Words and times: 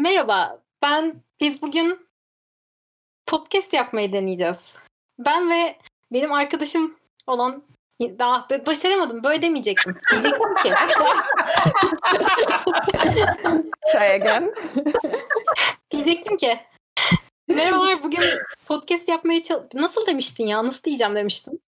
Merhaba, 0.00 0.62
ben 0.82 1.22
biz 1.40 1.62
bugün 1.62 2.06
podcast 3.26 3.72
yapmayı 3.72 4.12
deneyeceğiz. 4.12 4.78
Ben 5.18 5.50
ve 5.50 5.76
benim 6.12 6.32
arkadaşım 6.32 6.96
olan 7.26 7.62
daha 8.00 8.48
başaramadım. 8.66 9.24
Böyle 9.24 9.42
demeyecektim. 9.42 9.96
Diyecektim 10.10 10.54
ki. 10.54 10.72
Try 13.92 14.14
again. 14.14 14.54
Diyecektim 15.90 16.36
ki. 16.36 16.58
Merhabalar 17.48 18.02
bugün 18.02 18.24
podcast 18.66 19.08
yapmaya 19.08 19.42
çal- 19.42 19.64
Nasıl 19.74 20.06
demiştin 20.06 20.46
ya? 20.46 20.64
Nasıl 20.64 20.82
diyeceğim 20.82 21.14
demiştin. 21.14 21.60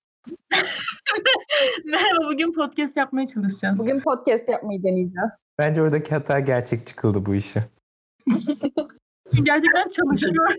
Merhaba 1.84 2.24
bugün 2.32 2.52
podcast 2.52 2.96
yapmaya 2.96 3.26
çalışacağız. 3.26 3.78
Bugün 3.78 4.00
podcast 4.00 4.48
yapmayı 4.48 4.82
deneyeceğiz. 4.82 5.32
Bence 5.58 5.82
oradaki 5.82 6.10
hata 6.10 6.40
gerçek 6.40 6.86
çıkıldı 6.86 7.26
bu 7.26 7.34
işi. 7.34 7.77
Gerçekten 9.42 9.88
çalışıyor. 9.88 10.54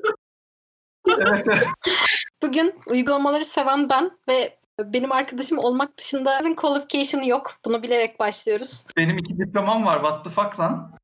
Evet. 1.07 1.45
Bugün 2.43 2.75
uygulamaları 2.87 3.45
seven 3.45 3.89
ben 3.89 4.11
ve 4.29 4.59
benim 4.79 5.11
arkadaşım 5.11 5.57
olmak 5.57 5.97
dışında 5.97 6.37
bizim 6.39 6.55
qualification'ı 6.55 7.27
yok. 7.27 7.51
Bunu 7.65 7.83
bilerek 7.83 8.19
başlıyoruz. 8.19 8.85
Benim 8.97 9.17
iki 9.17 9.37
diplomam 9.37 9.85
var. 9.85 9.95
What 10.01 10.23
the 10.23 10.29
fuck 10.29 10.59
lan? 10.59 10.97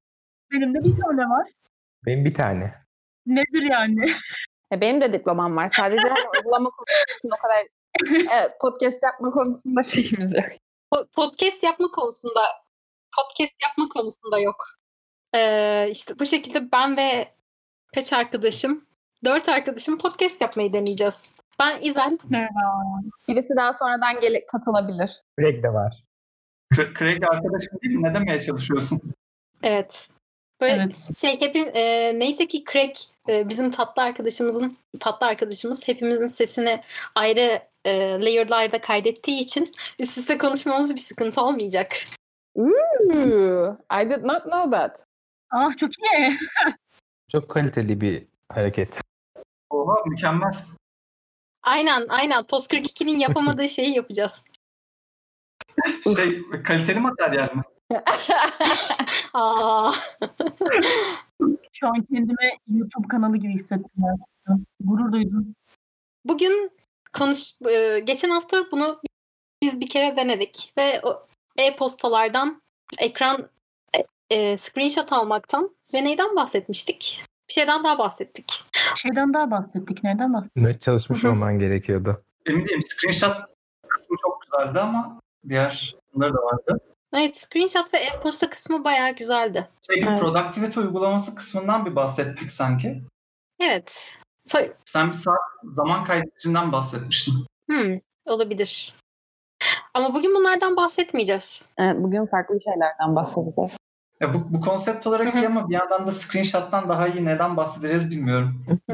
Benim 0.52 0.74
de 0.74 0.84
bir 0.84 0.96
tane 0.96 1.22
var. 1.22 1.48
Benim 2.06 2.26
bir 2.26 2.34
tane. 2.34 2.74
Nedir 3.26 3.70
yani? 3.72 4.12
E, 4.74 4.82
benim 4.82 5.02
de 5.02 5.14
diplomam 5.14 5.56
var. 5.56 5.68
Sadece 5.68 6.08
uygulama 6.34 6.70
konusu 6.70 7.18
için 7.20 7.30
o 7.30 7.38
kadar 7.42 7.58
evet, 8.34 8.52
podcast 8.62 9.04
yapma 9.04 9.32
konusunda 9.32 9.84
şeyimiz 9.84 10.34
yok. 10.34 10.46
Po- 10.94 11.08
Podcast 11.16 11.64
yapma 11.64 11.88
konusunda 11.88 12.42
podcast 13.16 13.54
yapma 13.64 13.90
konusunda 13.90 14.40
yok. 14.40 14.56
Ee, 15.36 15.88
işte 15.92 16.20
bu 16.20 16.26
şekilde 16.26 16.72
ben 16.72 16.98
ve 16.98 17.28
kaç 17.96 18.14
arkadaşım, 18.14 18.86
dört 19.26 19.50
arkadaşım 19.50 19.98
podcast 19.98 20.42
yapmayı 20.42 20.74
deneyeceğiz. 20.74 21.30
Ben 21.60 21.82
İzel. 21.82 22.18
Merhaba. 22.30 22.84
Birisi 23.28 23.56
daha 23.56 23.74
sonradan 23.74 24.20
gele- 24.22 24.46
katılabilir. 24.46 25.22
Greg 25.38 25.64
de 25.64 25.74
var. 25.74 26.04
Cra- 26.74 27.00
Craig 27.00 27.24
arkadaşın 27.24 27.80
değil 27.84 27.96
mi? 27.96 28.04
Ne 28.04 28.14
demeye 28.14 28.42
çalışıyorsun? 28.42 29.02
Evet. 29.64 30.10
Böyle 30.62 30.74
Evet. 30.84 31.10
şey 31.18 31.42
hepim 31.42 31.72
e, 31.74 32.12
neyse 32.20 32.48
ki 32.48 32.64
Craig 32.72 32.96
e, 33.30 33.50
bizim 33.50 33.72
tatlı 33.72 34.02
arkadaşımızın 34.02 34.78
tatlı 35.00 35.28
arkadaşımız 35.28 35.88
hepimizin 35.88 36.28
sesini 36.28 36.84
ayrı 37.16 37.60
e, 37.86 38.00
layer'larda 38.22 38.82
kaydettiği 38.82 39.40
için 39.40 39.72
üst 40.00 40.18
üste 40.18 40.38
konuşmamız 40.38 40.96
bir 40.96 41.00
sıkıntı 41.00 41.42
olmayacak. 41.42 41.96
Ooh, 42.56 43.76
I 44.02 44.10
did 44.10 44.24
not 44.24 44.44
know 44.44 44.72
that. 44.72 45.05
Ah 45.52 45.78
çok 45.78 45.92
iyi. 46.00 46.40
Çok 47.32 47.50
kaliteli 47.50 48.02
bir 48.02 48.26
hareket. 48.52 49.02
Oha 49.70 49.96
mükemmel. 50.06 50.66
Aynen 51.64 52.06
aynen 52.10 52.44
Post 52.44 52.74
42'nin 52.74 53.20
yapamadığı 53.20 53.70
şeyi 53.70 53.96
yapacağız. 53.96 54.46
Şey 56.16 56.42
kaliteli 56.64 57.00
materyal 57.00 57.56
mi? 57.56 57.64
Aa. 59.34 59.94
Şu 61.74 61.88
an 61.88 62.02
kendime 62.12 62.58
YouTube 62.68 63.08
kanalı 63.08 63.38
gibi 63.38 63.54
hissettim. 63.54 63.92
gerçekten. 63.98 64.66
Gurur 64.80 65.12
duydum. 65.12 65.56
Bugün 66.26 66.72
konuş 67.14 67.62
e, 67.70 68.00
geçen 68.00 68.30
hafta 68.30 68.72
bunu 68.72 69.02
biz 69.64 69.80
bir 69.80 69.88
kere 69.88 70.16
denedik 70.16 70.74
ve 70.78 71.02
o 71.04 71.28
e-postalardan 71.58 72.62
ekran 73.00 73.50
e, 74.30 74.58
screenshot 74.58 75.14
almaktan 75.14 75.70
ve 75.94 76.04
neyden 76.06 76.36
bahsetmiştik? 76.36 77.24
Bir 77.50 77.54
şeyden 77.54 77.84
daha 77.84 77.98
bahsettik. 78.00 78.64
Şeyden 78.96 79.34
daha 79.34 79.52
bahsettik. 79.52 80.04
Neden 80.04 80.34
bahsettik? 80.34 80.64
Ne 80.64 80.80
çalışmış 80.80 81.24
Hı 81.24 81.28
hı. 81.28 81.32
olman 81.32 81.60
gerekiyordu. 81.60 82.24
Emin 82.46 82.68
değilim. 82.68 82.82
Screenshot 82.84 83.38
kısmı 83.88 84.18
çok 84.22 84.42
güzeldi 84.42 84.80
ama 84.80 85.20
diğer 85.50 85.96
bunları 86.14 86.34
da 86.34 86.38
vardı. 86.38 86.80
Evet, 87.14 87.38
screenshot 87.38 87.94
ve 87.94 87.98
e-posta 87.98 88.50
kısmı 88.50 88.84
bayağı 88.84 89.12
güzeldi. 89.16 89.68
Şey, 89.92 90.04
Evet. 90.08 90.20
productivity 90.20 90.80
uygulaması 90.80 91.36
kısmından 91.36 91.86
bir 91.86 91.96
bahsettik 91.96 92.52
sanki. 92.52 93.02
Evet. 93.60 94.16
So- 94.48 94.74
Sen 94.86 95.08
bir 95.08 95.14
saat 95.14 95.38
zaman 95.76 96.06
kaydedicinden 96.06 96.72
bahsetmiştin. 96.72 97.34
hmm, 97.70 98.00
olabilir. 98.26 98.96
Ama 99.94 100.14
bugün 100.14 100.36
bunlardan 100.36 100.76
bahsetmeyeceğiz. 100.76 101.66
Evet, 101.78 101.96
bugün 102.00 102.26
farklı 102.26 102.62
şeylerden 102.62 103.16
bahsedeceğiz. 103.16 103.78
Ya 104.22 104.34
bu, 104.34 104.54
bu 104.54 104.62
konsept 104.62 105.08
olarak 105.08 105.36
iyi 105.36 105.48
ama 105.48 105.70
bir 105.70 105.74
yandan 105.74 106.08
da 106.08 106.12
screenshot'tan 106.12 106.90
daha 106.90 107.08
iyi 107.08 107.26
neden 107.26 107.58
bahsedeceğiz 107.58 108.12
bilmiyorum. 108.12 108.66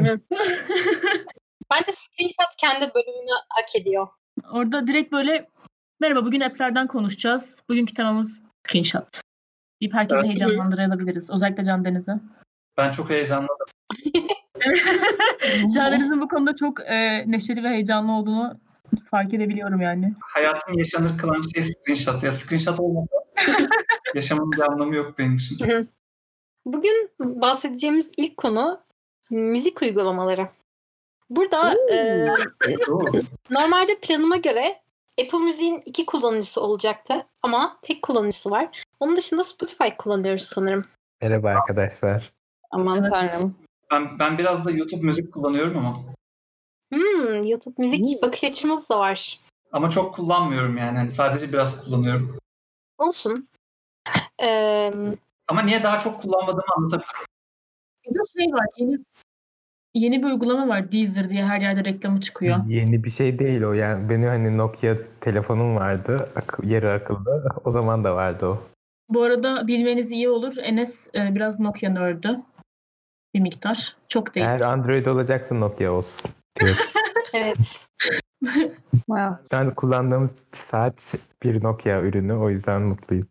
Bence 1.72 1.92
screenshot 1.92 2.56
kendi 2.58 2.92
bölümünü 2.96 3.32
hak 3.50 3.76
ediyor. 3.76 4.08
Orada 4.52 4.88
direkt 4.88 5.12
böyle 5.12 5.48
merhaba 6.00 6.26
bugün 6.26 6.42
app'lerden 6.42 6.88
konuşacağız. 6.88 7.58
Bugünkü 7.70 7.94
temamız 7.94 8.44
screenshot. 8.68 9.22
Deyip 9.82 9.94
herkesi 9.94 10.20
Evet. 10.20 10.28
heyecanlandırabiliriz. 10.28 11.30
Özellikle 11.30 11.64
Can 11.64 11.86
Deniz'e. 11.86 12.14
Ben 12.78 12.92
çok 12.92 13.10
heyecanladım. 13.10 13.66
Can 15.74 15.92
Deniz'in 15.92 16.22
bu 16.22 16.28
konuda 16.28 16.56
çok 16.56 16.82
e, 16.82 17.24
neşeli 17.32 17.64
ve 17.64 17.70
heyecanlı 17.70 18.12
olduğunu 18.12 18.60
fark 19.12 19.34
edebiliyorum 19.34 19.82
yani. 19.82 20.14
Hayatımı 20.20 20.80
yaşanır 20.80 21.18
kılan 21.18 21.42
şey 21.54 21.64
screenshot. 21.64 22.24
Ya 22.24 22.32
screenshot 22.32 22.80
olmasa 22.80 23.16
yaşamın 24.16 24.52
bir 24.52 24.72
anlamı 24.72 24.96
yok 24.96 25.18
benim 25.18 25.38
için. 25.38 25.88
Bugün 26.66 27.10
bahsedeceğimiz 27.20 28.12
ilk 28.18 28.38
konu 28.38 28.80
müzik 29.30 29.82
uygulamaları. 29.82 30.48
Burada 31.30 31.74
e, 31.94 32.28
normalde 33.50 33.96
planıma 34.02 34.38
göre 34.38 34.82
Apple 35.22 35.38
Müziğin 35.40 35.82
iki 35.86 36.06
kullanıcısı 36.06 36.62
olacaktı 36.62 37.14
ama 37.42 37.78
tek 37.82 38.02
kullanıcısı 38.02 38.52
var. 38.52 38.84
Onun 39.00 39.16
dışında 39.16 39.44
Spotify 39.44 39.90
kullanıyoruz 39.98 40.44
sanırım. 40.44 40.86
Merhaba 41.22 41.50
arkadaşlar. 41.50 42.32
Aman 42.72 42.98
Evet. 43.00 43.10
tanrım. 43.12 43.56
Ben, 43.92 44.20
ben 44.20 44.38
biraz 44.38 44.66
da 44.66 44.72
YouTube 44.72 45.06
müzik 45.06 45.34
kullanıyorum 45.34 45.78
ama. 45.78 46.00
Hmm, 46.94 47.42
YouTube 47.48 47.88
müzik 47.88 48.22
bakış 48.24 48.44
açımız 48.44 48.90
da 48.90 49.00
var. 49.00 49.40
Ama 49.72 49.90
çok 49.90 50.16
kullanmıyorum 50.16 50.78
yani. 50.78 50.98
Hani 50.98 51.12
sadece 51.12 51.54
biraz 51.54 51.84
kullanıyorum. 51.84 52.38
Olsun. 52.98 53.48
Ee, 54.44 54.92
Ama 55.48 55.62
niye 55.62 55.84
daha 55.84 56.00
çok 56.00 56.22
kullanmadığımı 56.22 56.74
anlatabilirim. 56.78 57.26
Bir 58.06 58.16
de 58.16 58.20
şey 58.38 58.54
var 58.54 58.66
yeni 58.78 58.98
yeni 59.94 60.20
bir 60.24 60.28
uygulama 60.28 60.68
var 60.68 60.92
Deezer 60.92 61.30
diye 61.30 61.46
her 61.46 61.62
yerde 61.62 61.86
reklamı 61.86 62.22
çıkıyor. 62.22 62.58
Yeni 62.68 63.04
bir 63.04 63.10
şey 63.10 63.40
değil 63.40 63.64
o 63.64 63.74
yani. 63.74 64.10
Benim 64.10 64.30
hani 64.30 64.58
Nokia 64.58 64.96
telefonum 65.22 65.76
vardı. 65.76 66.30
Akıl, 66.36 66.70
yarı 66.70 66.92
akıllı. 66.92 67.50
O 67.66 67.72
zaman 67.72 68.04
da 68.04 68.16
vardı 68.16 68.46
o. 68.46 68.64
Bu 69.10 69.24
arada 69.24 69.68
bilmeniz 69.68 70.12
iyi 70.12 70.30
olur. 70.30 70.58
Enes 70.58 71.08
e, 71.16 71.36
biraz 71.36 71.60
Nokia 71.60 71.90
nerd'ü. 71.90 72.40
Bir 73.34 73.40
miktar. 73.40 73.96
Çok 74.08 74.36
değil. 74.36 74.46
Eğer 74.46 74.62
Android 74.62 75.06
olacaksa 75.06 75.56
Nokia 75.56 75.92
olsun. 75.92 76.32
evet. 77.34 77.88
Wow. 78.92 79.36
ben 79.52 79.76
kullandığım 79.76 80.32
saat 80.52 81.16
bir 81.44 81.64
Nokia 81.64 82.02
ürünü. 82.02 82.34
O 82.34 82.50
yüzden 82.50 82.82
mutluyum. 82.82 83.28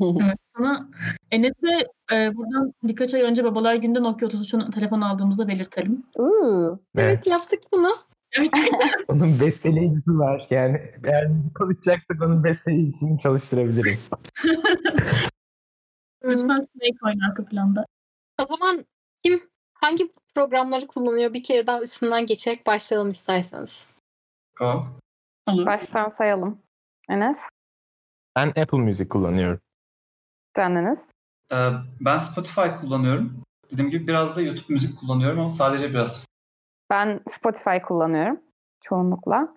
Evet, 0.00 0.38
sana 0.56 0.88
Enes'e 1.30 1.86
e, 2.12 2.36
buradan 2.36 2.72
birkaç 2.82 3.14
ay 3.14 3.22
önce 3.22 3.44
Babalar 3.44 3.74
Günü'nde 3.74 4.02
Nokia 4.02 4.28
33'ün 4.28 4.70
telefon 4.70 5.00
aldığımızda 5.00 5.48
belirtelim. 5.48 6.02
Ooh. 6.18 6.78
Evet 6.96 7.26
yaptık 7.26 7.60
bunu. 7.72 7.88
Evet. 8.32 8.50
Onun 9.08 9.40
besteleyicisi 9.40 10.18
var. 10.18 10.46
Yani 10.50 10.80
eğer 11.04 11.28
konuşacaksak 11.54 12.22
onun 12.22 12.44
besteleyicisini 12.44 13.18
çalıştırabilirim. 13.18 13.98
Lütfen 16.24 16.58
Snake 16.58 16.98
oyna 17.04 17.28
arka 17.28 17.44
planda. 17.44 17.86
O 18.42 18.46
zaman 18.46 18.86
kim 19.24 19.40
hangi 19.80 20.12
programları 20.34 20.86
kullanıyor 20.86 21.32
bir 21.34 21.42
kere 21.42 21.66
daha 21.66 21.80
üstünden 21.80 22.26
geçerek 22.26 22.66
başlayalım 22.66 23.10
isterseniz. 23.10 23.92
Olur. 25.46 25.66
Baştan 25.66 26.08
sayalım. 26.08 26.58
Enes, 27.08 27.40
Ben 28.36 28.48
Apple 28.48 28.78
Music 28.78 29.08
kullanıyorum. 29.08 29.60
kendiniz. 30.56 31.08
Ee, 31.52 31.70
ben 32.00 32.18
Spotify 32.18 32.60
kullanıyorum. 32.80 33.42
Dediğim 33.72 33.90
gibi 33.90 34.06
biraz 34.06 34.36
da 34.36 34.40
YouTube 34.40 34.72
müzik 34.74 35.00
kullanıyorum 35.00 35.40
ama 35.40 35.50
sadece 35.50 35.90
biraz. 35.90 36.26
Ben 36.90 37.20
Spotify 37.30 37.78
kullanıyorum. 37.82 38.40
Çoğunlukla. 38.80 39.48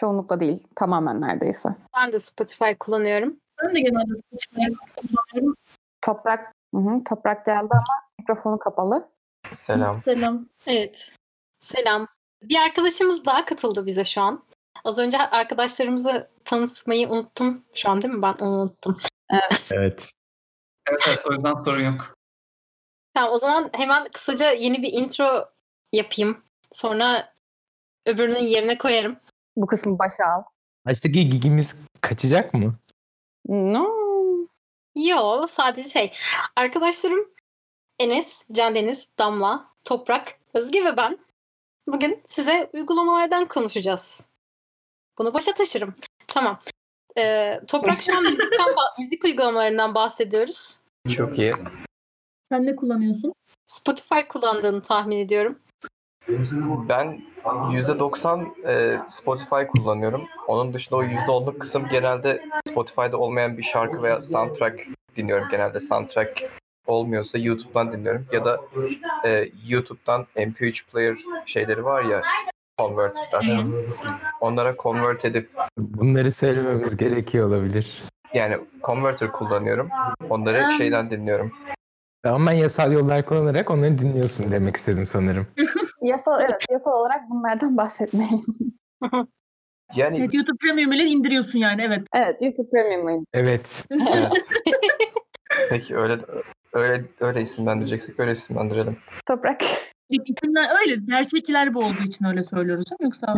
Çoğunlukla 0.00 0.40
değil. 0.40 0.66
Tamamen 0.76 1.20
neredeyse. 1.20 1.68
Ben 1.96 2.12
de 2.12 2.18
Spotify 2.18 2.72
kullanıyorum. 2.80 3.36
Ben 3.62 3.74
de 3.74 3.80
genelde 3.80 4.14
Spotify 4.14 4.60
kullanıyorum. 4.96 5.56
Toprak, 6.02 6.52
hı 6.74 6.80
hı, 6.80 7.04
toprak 7.04 7.44
geldi 7.46 7.68
ama 7.72 8.00
mikrofonu 8.20 8.58
kapalı. 8.58 9.08
Selam. 9.54 10.00
Selam. 10.00 10.48
Evet. 10.66 11.10
Selam. 11.58 12.08
Bir 12.42 12.56
arkadaşımız 12.56 13.24
daha 13.24 13.44
katıldı 13.44 13.86
bize 13.86 14.04
şu 14.04 14.20
an. 14.20 14.44
Az 14.84 14.98
önce 14.98 15.18
arkadaşlarımızı 15.18 16.30
tanıtmayı 16.44 17.08
unuttum. 17.08 17.64
Şu 17.74 17.90
an 17.90 18.02
değil 18.02 18.14
mi? 18.14 18.22
Ben 18.22 18.34
onu 18.40 18.60
unuttum. 18.60 18.96
Evet. 19.72 19.72
Evet 20.88 21.02
evet 21.08 21.26
o 21.26 21.32
yüzden 21.32 21.54
sorun 21.64 21.84
yok. 21.84 22.14
Tamam 23.14 23.32
o 23.32 23.36
zaman 23.36 23.70
hemen 23.76 24.08
kısaca 24.12 24.50
yeni 24.50 24.82
bir 24.82 24.92
intro 24.92 25.44
yapayım. 25.92 26.44
Sonra 26.72 27.34
öbürünün 28.06 28.42
yerine 28.42 28.78
koyarım. 28.78 29.16
Bu 29.56 29.66
kısmı 29.66 29.98
başa 29.98 30.24
al. 30.24 30.42
Baştaki 30.86 31.28
gigimiz 31.28 31.76
kaçacak 32.00 32.54
mı? 32.54 32.74
No. 33.48 33.86
Yo 34.96 35.46
sadece 35.46 35.88
şey. 35.88 36.12
Arkadaşlarım 36.56 37.28
Enes, 38.00 38.46
Can 38.52 38.74
Deniz, 38.74 39.10
Damla, 39.18 39.66
Toprak, 39.84 40.38
Özge 40.54 40.84
ve 40.84 40.96
ben 40.96 41.18
bugün 41.86 42.22
size 42.26 42.70
uygulamalardan 42.72 43.48
konuşacağız. 43.48 44.24
Bunu 45.18 45.34
başa 45.34 45.54
taşırım. 45.54 45.94
Tamam. 46.26 46.58
Ee, 47.18 47.60
Toprak 47.68 48.02
şu 48.02 48.16
an 48.16 48.22
müzikten 48.24 48.68
ba- 48.68 48.98
müzik 48.98 49.24
uygulamalarından 49.24 49.94
bahsediyoruz. 49.94 50.80
Çok 51.16 51.38
iyi. 51.38 51.52
Sen 52.48 52.66
ne 52.66 52.76
kullanıyorsun? 52.76 53.32
Spotify 53.66 54.20
kullandığını 54.28 54.82
tahmin 54.82 55.18
ediyorum. 55.18 55.58
Ben 56.88 57.22
%90 57.44 58.68
e, 58.68 59.00
Spotify 59.08 59.66
kullanıyorum. 59.72 60.28
Onun 60.46 60.74
dışında 60.74 60.96
o 60.96 61.02
%10'luk 61.02 61.58
kısım 61.58 61.88
genelde 61.88 62.48
Spotify'da 62.68 63.18
olmayan 63.18 63.58
bir 63.58 63.62
şarkı 63.62 64.02
veya 64.02 64.22
soundtrack 64.22 64.80
dinliyorum 65.16 65.48
genelde. 65.50 65.80
Soundtrack 65.80 66.50
olmuyorsa 66.90 67.38
YouTube'dan 67.38 67.92
dinliyorum. 67.92 68.26
Ya 68.32 68.44
da 68.44 68.60
e, 69.24 69.48
YouTube'dan 69.68 70.26
MP3 70.36 70.90
player 70.92 71.16
şeyleri 71.46 71.84
var 71.84 72.04
ya 72.04 72.22
converter'lar. 72.78 73.66
Onlara 74.40 74.74
convert 74.76 75.24
edip 75.24 75.50
Bunları 75.78 76.32
söylememiz 76.32 76.96
gerekiyor 76.96 77.48
olabilir. 77.48 78.02
yani 78.34 78.58
converter 78.84 79.32
kullanıyorum. 79.32 79.88
Onları 80.30 80.72
şeyden 80.78 81.10
dinliyorum. 81.10 81.52
Ama 82.24 82.52
yasal 82.52 82.92
yollar 82.92 83.24
kullanarak 83.24 83.70
onları 83.70 83.98
dinliyorsun 83.98 84.50
demek 84.52 84.76
istedin 84.76 85.04
sanırım. 85.04 85.46
Yasal 86.02 86.40
evet 86.40 86.64
yasal 86.70 86.90
olarak 86.92 87.30
bunlardan 87.30 87.76
bahsetmeyelim. 87.76 88.40
Yani 89.96 90.18
Evet, 90.18 90.34
YouTube 90.34 90.56
Premium 90.60 90.92
ile 90.92 91.04
indiriyorsun 91.04 91.58
yani 91.58 91.82
evet. 91.82 92.02
evet 92.14 92.42
YouTube 92.42 92.70
Premium'u. 92.70 93.24
Evet. 93.32 93.84
evet. 93.90 94.32
Peki 95.70 95.96
öyle 95.96 96.18
öyle 96.72 97.04
öyle 97.20 97.42
isimlendireceksek 97.42 98.20
öyle 98.20 98.30
isimlendirelim. 98.32 98.98
Toprak. 99.26 99.60
İsimler 100.10 100.80
öyle. 100.80 100.96
Gerçekler 101.06 101.74
bu 101.74 101.78
olduğu 101.78 102.02
için 102.02 102.24
öyle 102.24 102.42
söylüyoruz. 102.42 102.88
Yoksa 103.00 103.34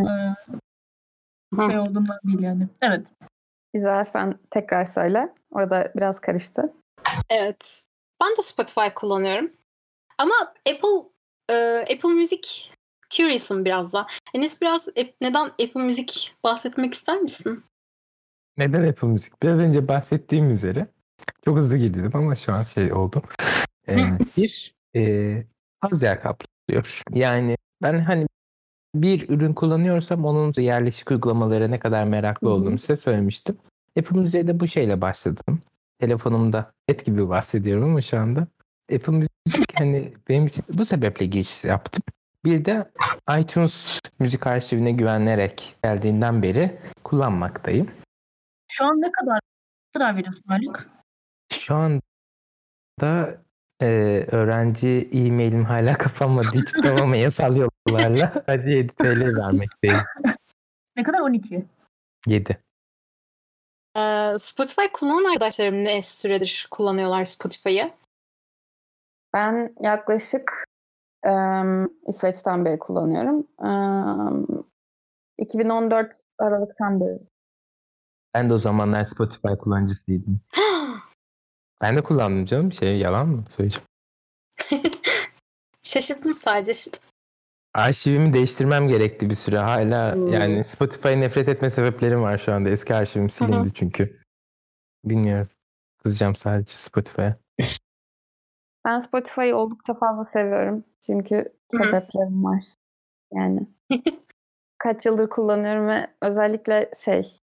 e, 1.58 1.62
şey 1.70 1.78
olduğundan 1.78 2.18
değil 2.24 2.40
yani. 2.40 2.68
Evet. 2.82 3.12
Güzel 3.74 4.04
sen 4.04 4.38
tekrar 4.50 4.84
söyle. 4.84 5.34
Orada 5.50 5.92
biraz 5.96 6.20
karıştı. 6.20 6.72
Evet. 7.30 7.82
Ben 8.22 8.30
de 8.30 8.42
Spotify 8.42 8.88
kullanıyorum. 8.94 9.50
Ama 10.18 10.34
Apple 10.40 11.08
e, 11.50 11.78
Apple 11.80 12.08
Music 12.08 12.70
curious'ım 13.10 13.64
biraz 13.64 13.92
da. 13.92 14.06
Enes 14.34 14.60
biraz 14.60 14.88
neden 15.20 15.44
Apple 15.46 15.82
Music 15.82 16.30
bahsetmek 16.44 16.94
ister 16.94 17.20
misin? 17.20 17.64
Neden 18.56 18.88
Apple 18.88 19.08
Müzik? 19.08 19.42
Biraz 19.42 19.58
önce 19.58 19.88
bahsettiğim 19.88 20.50
üzere 20.50 20.86
çok 21.44 21.56
hızlı 21.56 21.76
girdim 21.76 22.10
ama 22.14 22.36
şu 22.36 22.52
an 22.52 22.64
şey 22.64 22.92
oldu. 22.92 23.22
Ee, 23.88 24.18
bir 24.36 24.74
e, 24.96 25.44
az 25.82 26.02
yer 26.02 26.20
kaplıyor. 26.20 27.02
Yani 27.12 27.56
ben 27.82 28.00
hani 28.00 28.26
bir 28.94 29.28
ürün 29.28 29.52
kullanıyorsam 29.54 30.24
onun 30.24 30.52
yerleşik 30.56 31.10
uygulamalara 31.10 31.68
ne 31.68 31.78
kadar 31.78 32.04
meraklı 32.04 32.50
olduğumu 32.50 32.78
size 32.78 32.96
söylemiştim. 32.96 33.58
Apple 33.98 34.20
Müziğe 34.20 34.46
de 34.46 34.60
bu 34.60 34.68
şeyle 34.68 35.00
başladım. 35.00 35.60
Telefonumda 36.00 36.72
et 36.88 37.04
gibi 37.04 37.28
bahsediyorum 37.28 37.84
ama 37.84 38.00
şu 38.00 38.18
anda. 38.18 38.46
Apple 38.94 39.12
Müzik 39.12 39.72
hani 39.78 40.12
benim 40.28 40.46
için 40.46 40.64
bu 40.68 40.84
sebeple 40.84 41.26
giriş 41.26 41.64
yaptım. 41.64 42.02
Bir 42.44 42.64
de 42.64 42.90
iTunes 43.40 44.00
müzik 44.18 44.46
arşivine 44.46 44.92
güvenerek 44.92 45.76
geldiğinden 45.84 46.42
beri 46.42 46.78
kullanmaktayım. 47.04 47.90
Şu 48.68 48.84
an 48.84 49.00
ne 49.00 49.12
kadar 49.12 49.34
ne 49.94 49.98
kadar 49.98 50.16
veriyorsun 50.16 50.44
aylık? 50.48 50.88
Şu 51.52 51.74
anda 51.74 53.40
e, 53.82 53.86
öğrenci 54.32 55.08
e-mailim 55.12 55.64
hala 55.64 55.98
kapanmadığı 55.98 56.56
için 56.56 56.82
ama 56.82 57.16
yasal 57.16 57.56
yollarla 57.56 58.42
sadece 58.46 58.70
7 58.70 58.92
TL 58.94 59.38
vermekteyim. 59.38 59.96
Ne 60.96 61.02
kadar 61.02 61.20
12. 61.20 61.66
7. 62.26 62.58
E, 63.96 64.34
Spotify 64.38 64.86
kullanan 64.92 65.32
arkadaşlarım 65.32 65.84
ne 65.84 66.02
süredir 66.02 66.68
kullanıyorlar 66.70 67.24
Spotify'ı? 67.24 67.92
Ben 69.34 69.74
yaklaşık 69.80 70.64
em, 71.24 71.88
İsveç'ten 72.06 72.64
beri 72.64 72.78
kullanıyorum. 72.78 73.46
Em, 73.64 74.46
2014 75.38 76.24
Aralık'tan 76.38 77.00
beri. 77.00 77.18
Ben 78.34 78.50
de 78.50 78.54
o 78.54 78.58
zamanlar 78.58 79.04
Spotify 79.04 79.54
kullanıcısıydım. 79.58 80.40
Ben 81.82 81.96
de 81.96 82.02
kullandım 82.02 82.44
canım. 82.44 82.72
Şey 82.72 82.98
yalan 82.98 83.28
mı 83.28 83.44
söyleyeceğim? 83.50 83.86
Şaşırdım 85.82 86.34
sadece. 86.34 86.90
Arşivimi 87.74 88.32
değiştirmem 88.32 88.88
gerekti 88.88 89.30
bir 89.30 89.34
süre. 89.34 89.58
Hala 89.58 90.14
Hmm. 90.14 90.28
yani 90.28 90.64
Spotify'a 90.64 91.16
nefret 91.16 91.48
etme 91.48 91.70
sebeplerim 91.70 92.22
var 92.22 92.38
şu 92.38 92.52
anda. 92.52 92.68
Eski 92.68 92.94
arşivim 92.94 93.30
silindi 93.30 93.74
çünkü. 93.74 94.20
Bilmiyorum. 95.04 95.48
Kızacağım 96.02 96.36
sadece 96.36 96.76
Spotify'a. 96.76 97.36
Ben 98.84 98.98
Spotify'ı 98.98 99.56
oldukça 99.56 99.94
fazla 99.94 100.24
seviyorum. 100.24 100.84
Çünkü 101.06 101.44
sebeplerim 101.68 102.44
var. 102.44 102.64
Yani 103.32 103.66
kaç 104.78 105.06
yıldır 105.06 105.28
kullanıyorum 105.28 105.88
ve 105.88 106.06
özellikle 106.22 106.90
şey 107.04 107.40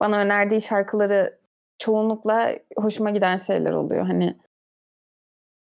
bana 0.00 0.18
önerdiği 0.18 0.62
şarkıları 0.62 1.38
çoğunlukla 1.78 2.58
hoşuma 2.76 3.10
giden 3.10 3.36
şeyler 3.36 3.72
oluyor. 3.72 4.06
Hani 4.06 4.38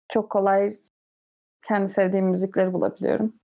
çok 0.08 0.30
kolay 0.30 0.76
kendi 1.66 1.88
sevdiğim 1.88 2.26
müzikleri 2.26 2.72
bulabiliyorum. 2.72 3.34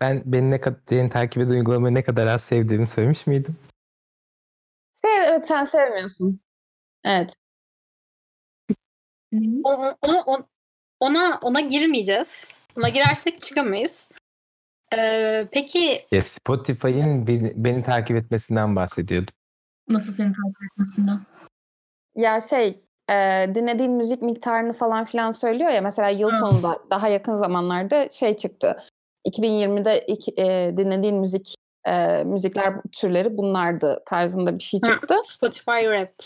Ben 0.00 0.22
beni 0.26 0.50
ne 0.50 0.60
kadar 0.60 0.80
beni 0.90 1.10
takip 1.10 1.42
eden 1.42 1.54
uygulamayı 1.54 1.94
ne 1.94 2.04
kadar 2.04 2.26
az 2.26 2.42
sevdiğimi 2.44 2.86
söylemiş 2.88 3.26
miydim? 3.26 3.56
Şey, 5.00 5.16
evet 5.16 5.46
sen 5.48 5.64
sevmiyorsun. 5.64 6.40
Evet. 7.04 7.36
O- 9.64 9.72
o- 9.86 9.96
o- 10.02 10.24
o- 10.34 10.42
ona 11.00 11.38
ona 11.42 11.60
girmeyeceğiz. 11.60 12.60
Ona 12.78 12.88
girersek 12.88 13.40
çıkamayız. 13.40 14.10
E, 14.96 15.48
peki 15.52 16.06
Ya 16.12 16.22
Spotify'ın 16.22 17.26
beni, 17.26 17.52
beni 17.56 17.82
takip 17.82 18.16
etmesinden 18.16 18.76
bahsediyordum. 18.76 19.34
Nasıl 19.88 20.12
seni 20.12 20.32
takip 20.32 20.62
etmesinden? 20.72 21.20
Ya 22.14 22.40
şey 22.40 22.76
e, 23.10 23.46
dinlediğin 23.54 23.92
müzik 23.92 24.22
miktarını 24.22 24.72
falan 24.72 25.04
filan 25.04 25.30
söylüyor 25.30 25.70
ya 25.70 25.80
mesela 25.80 26.08
yıl 26.08 26.30
sonunda 26.30 26.78
daha 26.90 27.08
yakın 27.08 27.36
zamanlarda 27.36 28.08
şey 28.10 28.36
çıktı. 28.36 28.82
2020'de 29.28 30.00
iki, 30.00 30.32
e, 30.38 30.76
dinlediğin 30.76 31.16
müzik 31.16 31.54
e, 31.86 32.24
müzikler 32.24 32.74
türleri 32.92 33.36
bunlardı 33.36 34.02
tarzında 34.06 34.58
bir 34.58 34.62
şey 34.62 34.80
çıktı. 34.80 35.14
Spotify 35.22 35.80
Wrapped. 35.80 36.24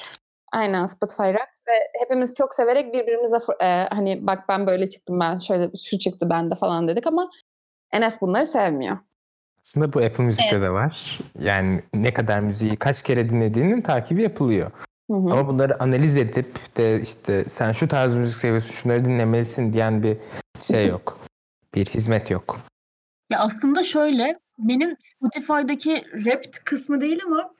Aynen 0.52 0.86
Spotify 0.86 1.22
Wrapped 1.22 1.68
ve 1.68 1.72
hepimiz 2.00 2.34
çok 2.34 2.54
severek 2.54 2.94
birbirimize 2.94 3.36
e, 3.60 3.66
hani 3.90 4.26
bak 4.26 4.44
ben 4.48 4.66
böyle 4.66 4.88
çıktım 4.88 5.20
ben 5.20 5.38
şöyle 5.38 5.70
şu 5.90 5.98
çıktı 5.98 6.30
bende 6.30 6.54
falan 6.54 6.88
dedik 6.88 7.06
ama 7.06 7.30
Enes 7.92 8.20
bunları 8.20 8.46
sevmiyor. 8.46 8.96
Aslında 9.60 9.92
bu 9.92 10.00
Apple 10.00 10.24
Müzik'te 10.24 10.48
Evet. 10.52 10.62
de 10.64 10.70
var. 10.70 11.18
Yani 11.40 11.82
ne 11.94 12.14
kadar 12.14 12.40
müziği 12.40 12.76
kaç 12.76 13.02
kere 13.02 13.28
dinlediğinin 13.28 13.82
takibi 13.82 14.22
yapılıyor. 14.22 14.70
Hı 15.10 15.16
hı. 15.16 15.32
Ama 15.32 15.48
bunları 15.48 15.82
analiz 15.82 16.16
edip 16.16 16.76
de 16.76 17.00
işte 17.02 17.44
sen 17.44 17.72
şu 17.72 17.88
tarz 17.88 18.14
müzik 18.14 18.38
seviyorsun 18.38 18.72
şunları 18.72 19.04
dinlemelisin 19.04 19.72
diyen 19.72 20.02
bir 20.02 20.16
şey 20.62 20.88
yok. 20.88 21.18
Bir 21.74 21.86
hizmet 21.86 22.30
yok. 22.30 22.58
Ya 23.30 23.38
aslında 23.38 23.82
şöyle 23.82 24.38
benim 24.58 24.96
Spotify'daki 25.00 26.04
Wrapped 26.12 26.54
kısmı 26.64 27.00
değil 27.00 27.20
ama 27.26 27.50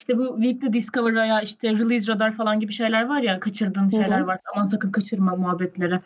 işte 0.00 0.18
bu 0.18 0.42
Weekly 0.42 0.72
Discover 0.72 1.26
ya 1.26 1.40
işte 1.40 1.70
Release 1.70 2.12
Radar 2.12 2.36
falan 2.36 2.60
gibi 2.60 2.72
şeyler 2.72 3.06
var 3.06 3.20
ya 3.20 3.40
kaçırdığın 3.40 3.88
şeyler 3.88 4.20
varsa 4.20 4.42
aman 4.54 4.64
sakın 4.64 4.90
kaçırma 4.90 5.36
muhabbetleri. 5.36 6.00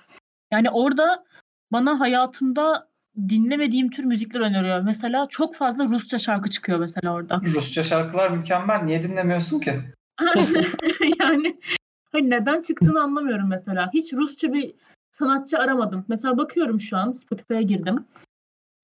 Yani 0.51 0.71
orada 0.71 1.25
bana 1.73 2.01
hayatımda 2.01 2.89
dinlemediğim 3.29 3.91
tür 3.91 4.05
müzikler 4.05 4.41
öneriyor. 4.41 4.81
Mesela 4.81 5.27
çok 5.31 5.55
fazla 5.55 5.85
Rusça 5.85 6.19
şarkı 6.19 6.51
çıkıyor 6.51 6.79
mesela 6.79 7.15
orada. 7.15 7.41
Rusça 7.45 7.85
şarkılar 7.85 8.31
mükemmel. 8.31 8.83
Niye 8.83 9.03
dinlemiyorsun 9.03 9.61
ki? 9.61 9.81
yani 11.21 11.59
hani 12.13 12.31
neden 12.31 12.61
çıktığını 12.61 13.03
anlamıyorum 13.03 13.49
mesela. 13.49 13.91
Hiç 13.95 14.13
Rusça 14.13 14.53
bir 14.53 14.75
sanatçı 15.13 15.59
aramadım. 15.59 16.05
Mesela 16.09 16.39
bakıyorum 16.39 16.81
şu 16.81 16.97
an 16.97 17.13
Spotify'a 17.13 17.63
girdim. 17.63 18.05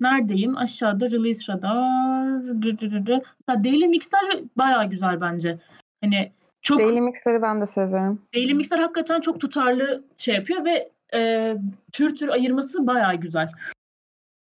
Neredeyim? 0.01 0.57
Aşağıda 0.57 1.11
Release 1.11 1.53
Radar. 1.53 3.23
Ha, 3.47 3.65
Daily 3.65 3.89
Mixler 3.89 4.43
bayağı 4.57 4.91
güzel 4.91 5.21
bence. 5.21 5.59
Hani 6.01 6.33
çok 6.63 6.79
Daily 6.79 7.01
Mixer'ı 7.01 7.43
ben 7.43 7.61
de 7.61 7.67
seviyorum. 7.67 8.23
Daily 8.35 8.55
Mixler 8.55 8.79
hakikaten 8.79 9.21
çok 9.21 9.41
tutarlı 9.41 10.05
şey 10.17 10.35
yapıyor 10.35 10.65
ve 10.65 10.93
e, 11.15 11.55
tür 11.93 12.15
tür 12.15 12.29
ayırması 12.29 12.87
bayağı 12.87 13.15
güzel. 13.15 13.51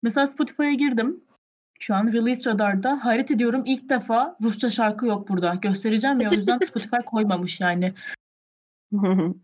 Mesela 0.02 0.26
Spotify'a 0.26 0.72
girdim. 0.72 1.20
Şu 1.82 1.94
an 1.94 2.12
Release 2.12 2.50
Radar'da 2.50 3.04
hayret 3.04 3.30
ediyorum 3.30 3.62
ilk 3.66 3.88
defa 3.88 4.36
Rusça 4.42 4.70
şarkı 4.70 5.06
yok 5.06 5.28
burada. 5.28 5.54
Göstereceğim 5.54 6.20
ya 6.20 6.30
o 6.30 6.32
yüzden 6.32 6.58
Spotify 6.66 6.96
koymamış 7.06 7.60
yani. 7.60 7.94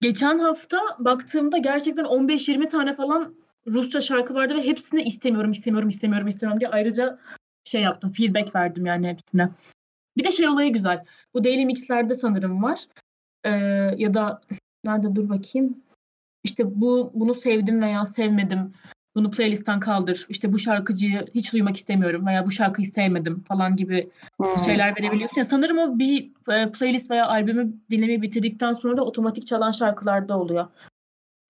Geçen 0.00 0.38
hafta 0.38 0.78
baktığımda 0.98 1.58
gerçekten 1.58 2.04
15-20 2.04 2.68
tane 2.68 2.94
falan 2.94 3.34
Rusça 3.66 4.00
şarkı 4.00 4.34
vardı 4.34 4.54
ve 4.54 4.64
hepsini 4.64 5.02
istemiyorum, 5.02 5.52
istemiyorum, 5.52 5.88
istemiyorum, 5.88 6.28
istemiyorum 6.28 6.60
diye 6.60 6.70
ayrıca 6.70 7.18
şey 7.64 7.82
yaptım, 7.82 8.12
feedback 8.12 8.54
verdim 8.54 8.86
yani 8.86 9.08
hepsine. 9.08 9.50
Bir 10.16 10.24
de 10.24 10.30
şey 10.30 10.48
olayı 10.48 10.72
güzel. 10.72 11.04
Bu 11.34 11.44
Daily 11.44 11.64
Mix'lerde 11.64 12.14
sanırım 12.14 12.62
var. 12.62 12.86
Ee, 13.44 13.50
ya 13.98 14.14
da 14.14 14.40
nerede 14.84 15.14
dur 15.14 15.28
bakayım. 15.28 15.84
İşte 16.44 16.80
bu 16.80 17.10
bunu 17.14 17.34
sevdim 17.34 17.82
veya 17.82 18.06
sevmedim. 18.06 18.72
Bunu 19.18 19.30
playlistten 19.30 19.80
kaldır. 19.80 20.26
İşte 20.28 20.52
bu 20.52 20.58
şarkıcıyı 20.58 21.26
hiç 21.34 21.52
duymak 21.52 21.76
istemiyorum 21.76 22.26
veya 22.26 22.46
bu 22.46 22.50
şarkıyı 22.50 22.86
sevmedim 22.86 23.40
falan 23.40 23.76
gibi 23.76 24.10
Hmm. 24.36 24.64
şeyler 24.64 24.96
verebiliyorsun. 24.96 25.36
Ya 25.38 25.44
sanırım 25.44 25.78
o 25.78 25.98
bir 25.98 26.30
e, 26.52 26.72
playlist 26.72 27.10
veya 27.10 27.26
albümü 27.26 27.72
dinlemeyi 27.90 28.22
bitirdikten 28.22 28.72
sonra 28.72 29.02
otomatik 29.02 29.46
çalan 29.46 29.70
şarkılarda 29.70 30.38
oluyor. 30.38 30.66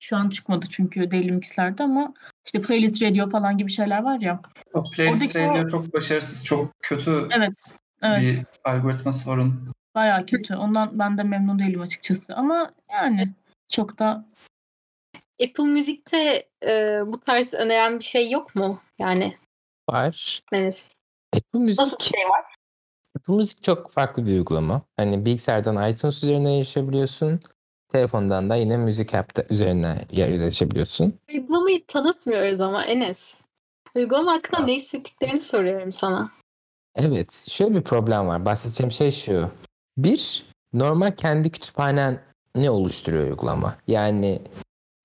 Şu 0.01 0.17
an 0.17 0.29
çıkmadı 0.29 0.67
çünkü 0.71 1.11
Daily 1.11 1.31
Mix'lerde 1.31 1.83
ama 1.83 2.15
işte 2.47 2.63
playlist 2.63 3.03
radio 3.03 3.29
falan 3.31 3.59
gibi 3.59 3.71
şeyler 3.71 4.03
var 4.03 4.21
ya. 4.21 4.41
O 4.75 4.91
playlist 4.91 5.23
Oradaki 5.23 5.39
o- 5.39 5.43
radio 5.55 5.69
çok 5.69 5.95
başarısız, 5.95 6.45
çok 6.45 6.73
kötü 6.83 7.29
Evet. 7.31 7.77
Evet. 8.03 8.23
bir 8.23 8.39
algoritması 8.71 9.31
var 9.31 9.37
onun. 9.37 9.73
Bayağı 9.95 10.27
kötü. 10.27 10.57
Ondan 10.57 10.99
ben 10.99 11.19
de 11.19 11.23
memnun 11.23 11.59
değilim 11.59 11.81
açıkçası. 11.81 12.35
Ama 12.35 12.71
yani 12.93 13.29
çok 13.69 13.99
da 13.99 14.25
Apple 15.45 15.65
Music'te 15.65 16.49
e, 16.65 17.03
bu 17.07 17.21
tarz 17.21 17.55
öneren 17.55 17.99
bir 17.99 18.05
şey 18.05 18.31
yok 18.31 18.55
mu? 18.55 18.81
Yani 18.99 19.37
Var. 19.91 20.43
Deniz. 20.53 20.93
Apple 21.37 21.59
Music, 21.59 21.83
Nasıl 21.83 21.99
bir 21.99 22.05
şey 22.05 22.29
var? 22.29 22.45
Apple 23.17 23.35
Music 23.35 23.63
çok 23.63 23.91
farklı 23.91 24.27
bir 24.27 24.33
uygulama. 24.33 24.83
Hani 24.97 25.27
bilgisayardan 25.27 25.91
iTunes 25.91 26.23
üzerinden 26.25 26.51
erişebiliyorsun. 26.51 27.41
Telefondan 27.89 28.51
da 28.51 28.57
yine 28.57 28.77
müzik 28.77 29.15
app'te 29.15 29.47
üzerinden 29.51 30.07
erişebiliyorsun. 30.13 31.15
Uygulamayı 31.35 31.87
tanıtmıyoruz 31.87 32.61
ama 32.61 32.85
Enes. 32.85 33.47
Uygulama 33.95 34.33
hakkında 34.33 34.61
ne 34.61 34.75
hissettiklerini 34.75 35.41
soruyorum 35.41 35.93
sana. 35.93 36.31
Evet, 36.95 37.45
şöyle 37.49 37.75
bir 37.75 37.83
problem 37.83 38.27
var. 38.27 38.45
Bahsedeceğim 38.45 38.93
şey 38.93 39.11
şu. 39.11 39.51
Bir, 39.97 40.47
normal 40.73 41.11
kendi 41.11 41.51
kütüphanen 41.51 42.23
ne 42.55 42.71
oluşturuyor 42.71 43.25
uygulama? 43.25 43.77
Yani 43.87 44.43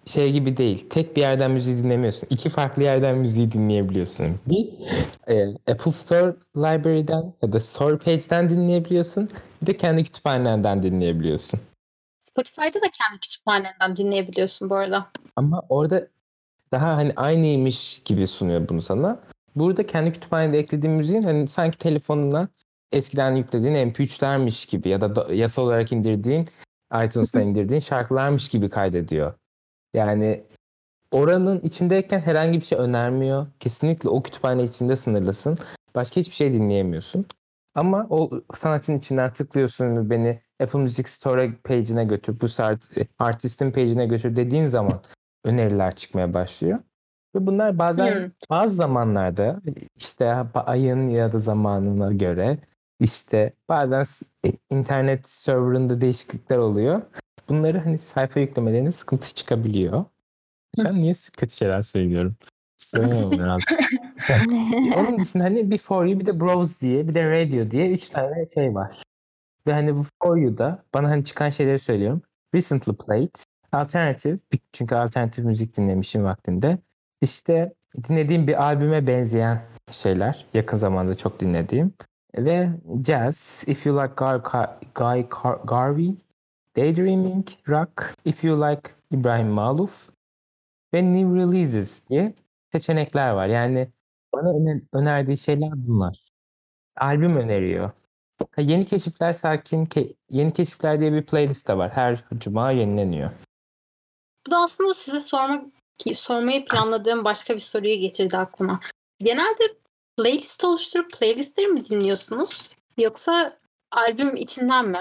şey 0.05 0.31
gibi 0.31 0.57
değil. 0.57 0.89
Tek 0.89 1.15
bir 1.15 1.21
yerden 1.21 1.51
müziği 1.51 1.77
dinlemiyorsun. 1.77 2.27
İki 2.29 2.49
farklı 2.49 2.83
yerden 2.83 3.17
müziği 3.17 3.51
dinleyebiliyorsun. 3.51 4.39
Bir, 4.47 4.69
e, 5.27 5.47
Apple 5.71 5.91
Store 5.91 6.35
Library'den 6.57 7.33
ya 7.41 7.51
da 7.51 7.59
Store 7.59 7.97
Page'den 7.97 8.49
dinleyebiliyorsun. 8.49 9.29
Bir 9.61 9.67
de 9.67 9.77
kendi 9.77 10.03
kütüphanenden 10.03 10.83
dinleyebiliyorsun. 10.83 11.59
Spotify'da 12.19 12.81
da 12.81 12.89
kendi 12.91 13.19
kütüphanenden 13.21 13.95
dinleyebiliyorsun 13.95 14.69
bu 14.69 14.75
arada. 14.75 15.07
Ama 15.35 15.63
orada 15.69 16.07
daha 16.71 16.95
hani 16.95 17.13
aynıymış 17.15 18.01
gibi 18.05 18.27
sunuyor 18.27 18.69
bunu 18.69 18.81
sana. 18.81 19.19
Burada 19.55 19.85
kendi 19.85 20.11
kütüphanede 20.11 20.59
eklediğin 20.59 20.95
müziğin 20.95 21.21
hani 21.21 21.47
sanki 21.47 21.77
telefonuna 21.77 22.47
eskiden 22.91 23.35
yüklediğin 23.35 23.73
MP3'lermiş 23.73 24.69
gibi 24.71 24.89
ya 24.89 25.01
da 25.01 25.33
yasal 25.33 25.63
olarak 25.63 25.91
indirdiğin 25.91 26.47
iTunes'tan 27.05 27.41
indirdiğin 27.47 27.81
şarkılarmış 27.81 28.49
gibi 28.49 28.69
kaydediyor. 28.69 29.33
Yani 29.93 30.43
oranın 31.11 31.59
içindeyken 31.59 32.19
herhangi 32.19 32.59
bir 32.59 32.65
şey 32.65 32.77
önermiyor. 32.77 33.47
Kesinlikle 33.59 34.09
o 34.09 34.23
kütüphane 34.23 34.63
içinde 34.63 34.95
sınırlısın. 34.95 35.57
Başka 35.95 36.15
hiçbir 36.21 36.35
şey 36.35 36.53
dinleyemiyorsun. 36.53 37.25
Ama 37.75 38.07
o 38.09 38.41
sanatçının 38.53 38.97
içinden 38.97 39.33
tıklıyorsun 39.33 39.95
ve 39.97 40.09
beni 40.09 40.39
Apple 40.63 40.79
Music 40.79 41.09
Store 41.09 41.51
page'ine 41.63 42.05
götür, 42.05 42.39
bu 42.41 42.47
sart- 42.47 42.89
artistin 43.19 43.71
page'ine 43.71 44.05
götür 44.05 44.35
dediğin 44.35 44.65
zaman 44.65 44.99
öneriler 45.45 45.95
çıkmaya 45.95 46.33
başlıyor. 46.33 46.79
Ve 47.35 47.45
bunlar 47.45 47.77
bazen 47.79 48.23
Hmm. 48.23 48.31
bazı 48.49 48.75
zamanlarda 48.75 49.61
işte 49.95 50.33
ayın 50.55 51.09
ya 51.09 51.31
da 51.31 51.37
zamanına 51.37 52.13
göre 52.13 52.57
işte 52.99 53.51
bazen 53.69 54.05
e, 54.45 54.51
internet 54.69 55.29
serverında 55.29 56.01
değişiklikler 56.01 56.57
oluyor. 56.57 57.01
Bunları 57.49 57.79
hani 57.79 57.99
sayfa 57.99 58.39
yüklemelerinde 58.39 58.91
sıkıntı 58.91 59.33
çıkabiliyor. 59.33 60.05
An 60.85 60.95
niye 60.95 61.13
kötü 61.37 61.55
şeyler 61.55 61.81
söylüyorum? 61.81 62.35
Söylememem 62.77 63.39
lazım. 63.39 63.77
Onun 64.97 65.19
dışında 65.19 65.43
hani 65.43 65.71
bir 65.71 65.77
For 65.77 66.05
You 66.05 66.19
bir 66.19 66.25
de 66.25 66.39
Browse 66.39 66.79
diye 66.79 67.07
bir 67.07 67.13
de 67.13 67.29
Radio 67.29 67.71
diye 67.71 67.91
üç 67.91 68.09
tane 68.09 68.45
şey 68.45 68.75
var. 68.75 69.03
Ve 69.67 69.73
hani 69.73 69.95
bu 69.97 70.05
For 70.23 70.37
You'da 70.37 70.83
bana 70.93 71.09
hani 71.09 71.23
çıkan 71.23 71.49
şeyleri 71.49 71.79
söylüyorum. 71.79 72.21
Recently 72.55 72.93
Played, 72.93 73.35
Alternative 73.71 74.39
çünkü 74.73 74.95
alternatif 74.95 75.45
müzik 75.45 75.77
dinlemişim 75.77 76.23
vaktinde. 76.23 76.77
İşte 77.21 77.73
dinlediğim 78.09 78.47
bir 78.47 78.63
albüme 78.63 79.07
benzeyen 79.07 79.61
şeyler. 79.91 80.45
Yakın 80.53 80.77
zamanda 80.77 81.15
çok 81.15 81.39
dinlediğim. 81.39 81.93
Ve 82.37 82.69
Jazz, 83.05 83.63
If 83.67 83.85
You 83.85 83.97
Like 83.97 84.13
Gar 84.17 84.35
Gar- 84.35 84.75
Guy 84.95 85.19
Gar- 85.21 85.67
Garvey, 85.67 86.15
Daydreaming, 86.77 87.47
Rock, 87.69 88.15
If 88.25 88.43
You 88.43 88.61
Like 88.61 88.91
İbrahim 89.11 89.47
Maluf 89.47 90.09
ve 90.93 91.03
New 91.13 91.39
Releases 91.39 92.07
diye 92.09 92.33
seçenekler 92.71 93.31
var. 93.31 93.47
Yani 93.47 93.87
bana 94.33 94.49
öner- 94.49 94.81
önerdiği 94.93 95.37
şeyler 95.37 95.69
bunlar. 95.73 96.19
Albüm 96.97 97.35
öneriyor. 97.37 97.91
Ha, 98.51 98.61
yeni 98.61 98.85
keşifler 98.85 99.33
sakin 99.33 99.85
ke- 99.85 100.13
yeni 100.29 100.53
keşifler 100.53 100.99
diye 100.99 101.13
bir 101.13 101.25
playlist 101.25 101.67
de 101.67 101.77
var. 101.77 101.91
Her 101.91 102.23
cuma 102.37 102.71
yenileniyor. 102.71 103.29
Bu 104.47 104.51
da 104.51 104.57
aslında 104.57 104.93
size 104.93 105.21
sormak 105.21 105.65
sormayı 106.13 106.65
planladığım 106.65 107.23
başka 107.23 107.53
bir 107.53 107.59
soruyu 107.59 107.95
getirdi 107.99 108.37
aklıma. 108.37 108.79
Genelde 109.19 109.63
playlist 110.17 110.63
oluşturup 110.63 111.11
playlistleri 111.11 111.67
mi 111.67 111.83
dinliyorsunuz? 111.83 112.69
Yoksa 112.97 113.59
albüm 113.91 114.35
içinden 114.35 114.87
mi? 114.87 114.99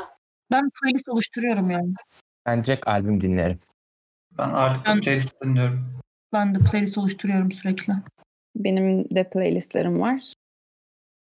Ben 0.50 0.70
playlist 0.70 1.08
oluşturuyorum 1.08 1.70
yani. 1.70 1.94
Ben 2.46 2.64
direkt 2.64 2.88
albüm 2.88 3.20
dinlerim. 3.20 3.58
Ben 4.38 4.48
ağırlıklı 4.48 4.84
Ben- 4.86 5.00
playlist 5.00 5.42
dinliyorum. 5.44 5.92
Ben 6.32 6.54
de 6.54 6.58
playlist 6.58 6.98
oluşturuyorum 6.98 7.52
sürekli. 7.52 7.92
Benim 8.56 9.04
de 9.10 9.30
playlistlerim 9.30 10.00
var. 10.00 10.22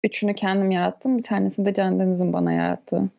Üçünü 0.04 0.34
kendim 0.34 0.70
yarattım. 0.70 1.18
Bir 1.18 1.22
tanesini 1.22 1.66
de 1.66 1.74
Can 1.74 2.00
Deniz'in 2.00 2.32
bana 2.32 2.52
yarattığı. 2.52 3.10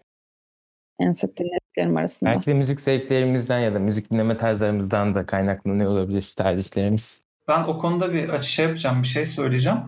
En 1.00 1.12
sık 1.12 1.38
dinlediklerim 1.38 1.98
arasında. 1.98 2.30
Belki 2.30 2.46
de 2.46 2.54
müzik 2.54 2.82
zevklerimizden 2.82 3.60
ya 3.60 3.74
da 3.74 3.80
müzik 3.80 4.12
dinleme 4.12 4.38
tarzlarımızdan 4.38 5.16
da 5.16 5.26
kaynaklanıyor 5.26 5.92
olabilir 5.92 6.34
tercihlerimiz. 6.38 7.22
Ben 7.48 7.64
o 7.64 7.80
konuda 7.80 8.14
bir 8.14 8.30
açı 8.30 8.52
şey 8.52 8.66
yapacağım, 8.66 9.04
bir 9.04 9.08
şey 9.08 9.26
söyleyeceğim. 9.26 9.80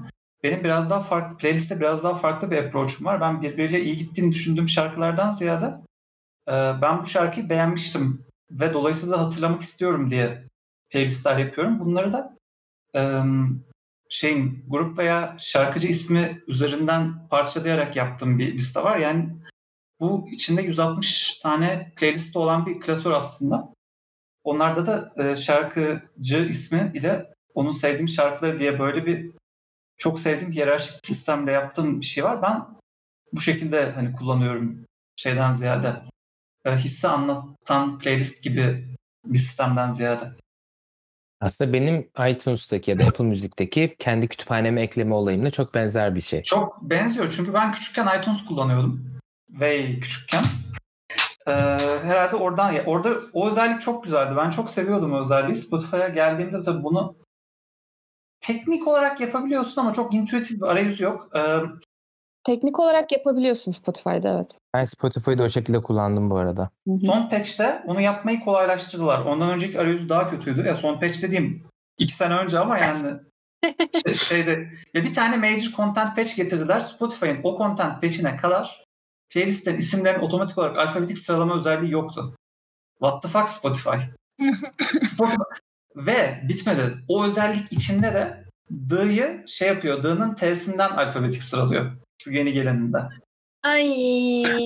Benim 0.43 0.63
biraz 0.63 0.89
daha 0.89 0.99
farklı, 1.01 1.37
playliste 1.37 1.79
biraz 1.79 2.03
daha 2.03 2.15
farklı 2.15 2.51
bir 2.51 2.57
approach'um 2.57 3.05
var. 3.05 3.21
Ben 3.21 3.41
birbiriyle 3.41 3.81
iyi 3.81 3.97
gittiğini 3.97 4.31
düşündüğüm 4.31 4.69
şarkılardan 4.69 5.31
ziyade 5.31 5.73
ben 6.81 7.01
bu 7.01 7.05
şarkıyı 7.05 7.49
beğenmiştim 7.49 8.25
ve 8.51 8.73
dolayısıyla 8.73 9.25
hatırlamak 9.25 9.61
istiyorum 9.61 10.11
diye 10.11 10.43
playlistler 10.89 11.37
yapıyorum. 11.37 11.79
Bunları 11.79 12.13
da 12.13 12.37
şeyin 14.09 14.65
grup 14.67 14.97
veya 14.97 15.35
şarkıcı 15.39 15.87
ismi 15.87 16.43
üzerinden 16.47 17.27
parçalayarak 17.27 17.95
yaptığım 17.95 18.39
bir 18.39 18.53
liste 18.53 18.83
var. 18.83 18.97
Yani 18.97 19.29
bu 19.99 20.29
içinde 20.31 20.61
160 20.61 21.37
tane 21.37 21.93
playlist 21.95 22.35
olan 22.35 22.65
bir 22.65 22.79
klasör 22.79 23.11
aslında. 23.11 23.73
Onlarda 24.43 24.85
da 24.85 25.23
e, 25.23 25.35
şarkıcı 25.35 26.37
ismi 26.49 26.91
ile 26.95 27.33
onun 27.53 27.71
sevdiğim 27.71 28.09
şarkıları 28.09 28.59
diye 28.59 28.79
böyle 28.79 29.05
bir 29.05 29.31
çok 29.97 30.19
sevdiğim 30.19 30.53
hiyerarşik 30.53 31.05
sistemle 31.05 31.51
yaptığım 31.51 32.01
bir 32.01 32.05
şey 32.05 32.23
var. 32.23 32.41
Ben 32.41 32.67
bu 33.33 33.41
şekilde 33.41 33.91
hani 33.91 34.15
kullanıyorum 34.15 34.85
şeyden 35.15 35.51
ziyade. 35.51 36.08
E, 36.65 36.75
hisse 36.75 37.07
anlatan 37.07 37.99
playlist 37.99 38.43
gibi 38.43 38.87
bir 39.25 39.37
sistemden 39.37 39.89
ziyade. 39.89 40.31
Aslında 41.41 41.73
benim 41.73 42.09
iTunes'taki 42.29 42.91
ya 42.91 42.99
da 42.99 43.05
Apple 43.05 43.25
Music'teki 43.25 43.95
kendi 43.99 44.27
kütüphaneme 44.27 44.81
ekleme 44.81 45.13
olayımla 45.15 45.51
çok 45.51 45.73
benzer 45.73 46.15
bir 46.15 46.21
şey. 46.21 46.43
Çok 46.43 46.81
benziyor 46.81 47.33
çünkü 47.35 47.53
ben 47.53 47.73
küçükken 47.73 48.19
iTunes 48.19 48.45
kullanıyordum. 48.45 49.19
Ve 49.51 49.99
küçükken. 49.99 50.43
Ee, 51.47 51.51
herhalde 52.03 52.35
oradan 52.35 52.71
ya 52.71 52.85
orada 52.85 53.17
o 53.33 53.49
özellik 53.49 53.81
çok 53.81 54.03
güzeldi. 54.03 54.33
Ben 54.37 54.51
çok 54.51 54.69
seviyordum 54.69 55.13
o 55.13 55.19
özelliği. 55.19 55.55
Spotify'a 55.55 56.07
geldiğimde 56.07 56.63
tabii 56.63 56.83
bunu 56.83 57.15
teknik 58.41 58.87
olarak 58.87 59.21
yapabiliyorsun 59.21 59.81
ama 59.81 59.93
çok 59.93 60.13
intuitif 60.13 60.57
bir 60.57 60.65
arayüzü 60.65 61.03
yok. 61.03 61.29
Ee, 61.35 61.59
Teknik 62.49 62.79
olarak 62.79 63.11
yapabiliyorsun 63.11 63.71
Spotify'da 63.71 64.29
evet. 64.29 64.57
Ben 64.73 64.85
Spotify'da 64.85 65.43
o 65.43 65.49
şekilde 65.49 65.81
kullandım 65.81 66.29
bu 66.29 66.37
arada. 66.37 66.69
Hı 66.87 66.93
hı. 66.93 67.05
Son 67.05 67.29
patch'te 67.29 67.83
onu 67.85 68.01
yapmayı 68.01 68.39
kolaylaştırdılar. 68.39 69.25
Ondan 69.25 69.49
önceki 69.49 69.79
arayüzü 69.79 70.09
daha 70.09 70.29
kötüydü. 70.29 70.65
Ya 70.67 70.75
son 70.75 70.99
patch 70.99 71.21
dediğim 71.21 71.63
iki 71.97 72.15
sene 72.15 72.33
önce 72.33 72.59
ama 72.59 72.77
yani 72.77 73.19
şey- 74.05 74.13
şeyde 74.13 74.69
ya 74.93 75.03
bir 75.03 75.13
tane 75.13 75.37
major 75.37 75.71
content 75.75 76.15
patch 76.15 76.35
getirdiler. 76.35 76.79
Spotify'ın 76.79 77.39
o 77.43 77.57
content 77.57 78.01
patch'ine 78.01 78.37
kadar 78.37 78.85
playlistlerin 79.29 79.77
isimlerinin 79.77 80.23
otomatik 80.23 80.57
olarak 80.57 80.77
alfabetik 80.77 81.17
sıralama 81.17 81.55
özelliği 81.55 81.91
yoktu. 81.91 82.35
What 82.99 83.21
the 83.21 83.27
fuck 83.27 83.49
Spotify? 83.49 83.97
Spotify. 85.13 85.35
Ve 85.95 86.41
bitmedi. 86.47 86.81
O 87.07 87.25
özellik 87.25 87.71
içinde 87.71 88.13
de 88.13 88.43
D'yı 88.89 89.43
şey 89.47 89.67
yapıyor. 89.67 90.03
D'nın 90.03 90.35
T'sinden 90.35 90.89
alfabetik 90.89 91.43
sıralıyor. 91.43 91.91
Şu 92.21 92.31
yeni 92.31 92.51
geleninde. 92.51 92.97
Ay. 93.63 93.87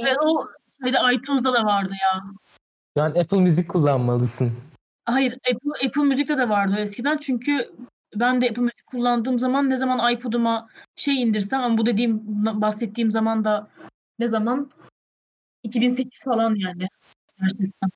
Ve 0.05 0.15
o 0.25 0.47
şeyde 0.83 0.97
iTunes'da 1.13 1.53
da 1.53 1.65
vardı 1.65 1.93
ya. 2.01 2.23
Şu 2.97 3.03
an 3.03 3.09
Apple 3.09 3.41
Müzik 3.41 3.69
kullanmalısın. 3.69 4.51
Hayır 5.05 5.33
Apple, 5.33 5.87
Apple 5.87 6.03
Müzik'te 6.03 6.37
de 6.37 6.49
vardı 6.49 6.75
eskiden 6.77 7.17
çünkü 7.17 7.71
ben 8.15 8.41
de 8.41 8.49
Apple 8.49 8.61
Müzik 8.61 8.87
kullandığım 8.87 9.39
zaman 9.39 9.69
ne 9.69 9.77
zaman 9.77 10.13
iPod'uma 10.13 10.67
şey 10.95 11.21
indirsem 11.21 11.61
ama 11.61 11.77
bu 11.77 11.85
dediğim 11.85 12.21
bahsettiğim 12.61 13.11
zaman 13.11 13.45
da 13.45 13.67
ne 14.19 14.27
zaman 14.27 14.71
2008 15.63 16.23
falan 16.23 16.55
yani. 16.55 16.87
Gerçekten. 17.41 17.89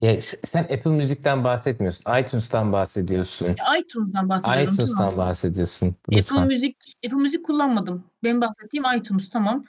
Ya 0.00 0.20
sen 0.44 0.62
Apple 0.62 0.90
Müzik'ten 0.90 1.44
bahsetmiyorsun. 1.44 2.14
iTunes'tan 2.20 2.72
bahsediyorsun. 2.72 3.56
İTunes'dan 3.80 4.28
bahsediyorum. 4.28 4.74
iTunes'tan 4.74 5.10
tamam. 5.10 5.16
bahsediyorsun. 5.16 5.86
Apple 5.88 6.16
Lütfen. 6.16 6.46
Müzik 6.46 6.76
Apple 7.06 7.16
Müzik 7.16 7.44
kullanmadım. 7.44 8.04
Benim 8.24 8.40
bahsettiğim 8.40 8.84
iTunes 8.96 9.30
tamam. 9.30 9.64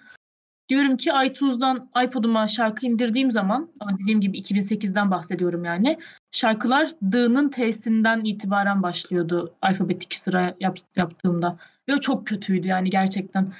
Diyorum 0.70 0.98
ki 0.98 1.12
iTunes'dan 1.26 1.90
iPod'uma 2.06 2.48
şarkı 2.48 2.86
indirdiğim 2.86 3.32
zaman 3.32 3.70
ama 3.80 3.98
dediğim 4.00 4.22
gibi 4.22 4.40
2008'den 4.40 5.12
bahsediyorum 5.12 5.64
yani. 5.66 5.98
Şarkılar 6.32 6.90
D'nın 7.02 7.50
T'sinden 7.50 8.22
itibaren 8.24 8.84
başlıyordu 8.84 9.54
alfabetik 9.62 10.14
sıra 10.14 10.56
yap, 10.60 10.78
yaptığımda. 10.96 11.58
Ve 11.90 11.98
çok 11.98 12.28
kötüydü 12.28 12.68
yani 12.68 12.90
gerçekten. 12.90 13.54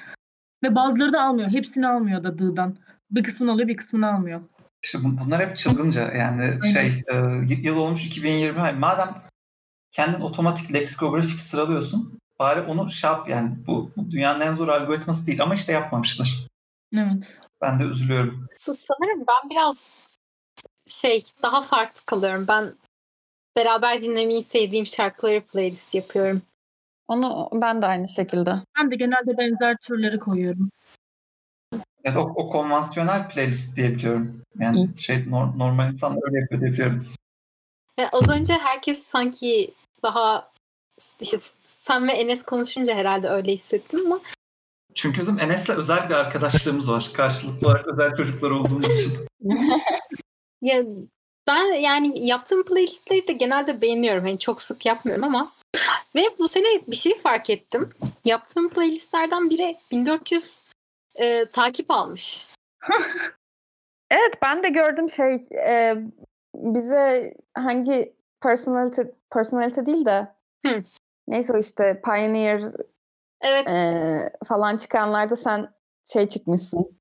Ve 0.62 0.74
bazıları 0.74 1.12
da 1.12 1.22
almıyor. 1.22 1.48
Hepsini 1.48 1.86
almıyor 1.88 2.24
da 2.24 2.38
D'dan. 2.38 2.76
Bir 3.10 3.22
kısmını 3.22 3.52
alıyor 3.52 3.68
bir 3.68 3.76
kısmını 3.76 4.12
almıyor. 4.14 4.40
İşte 4.82 4.98
bun- 4.98 5.20
bunlar 5.24 5.48
hep 5.48 5.56
çılgınca 5.56 6.12
yani 6.12 6.42
Aynen. 6.42 6.72
şey 6.72 7.02
e, 7.08 7.16
yıl 7.62 7.76
olmuş 7.76 8.04
2020 8.04 8.58
Hani 8.58 8.78
madem 8.78 9.22
kendin 9.92 10.20
otomatik 10.20 10.74
leksikografik 10.74 11.40
sıralıyorsun 11.40 12.20
bari 12.38 12.60
onu 12.60 12.90
şey 12.90 13.10
yap 13.10 13.28
yani 13.28 13.66
bu, 13.66 13.90
bu 13.96 14.10
dünyanın 14.10 14.40
en 14.40 14.54
zor 14.54 14.68
algoritması 14.68 15.26
değil 15.26 15.42
ama 15.42 15.54
işte 15.54 15.72
yapmamışlar. 15.72 16.46
Evet. 16.94 17.38
Ben 17.62 17.80
de 17.80 17.84
üzülüyorum. 17.84 18.46
Sanırım 18.52 19.24
ben 19.28 19.50
biraz 19.50 20.04
şey 20.86 21.22
daha 21.42 21.60
farklı 21.60 22.00
kalıyorum. 22.06 22.48
Ben 22.48 22.74
beraber 23.56 24.00
dinlemeyi 24.00 24.42
sevdiğim 24.42 24.86
şarkıları 24.86 25.40
playlist 25.40 25.94
yapıyorum. 25.94 26.42
Onu 27.08 27.48
ben 27.52 27.82
de 27.82 27.86
aynı 27.86 28.08
şekilde. 28.08 28.54
Ben 28.78 28.90
de 28.90 28.96
genelde 28.96 29.38
benzer 29.38 29.76
türleri 29.76 30.18
koyuyorum. 30.18 30.70
Evet 32.04 32.16
o, 32.16 32.20
o 32.20 32.50
konvansiyonel 32.50 33.28
playlist 33.28 33.76
diyebiliyorum. 33.76 34.42
Yani 34.58 34.88
şey 34.98 35.16
nor- 35.16 35.58
normal 35.58 35.92
insan 35.92 36.18
öyle 36.22 36.38
yapıyor 36.40 36.60
diyebiliyorum. 36.60 37.06
E, 37.98 38.06
az 38.06 38.30
önce 38.30 38.52
herkes 38.54 39.02
sanki 39.02 39.74
daha 40.02 40.50
işte 41.20 41.36
sen 41.64 42.08
ve 42.08 42.12
Enes 42.12 42.42
konuşunca 42.42 42.94
herhalde 42.94 43.28
öyle 43.28 43.52
hissettim 43.52 44.00
ama 44.06 44.20
Çünkü 44.94 45.20
bizim 45.20 45.40
Enes'le 45.40 45.68
özel 45.68 46.08
bir 46.08 46.14
arkadaşlığımız 46.14 46.90
var. 46.90 47.10
Karşılıklı 47.14 47.66
olarak 47.66 47.86
özel 47.86 48.16
çocuklar 48.16 48.50
olduğumuz 48.50 48.98
için. 48.98 49.26
ya 50.62 50.84
ben 51.46 51.64
yani 51.72 52.26
yaptığım 52.26 52.64
playlistleri 52.64 53.28
de 53.28 53.32
genelde 53.32 53.82
beğeniyorum. 53.82 54.24
Hani 54.24 54.38
çok 54.38 54.62
sık 54.62 54.86
yapmıyorum 54.86 55.24
ama 55.24 55.52
ve 56.14 56.24
bu 56.38 56.48
sene 56.48 56.66
bir 56.88 56.96
şey 56.96 57.18
fark 57.18 57.50
ettim. 57.50 57.90
Yaptığım 58.24 58.68
playlistlerden 58.68 59.50
biri 59.50 59.76
1400 59.90 60.62
e, 61.20 61.48
takip 61.48 61.90
almış. 61.90 62.48
Evet 64.12 64.34
ben 64.42 64.62
de 64.62 64.68
gördüm 64.68 65.10
şey 65.10 65.34
e, 65.66 65.96
bize 66.54 67.34
hangi 67.54 68.12
personality 68.42 69.00
personality 69.30 69.80
değil 69.86 70.04
de 70.06 70.34
Hı. 70.66 70.84
neyse 71.28 71.52
o 71.52 71.58
işte 71.58 72.00
Pioneer 72.04 72.62
Evet, 73.40 73.70
e, 73.70 74.18
falan 74.44 74.76
çıkanlarda 74.76 75.36
sen 75.36 75.74
şey 76.02 76.28
çıkmışsın. 76.28 77.00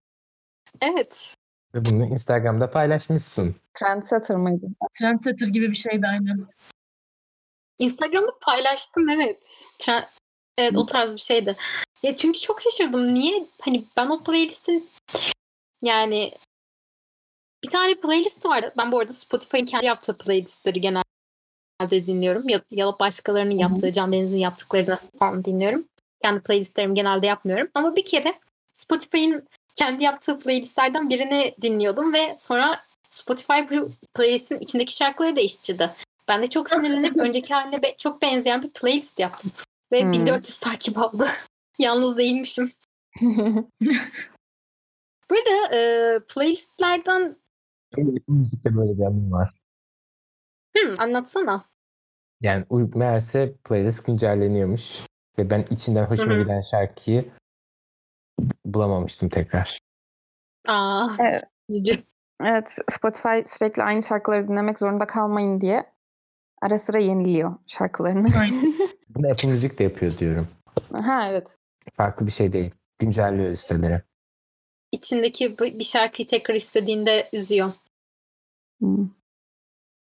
evet. 0.81 1.35
Ve 1.75 1.85
bunu 1.85 2.05
Instagram'da 2.05 2.71
paylaşmışsın. 2.71 3.55
Trendsetter 3.73 4.37
mıydı? 4.37 4.65
Trendsetter 4.99 5.47
gibi 5.47 5.69
bir 5.69 5.75
şeydi 5.75 6.07
aynen. 6.07 6.47
Instagram'da 7.79 8.31
paylaştım 8.41 9.09
evet. 9.09 9.63
Tra- 9.79 10.07
evet 10.59 10.77
o 10.77 10.85
tarz 10.85 11.15
bir 11.15 11.21
şeydi. 11.21 11.55
Ya 12.03 12.15
çünkü 12.15 12.39
çok 12.39 12.61
şaşırdım. 12.61 13.13
Niye 13.13 13.45
hani 13.61 13.83
ben 13.97 14.07
o 14.07 14.23
playlistin 14.23 14.89
yani 15.81 16.33
bir 17.63 17.69
tane 17.69 17.95
playlist 17.95 18.45
vardı. 18.45 18.73
Ben 18.77 18.91
bu 18.91 18.99
arada 18.99 19.13
Spotify'ın 19.13 19.65
kendi 19.65 19.85
yaptığı 19.85 20.17
playlistleri 20.17 20.81
genelde 20.81 21.03
dinliyorum. 22.07 22.49
Ya, 22.49 22.61
ya 22.71 22.99
başkalarının 22.99 23.57
yaptığı, 23.57 23.93
Can 23.93 24.13
Deniz'in 24.13 24.37
yaptıklarını 24.37 24.99
falan 25.19 25.45
dinliyorum. 25.45 25.85
Kendi 26.23 26.41
playlistlerimi 26.41 26.93
genelde 26.93 27.27
yapmıyorum. 27.27 27.67
Ama 27.73 27.95
bir 27.95 28.05
kere 28.05 28.39
Spotify'ın 28.73 29.47
kendi 29.75 30.03
yaptığı 30.03 30.39
playlistlerden 30.39 31.09
birini 31.09 31.55
dinliyordum 31.61 32.13
ve 32.13 32.35
sonra 32.37 32.83
Spotify 33.09 33.59
bu 33.71 33.91
playlistin 34.13 34.59
içindeki 34.59 34.95
şarkıları 34.95 35.35
değiştirdi. 35.35 35.95
Ben 36.27 36.41
de 36.41 36.47
çok 36.47 36.69
sinirlenip 36.69 37.17
önceki 37.19 37.53
haline 37.53 37.83
be- 37.83 37.95
çok 37.97 38.21
benzeyen 38.21 38.63
bir 38.63 38.69
playlist 38.69 39.19
yaptım. 39.19 39.51
Ve 39.91 40.01
Hmm. 40.03 40.11
1400 40.13 40.59
takip 40.59 40.97
aldı. 40.97 41.27
Yalnız 41.79 42.17
değilmişim. 42.17 42.71
Burada 45.29 45.75
e, 45.75 46.19
playlistlerden 46.19 47.37
Müzik'te 48.27 48.75
böyle 48.75 48.97
bir 48.97 49.03
anım 49.03 49.31
var. 49.31 49.53
Hı, 50.77 50.93
anlatsana. 50.97 51.65
Yani 52.41 52.65
meğerse 52.95 53.55
playlist 53.57 54.05
güncelleniyormuş. 54.05 55.01
Ve 55.37 55.49
ben 55.49 55.65
içinden 55.69 56.05
hoşuma 56.05 56.33
Hı 56.33 56.37
hı. 56.37 56.41
giden 56.43 56.61
şarkıyı 56.61 57.31
bulamamıştım 58.65 59.29
tekrar. 59.29 59.79
Aa, 60.67 61.07
Evet. 61.19 61.43
üzücü. 61.69 62.03
Evet 62.43 62.77
Spotify 62.89 63.37
sürekli 63.45 63.83
aynı 63.83 64.03
şarkıları 64.03 64.47
dinlemek 64.47 64.79
zorunda 64.79 65.07
kalmayın 65.07 65.61
diye 65.61 65.93
ara 66.61 66.79
sıra 66.79 66.97
yeniliyor 66.97 67.55
şarkılarını. 67.67 68.27
Aynen. 68.39 68.73
Bunu 69.09 69.27
Apple 69.31 69.49
Müzik 69.49 69.79
de 69.79 69.83
yapıyor 69.83 70.17
diyorum. 70.17 70.47
ha 70.91 71.27
evet. 71.29 71.57
Farklı 71.93 72.27
bir 72.27 72.31
şey 72.31 72.53
değil. 72.53 72.71
Güncelliyor 72.99 73.49
listeleri. 73.49 74.01
İçindeki 74.91 75.59
bu- 75.59 75.63
bir 75.79 75.83
şarkıyı 75.83 76.27
tekrar 76.27 76.55
istediğinde 76.55 77.29
üzüyor. 77.33 77.73
Hmm. 78.79 79.09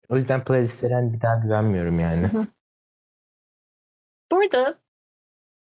O 0.09 0.17
yüzden 0.17 0.45
playlistlere 0.45 1.13
bir 1.13 1.21
daha 1.21 1.37
güvenmiyorum 1.37 2.01
yani. 2.01 2.31
Burada 4.33 4.79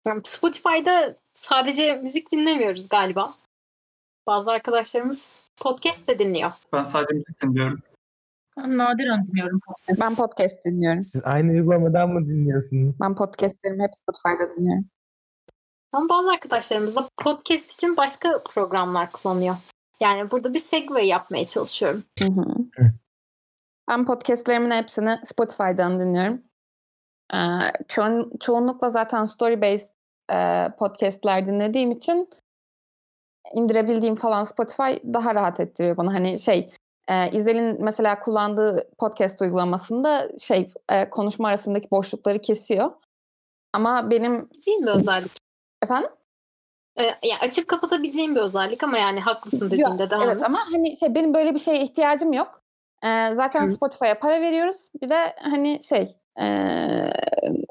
yani 0.06 0.20
Spotify'da 0.24 1.16
sadece 1.34 1.94
müzik 1.94 2.32
dinlemiyoruz 2.32 2.88
galiba. 2.88 3.34
Bazı 4.26 4.52
arkadaşlarımız 4.52 5.44
podcast 5.56 6.08
de 6.08 6.18
dinliyor. 6.18 6.52
Ben 6.72 6.82
sadece 6.82 7.14
müzik 7.14 7.42
dinliyorum. 7.42 7.82
Ben 8.56 8.78
nadiren 8.78 9.26
dinliyorum 9.26 9.60
podcast. 9.66 10.00
Ben 10.00 10.14
podcast 10.14 10.64
dinliyorum. 10.64 11.02
Siz 11.02 11.22
aynı 11.24 11.52
uygulamadan 11.52 12.10
mı 12.10 12.28
dinliyorsunuz? 12.28 12.96
Ben 13.00 13.14
podcastlerimi 13.14 13.82
hep 13.82 13.94
Spotify'da 13.94 14.56
dinliyorum. 14.56 14.84
Ama 15.92 16.08
bazı 16.08 16.30
arkadaşlarımız 16.30 16.96
da 16.96 17.08
podcast 17.16 17.72
için 17.74 17.96
başka 17.96 18.42
programlar 18.42 19.12
kullanıyor. 19.12 19.56
Yani 20.00 20.30
burada 20.30 20.54
bir 20.54 20.58
segue 20.58 21.02
yapmaya 21.02 21.46
çalışıyorum. 21.46 22.04
Hı 22.18 22.24
hı. 22.24 22.44
Ben 23.88 24.06
podcastlerimin 24.06 24.70
hepsini 24.70 25.18
Spotify'dan 25.24 26.00
dinliyorum. 26.00 26.42
Ee, 27.34 27.38
çoğun, 27.88 28.32
çoğunlukla 28.40 28.90
zaten 28.90 29.24
story-based 29.24 29.90
e, 30.32 30.68
podcastler 30.78 31.46
dinlediğim 31.46 31.90
için 31.90 32.28
indirebildiğim 33.54 34.16
falan 34.16 34.44
Spotify 34.44 35.12
daha 35.14 35.34
rahat 35.34 35.60
ettiriyor 35.60 35.96
bana. 35.96 36.12
Hani 36.12 36.38
şey 36.38 36.72
e, 37.08 37.30
İzel'in 37.30 37.84
mesela 37.84 38.18
kullandığı 38.18 38.90
podcast 38.98 39.42
uygulamasında 39.42 40.28
şey 40.38 40.70
e, 40.88 41.10
konuşma 41.10 41.48
arasındaki 41.48 41.90
boşlukları 41.90 42.40
kesiyor. 42.40 42.92
Ama 43.72 44.10
benim 44.10 44.50
Değil 44.66 44.82
bir 44.82 44.86
özellik. 44.86 45.32
efendim 45.82 46.10
Ee, 46.96 47.02
yani 47.02 47.40
açıp 47.40 47.68
kapatabileceğim 47.68 48.34
bir 48.34 48.40
özellik 48.40 48.82
ama 48.82 48.98
yani 48.98 49.20
haklısın 49.20 49.70
dediğinde 49.70 50.10
devam 50.10 50.22
evet 50.22 50.36
et. 50.36 50.44
ama 50.44 50.58
hani 50.72 50.96
şey 50.96 51.14
benim 51.14 51.34
böyle 51.34 51.54
bir 51.54 51.58
şeye 51.58 51.82
ihtiyacım 51.82 52.32
yok. 52.32 52.62
Ee, 53.04 53.30
zaten. 53.32 53.66
Spotify'a 53.66 54.18
para 54.18 54.40
veriyoruz. 54.40 54.88
Bir 55.02 55.08
de 55.08 55.36
hani 55.40 55.82
şey 55.82 56.16
e, 56.40 56.46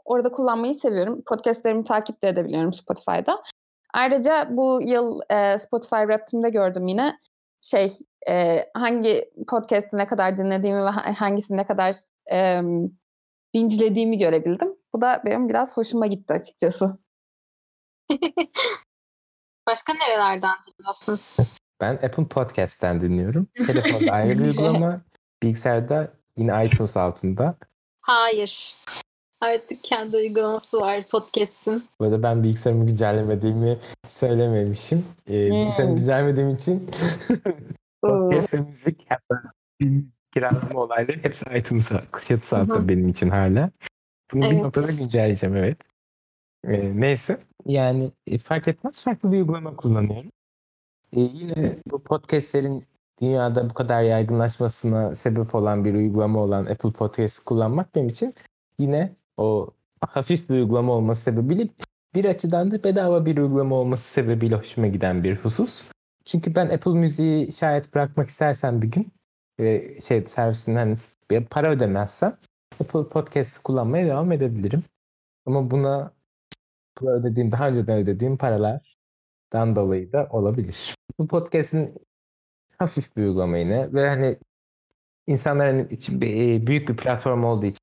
orada 0.06 0.32
kullanmayı 0.32 0.76
seviyorum. 0.76 1.22
Podcastlerimi 1.22 1.84
takip 1.84 2.22
de 2.22 2.28
edebiliyorum 2.28 2.74
Spotify'da. 2.74 3.44
Ayrıca 3.94 4.48
bu 4.50 4.80
yıl 4.82 5.20
e, 5.30 5.58
Spotify 5.58 5.96
Wrapped'imde 5.96 6.50
gördüm 6.50 6.88
yine 6.88 7.18
şey 7.62 7.92
e, 8.30 8.66
hangi 8.74 9.32
podcast'i 9.48 9.98
ne 9.98 10.08
kadar 10.08 10.38
dinlediğimi 10.38 10.84
ve 10.84 10.90
ha- 10.90 11.22
hangisini 11.22 11.58
ne 11.58 11.66
kadar 11.66 11.96
e, 12.32 12.62
bingelediğimi 13.54 14.18
görebildim. 14.18 14.76
Bu 14.94 15.02
da 15.02 15.22
benim 15.26 15.50
biraz 15.50 15.78
hoşuma 15.78 16.08
gitti 16.08 16.34
açıkçası. 16.34 16.98
Başka 19.68 19.94
nerelerden 19.94 20.56
dinliyorsunuz? 20.68 21.38
Ben 21.82 21.94
Apple 21.94 22.28
Podcast'ten 22.28 23.02
dinliyorum. 23.02 23.48
Telefonda 23.68 24.12
ayrı 24.12 24.40
bir 24.40 24.44
uygulama. 24.48 25.02
Bilgisayarda 25.44 26.14
yine 26.38 26.66
iTunes 26.66 26.98
altında. 26.98 27.56
Hayır. 28.02 28.76
Artık 29.42 29.84
kendi 29.84 30.18
uygulaması 30.18 30.78
var 30.78 31.04
podcast'in. 31.04 31.84
Bu 32.00 32.06
arada 32.06 32.24
ben 32.24 32.44
bilgisayarımı 32.44 32.88
güncellemediğimi 32.88 33.80
söylememişim. 34.08 35.06
Ee, 35.30 35.52
bilgisayarımı 35.52 35.98
güncellemediğim 35.98 36.50
için 36.50 36.90
podcast 38.02 38.54
müzik 38.54 39.08
kiralama 40.34 40.82
olayları 40.82 41.24
hepsi 41.24 41.46
iTunes'a 41.58 41.96
hı. 41.96 42.58
altında 42.58 42.88
benim 42.88 43.10
için 43.10 43.30
hala. 43.30 43.72
Bunu 44.34 44.42
bir 44.42 44.48
Evet. 44.48 44.64
noktada 44.64 44.92
güncelleyeceğim 44.92 45.56
evet. 45.56 45.78
Ee, 46.68 47.02
neyse 47.02 47.40
yani 47.66 48.12
e, 48.28 48.38
fark 48.38 48.68
etmez 48.68 49.04
farklı 49.04 49.32
bir 49.32 49.38
uygulama 49.38 49.76
kullanıyorum. 49.76 50.32
Ee, 51.16 51.20
yine 51.20 51.76
bu 51.92 52.04
podcastlerin 52.04 52.84
dünyada 53.22 53.70
bu 53.70 53.74
kadar 53.74 54.02
yaygınlaşmasına 54.02 55.16
sebep 55.16 55.56
olan 55.56 55.86
bir 55.86 55.94
uygulama 55.94 56.40
olan 56.40 56.66
Apple 56.66 56.92
Podcast 56.92 57.40
kullanmak 57.40 57.96
benim 57.96 58.08
için 58.08 58.34
yine 58.80 59.16
o 59.38 59.70
hafif 60.02 60.50
bir 60.50 60.54
uygulama 60.54 60.94
olması 60.94 61.22
sebebiyle 61.22 61.68
bir 62.16 62.26
açıdan 62.26 62.72
da 62.72 62.84
bedava 62.84 63.26
bir 63.26 63.38
uygulama 63.38 63.76
olması 63.76 64.12
sebebiyle 64.12 64.56
hoşuma 64.56 64.88
giden 64.88 65.24
bir 65.24 65.36
husus. 65.36 65.90
Çünkü 66.26 66.56
ben 66.56 66.70
Apple 66.70 66.92
Müziği 66.92 67.54
şayet 67.54 67.94
bırakmak 67.94 68.28
istersem 68.28 68.82
bir 68.82 68.92
gün 68.92 69.12
ve 69.60 70.00
şey 70.00 70.22
servisinden 70.28 70.98
bir 71.32 71.46
para 71.46 71.70
ödemezsem 71.70 72.38
Apple 72.82 73.10
Podcast 73.10 73.64
kullanmaya 73.64 74.08
devam 74.08 74.32
edebilirim. 74.32 74.84
Ama 75.46 75.72
buna 75.72 76.12
Apple'a 76.98 77.12
ödediğim, 77.14 77.52
daha 77.52 77.70
önceden 77.70 77.98
ödediğim 77.98 78.38
paralardan 78.38 79.76
dolayı 79.76 80.12
da 80.12 80.28
olabilir. 80.32 80.96
Bu 81.20 81.28
podcast'in 81.28 81.96
hafif 82.78 83.18
bir 83.18 83.22
uygulama 83.22 83.58
yine 83.58 83.94
ve 83.94 84.10
hani 84.10 84.38
insanların 85.28 85.90
için 85.90 86.22
bir- 86.22 86.68
büyük 86.68 86.90
bir 86.90 86.98
platform 86.98 87.44
olduğu 87.44 87.66
için 87.66 87.82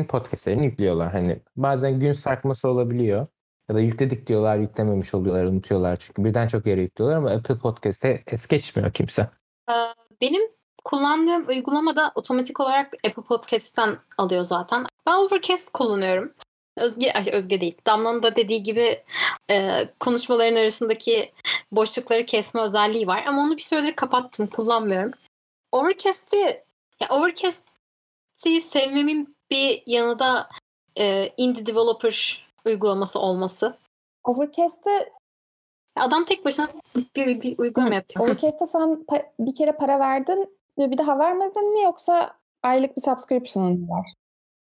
podcastlerini 0.00 0.64
yüklüyorlar. 0.64 1.12
Hani 1.12 1.40
bazen 1.56 2.00
gün 2.00 2.12
sarkması 2.12 2.68
olabiliyor. 2.68 3.26
Ya 3.68 3.76
da 3.76 3.80
yükledik 3.80 4.26
diyorlar, 4.26 4.56
yüklememiş 4.56 5.14
oluyorlar, 5.14 5.44
unutuyorlar. 5.44 5.96
Çünkü 5.96 6.24
birden 6.24 6.48
çok 6.48 6.66
yere 6.66 6.80
yüklüyorlar 6.80 7.16
ama 7.18 7.30
Apple 7.30 7.58
Podcast'e 7.58 8.22
es 8.26 8.46
geçmiyor 8.46 8.92
kimse. 8.92 9.30
Ee, 9.70 9.72
Benim 10.20 10.42
kullandığım 10.84 11.48
uygulamada 11.48 12.12
otomatik 12.14 12.60
olarak 12.60 12.92
Apple 13.06 13.22
Podcast'ten 13.22 13.98
alıyor 14.18 14.44
zaten. 14.44 14.86
Ben 15.06 15.14
Overcast 15.14 15.72
kullanıyorum. 15.72 16.32
Özge, 16.76 17.12
ay, 17.12 17.24
Özge 17.32 17.60
değil. 17.60 17.78
Damla'nın 17.86 18.22
da 18.22 18.36
dediği 18.36 18.62
gibi 18.62 19.02
e, 19.50 19.70
konuşmaların 20.00 20.56
arasındaki 20.56 21.32
boşlukları 21.72 22.24
kesme 22.24 22.60
özelliği 22.60 23.06
var. 23.06 23.24
Ama 23.26 23.42
onu 23.42 23.56
bir 23.56 23.62
süredir 23.62 23.92
kapattım. 23.92 24.46
Kullanmıyorum. 24.46 25.12
Overcast'i 25.72 26.64
ya 27.00 27.08
Overcast'i 27.10 28.60
sevmemin 28.60 29.36
bir 29.52 29.82
yanı 29.86 30.18
da 30.18 30.48
e, 30.98 31.28
indie 31.36 31.66
developer 31.66 32.46
uygulaması 32.66 33.18
olması. 33.18 33.78
Overcast'te 34.24 35.12
Adam 35.96 36.24
tek 36.24 36.44
başına 36.44 36.68
bir 37.16 37.26
uy- 37.26 37.54
uygulama 37.58 37.94
yapıyor. 37.94 38.24
Overcast'te 38.26 38.66
sen 38.66 39.06
bir 39.38 39.54
kere 39.54 39.72
para 39.72 39.98
verdin 39.98 40.58
ve 40.78 40.90
bir 40.90 40.98
daha 40.98 41.18
vermedin 41.18 41.72
mi 41.72 41.82
yoksa 41.82 42.36
aylık 42.62 42.96
bir 42.96 43.02
subscription'ın 43.02 43.80
mı 43.80 43.88
var? 43.88 44.12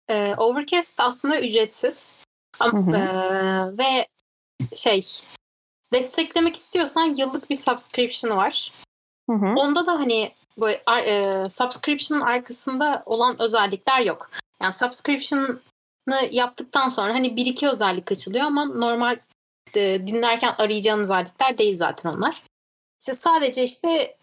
Ee, 0.08 0.34
Overcast 0.38 1.00
aslında 1.00 1.40
ücretsiz. 1.40 2.14
Ama, 2.60 2.96
eee, 2.96 3.78
ve 3.78 4.06
şey 4.74 5.00
desteklemek 5.92 6.54
istiyorsan 6.54 7.04
yıllık 7.04 7.50
bir 7.50 7.54
subscription 7.54 8.36
var. 8.36 8.72
Hı 9.30 9.36
hı. 9.36 9.46
Onda 9.56 9.86
da 9.86 9.92
hani 9.92 10.32
böyle 10.58 10.82
eee, 10.88 11.48
subscription'ın 11.48 12.20
arkasında 12.20 13.02
olan 13.06 13.42
özellikler 13.42 14.00
yok. 14.00 14.30
Yani 14.64 14.72
subscription'ı 14.72 16.28
yaptıktan 16.30 16.88
sonra 16.88 17.14
hani 17.14 17.36
bir 17.36 17.46
iki 17.46 17.68
özellik 17.68 18.12
açılıyor 18.12 18.44
ama 18.44 18.64
normal 18.64 19.18
e, 19.74 20.06
dinlerken 20.06 20.54
arayacağın 20.58 21.00
özellikler 21.00 21.58
değil 21.58 21.76
zaten 21.76 22.12
onlar. 22.12 22.42
İşte 23.00 23.14
sadece 23.14 23.62
işte 23.62 24.16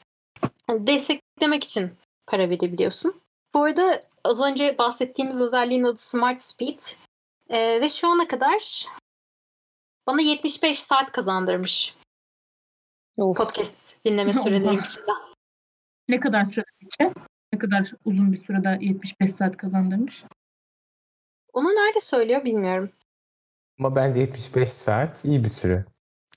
hani 0.67 0.87
desteklemek 0.87 1.63
için 1.63 1.91
para 2.27 2.49
verebiliyorsun. 2.49 3.21
Bu 3.53 3.63
arada 3.63 4.03
az 4.23 4.41
önce 4.41 4.77
bahsettiğimiz 4.77 5.41
özelliğin 5.41 5.83
adı 5.83 5.97
Smart 5.97 6.41
Speed. 6.41 6.79
Ee, 7.49 7.81
ve 7.81 7.89
şu 7.89 8.07
ana 8.07 8.27
kadar 8.27 8.85
bana 10.07 10.21
75 10.21 10.79
saat 10.79 11.11
kazandırmış 11.11 11.95
Of. 13.17 13.37
podcast 13.37 14.05
dinleme 14.05 14.33
sürelerim 14.43 14.79
içinde. 14.79 15.11
Ne 16.09 16.19
kadar 16.19 16.45
süre 16.45 16.63
geçe? 16.79 17.13
Ne 17.53 17.59
kadar 17.59 17.91
uzun 18.05 18.31
bir 18.31 18.37
sürede 18.37 18.77
75 18.81 19.31
saat 19.31 19.57
kazandırmış? 19.57 20.23
Onu 21.53 21.67
nerede 21.67 21.99
söylüyor 21.99 22.45
bilmiyorum. 22.45 22.89
Ama 23.79 23.95
bence 23.95 24.19
75 24.19 24.69
saat 24.69 25.25
iyi 25.25 25.43
bir 25.43 25.49
süre. 25.49 25.85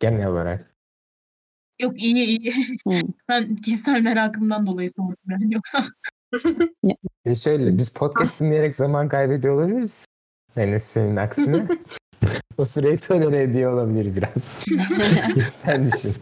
Genel 0.01 0.27
olarak. 0.27 0.75
Yok 1.81 2.03
iyi 2.03 2.15
iyi. 2.15 2.53
Hı. 2.89 2.91
ben 3.29 3.57
kişisel 3.57 4.01
merakımdan 4.01 4.67
dolayı 4.67 4.91
sordum 4.91 5.17
yani 5.29 5.55
yoksa. 5.55 5.87
E 7.25 7.35
şöyle 7.35 7.79
biz 7.79 7.93
podcast 7.93 8.41
dinleyerek 8.41 8.77
zaman 8.77 9.09
kaybediyor 9.09 9.55
olabiliriz. 9.55 10.07
Yani 10.57 10.81
senin 10.81 11.17
aksine. 11.17 11.69
o 12.59 12.65
süreyi 12.65 12.99
tolere 12.99 13.43
ediyor 13.43 13.73
olabilir 13.73 14.17
biraz. 14.17 14.65
Sen 15.55 15.93
düşün. 15.93 16.15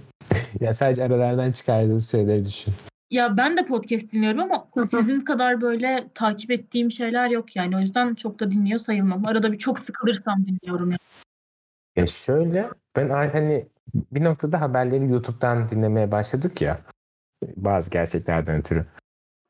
ya 0.61 0.75
sadece 0.75 1.05
aralardan 1.05 1.53
çıkardığı 1.53 2.01
süreleri 2.01 2.45
düşün. 2.45 2.75
Ya 3.13 3.37
ben 3.37 3.57
de 3.57 3.67
podcast 3.67 4.13
dinliyorum 4.13 4.41
ama 4.41 4.69
sizin 4.91 5.21
kadar 5.21 5.61
böyle 5.61 6.09
takip 6.15 6.51
ettiğim 6.51 6.93
şeyler 6.93 7.29
yok 7.29 7.57
yani. 7.57 7.77
O 7.77 7.81
yüzden 7.81 8.15
çok 8.15 8.41
da 8.41 8.51
dinliyor 8.51 8.81
sayılmam. 8.81 9.27
Arada 9.27 9.53
bir 9.53 9.59
çok 9.59 9.79
sıkılırsam 9.79 10.47
dinliyorum 10.47 10.91
yani. 10.91 10.99
Ya 11.97 12.07
şöyle 12.07 12.69
ben 12.97 13.09
artık 13.09 13.35
hani 13.35 13.67
bir 13.95 14.25
noktada 14.25 14.61
haberleri 14.61 15.11
YouTube'dan 15.11 15.69
dinlemeye 15.69 16.13
başladık 16.13 16.61
ya. 16.61 16.81
Bazı 17.57 17.91
gerçeklerden 17.91 18.61
ötürü. 18.61 18.87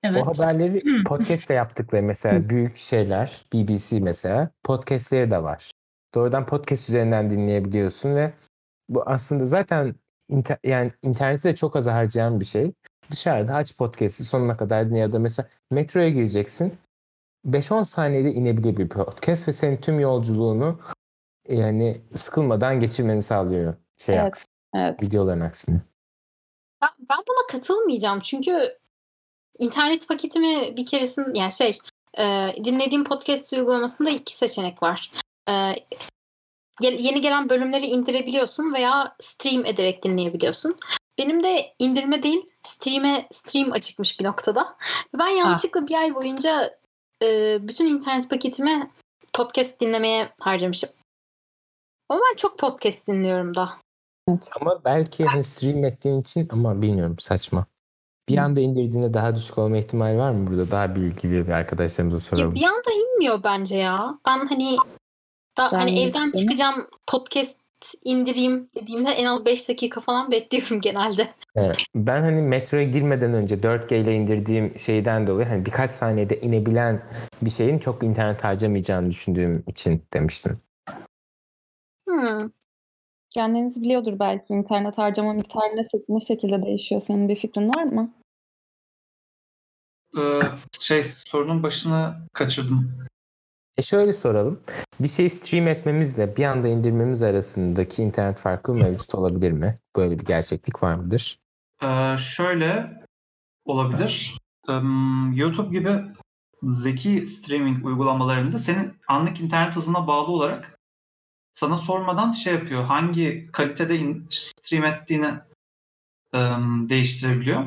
Evet. 0.03 0.23
O 0.23 0.27
haberleri 0.27 1.05
podcast'te 1.05 1.55
yaptıkları 1.55 2.03
mesela 2.03 2.49
büyük 2.49 2.77
şeyler 2.77 3.45
BBC 3.53 4.01
mesela 4.01 4.51
podcast'leri 4.65 5.31
de 5.31 5.43
var. 5.43 5.71
Doğrudan 6.15 6.47
podcast 6.47 6.89
üzerinden 6.89 7.31
dinleyebiliyorsun 7.31 8.15
ve 8.15 8.33
bu 8.89 9.03
aslında 9.07 9.45
zaten 9.45 9.95
inter- 10.31 10.69
yani 10.69 10.93
interneti 11.03 11.45
de 11.45 11.57
çok 11.57 11.77
az 11.77 11.87
harcayan 11.87 12.41
bir 12.41 12.45
şey. 12.45 12.73
Dışarıda 13.13 13.55
aç 13.55 13.77
podcast'i 13.77 14.25
sonuna 14.25 14.57
kadar 14.57 14.91
dinle 14.91 14.99
ya 14.99 15.13
da 15.13 15.19
mesela 15.19 15.49
metroya 15.71 16.09
gireceksin. 16.09 16.75
5-10 17.47 17.85
saniyede 17.85 18.33
inebilir 18.33 18.77
bir 18.77 18.89
podcast 18.89 19.49
ve 19.49 19.53
senin 19.53 19.77
tüm 19.77 20.01
yolculuğunu 20.01 20.81
yani 21.49 22.01
sıkılmadan 22.15 22.81
geçirmeni 22.81 23.23
sağlıyor. 23.23 23.75
Şey 23.99 24.15
Evet. 24.15 24.27
aksine, 24.27 24.53
Evet. 24.75 25.03
videoların 25.03 25.41
aksine. 25.41 25.81
Ben, 26.83 26.91
ben 26.99 27.19
buna 27.29 27.47
katılmayacağım 27.51 28.21
çünkü 28.21 28.79
internet 29.59 30.09
paketimi 30.09 30.77
bir 30.77 30.87
keresin 30.87 31.35
yani 31.35 31.53
şey 31.53 31.79
e, 32.19 32.53
dinlediğim 32.65 33.05
podcast 33.05 33.53
uygulamasında 33.53 34.11
iki 34.11 34.37
seçenek 34.37 34.83
var. 34.83 35.11
E, 35.49 35.53
yeni 36.81 37.21
gelen 37.21 37.49
bölümleri 37.49 37.87
indirebiliyorsun 37.87 38.75
veya 38.75 39.17
stream 39.21 39.65
ederek 39.67 40.03
dinleyebiliyorsun. 40.05 40.77
Benim 41.19 41.43
de 41.43 41.75
indirme 41.79 42.23
değil 42.23 42.51
stream'e 42.63 43.27
stream 43.31 43.73
açıkmış 43.73 44.21
bir 44.21 44.25
noktada. 44.25 44.77
Ben 45.19 45.29
yanlışlıkla 45.29 45.87
bir 45.87 45.95
ay 45.95 46.15
boyunca 46.15 46.79
e, 47.23 47.59
bütün 47.69 47.87
internet 47.87 48.31
paketimi 48.31 48.91
podcast 49.33 49.81
dinlemeye 49.81 50.29
harcamışım. 50.41 50.91
Ama 52.09 52.21
ben 52.21 52.37
çok 52.37 52.59
podcast 52.59 53.09
dinliyorum 53.09 53.55
da. 53.57 53.73
Ama 54.61 54.85
belki 54.85 55.25
hani 55.25 55.45
stream 55.45 55.85
ettiğin 55.85 56.21
için 56.21 56.49
ama 56.53 56.83
bilmiyorum 56.83 57.17
saçma. 57.21 57.67
Bir 58.29 58.37
anda 58.39 58.61
indirdiğinde 58.61 59.15
daha 59.15 59.37
düşük 59.37 59.59
olma 59.59 59.77
ihtimali 59.77 60.19
var 60.19 60.31
mı 60.31 60.47
burada? 60.47 60.71
Daha 60.71 60.97
bilgili 60.97 61.47
bir 61.47 61.53
arkadaşlarımıza 61.53 62.17
Ya 62.17 62.21
soralım. 62.21 62.55
bir 62.55 62.65
anda 62.65 62.91
inmiyor 62.93 63.41
bence 63.45 63.77
ya. 63.77 64.19
Ben 64.27 64.47
hani 64.47 64.77
da 65.57 65.69
Can 65.71 65.79
hani 65.79 66.01
evden 66.01 66.27
mi? 66.27 66.33
çıkacağım 66.33 66.87
podcast 67.07 67.63
indireyim 68.05 68.71
dediğimde 68.75 69.11
en 69.11 69.27
az 69.27 69.47
5 69.47 69.69
dakika 69.69 70.01
falan 70.01 70.31
bekliyorum 70.31 70.81
genelde. 70.81 71.29
Evet. 71.55 71.77
Ben 71.95 72.23
hani 72.23 72.43
metroya 72.43 72.85
girmeden 72.85 73.35
önce 73.35 73.55
4G 73.55 74.03
ile 74.03 74.15
indirdiğim 74.15 74.79
şeyden 74.79 75.27
dolayı 75.27 75.49
hani 75.49 75.67
birkaç 75.67 75.91
saniyede 75.91 76.41
inebilen 76.41 77.03
bir 77.43 77.51
şeyin 77.51 77.79
çok 77.79 78.03
internet 78.03 78.45
harcamayacağını 78.45 79.11
düşündüğüm 79.11 79.65
için 79.67 80.03
demiştim. 80.13 80.61
Hmm. 82.09 82.51
Kendiniz 83.31 83.83
biliyordur 83.83 84.19
belki 84.19 84.55
internet 84.55 84.99
harcama 84.99 85.33
miktarı 85.33 85.77
ne, 85.77 85.83
ne 86.09 86.21
şekilde 86.21 86.63
değişiyor. 86.63 87.01
Senin 87.01 87.29
bir 87.29 87.37
fikrin 87.37 87.69
var 87.69 87.85
mı? 87.85 88.15
Ee, 90.19 90.41
şey 90.81 91.03
sorunun 91.03 91.63
başını 91.63 92.15
kaçırdım. 92.33 93.07
E 93.79 93.83
şöyle 93.83 94.13
soralım. 94.13 94.61
Bir 95.01 95.09
şey 95.09 95.31
stream 95.31 95.69
etmemizle 95.69 96.37
bir 96.37 96.45
anda 96.45 96.69
indirmemiz 96.69 97.23
arasındaki 97.23 98.03
internet 98.03 98.39
farkı 98.39 98.75
mevcut 98.75 99.15
olabilir 99.15 99.53
mi? 99.53 99.79
Böyle 99.97 100.19
bir 100.19 100.25
gerçeklik 100.25 100.83
var 100.83 100.95
mıdır? 100.95 101.39
Ee, 101.83 102.17
şöyle 102.19 103.03
olabilir. 103.65 104.39
Ee, 104.69 104.73
YouTube 105.35 105.79
gibi 105.79 106.03
zeki 106.63 107.27
streaming 107.27 107.87
uygulamalarında 107.87 108.59
senin 108.59 108.93
anlık 109.09 109.41
internet 109.41 109.77
hızına 109.77 110.07
bağlı 110.07 110.33
olarak 110.33 110.79
sana 111.55 111.77
sormadan 111.77 112.31
şey 112.31 112.55
yapıyor. 112.55 112.85
Hangi 112.85 113.49
kalitede 113.53 114.01
stream 114.31 114.85
ettiğini 114.85 115.35
ım, 116.35 116.89
değiştirebiliyor. 116.89 117.67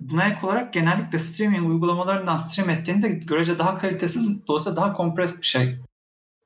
Buna 0.00 0.28
ek 0.28 0.46
olarak 0.46 0.72
genellikle 0.72 1.18
streaming 1.18 1.68
uygulamalarından 1.68 2.36
stream 2.36 2.70
ettiğinde 2.70 3.08
görece 3.08 3.58
daha 3.58 3.78
kalitesiz, 3.78 4.46
dolayısıyla 4.46 4.76
daha 4.76 4.92
kompres 4.92 5.38
bir 5.38 5.46
şey 5.46 5.78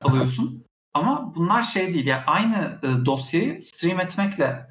alıyorsun. 0.01 0.63
Ama 0.93 1.35
bunlar 1.35 1.63
şey 1.63 1.93
değil. 1.93 2.05
Yani 2.05 2.23
aynı 2.27 2.79
e, 2.83 3.05
dosyayı 3.05 3.61
stream 3.61 3.99
etmekle 3.99 4.69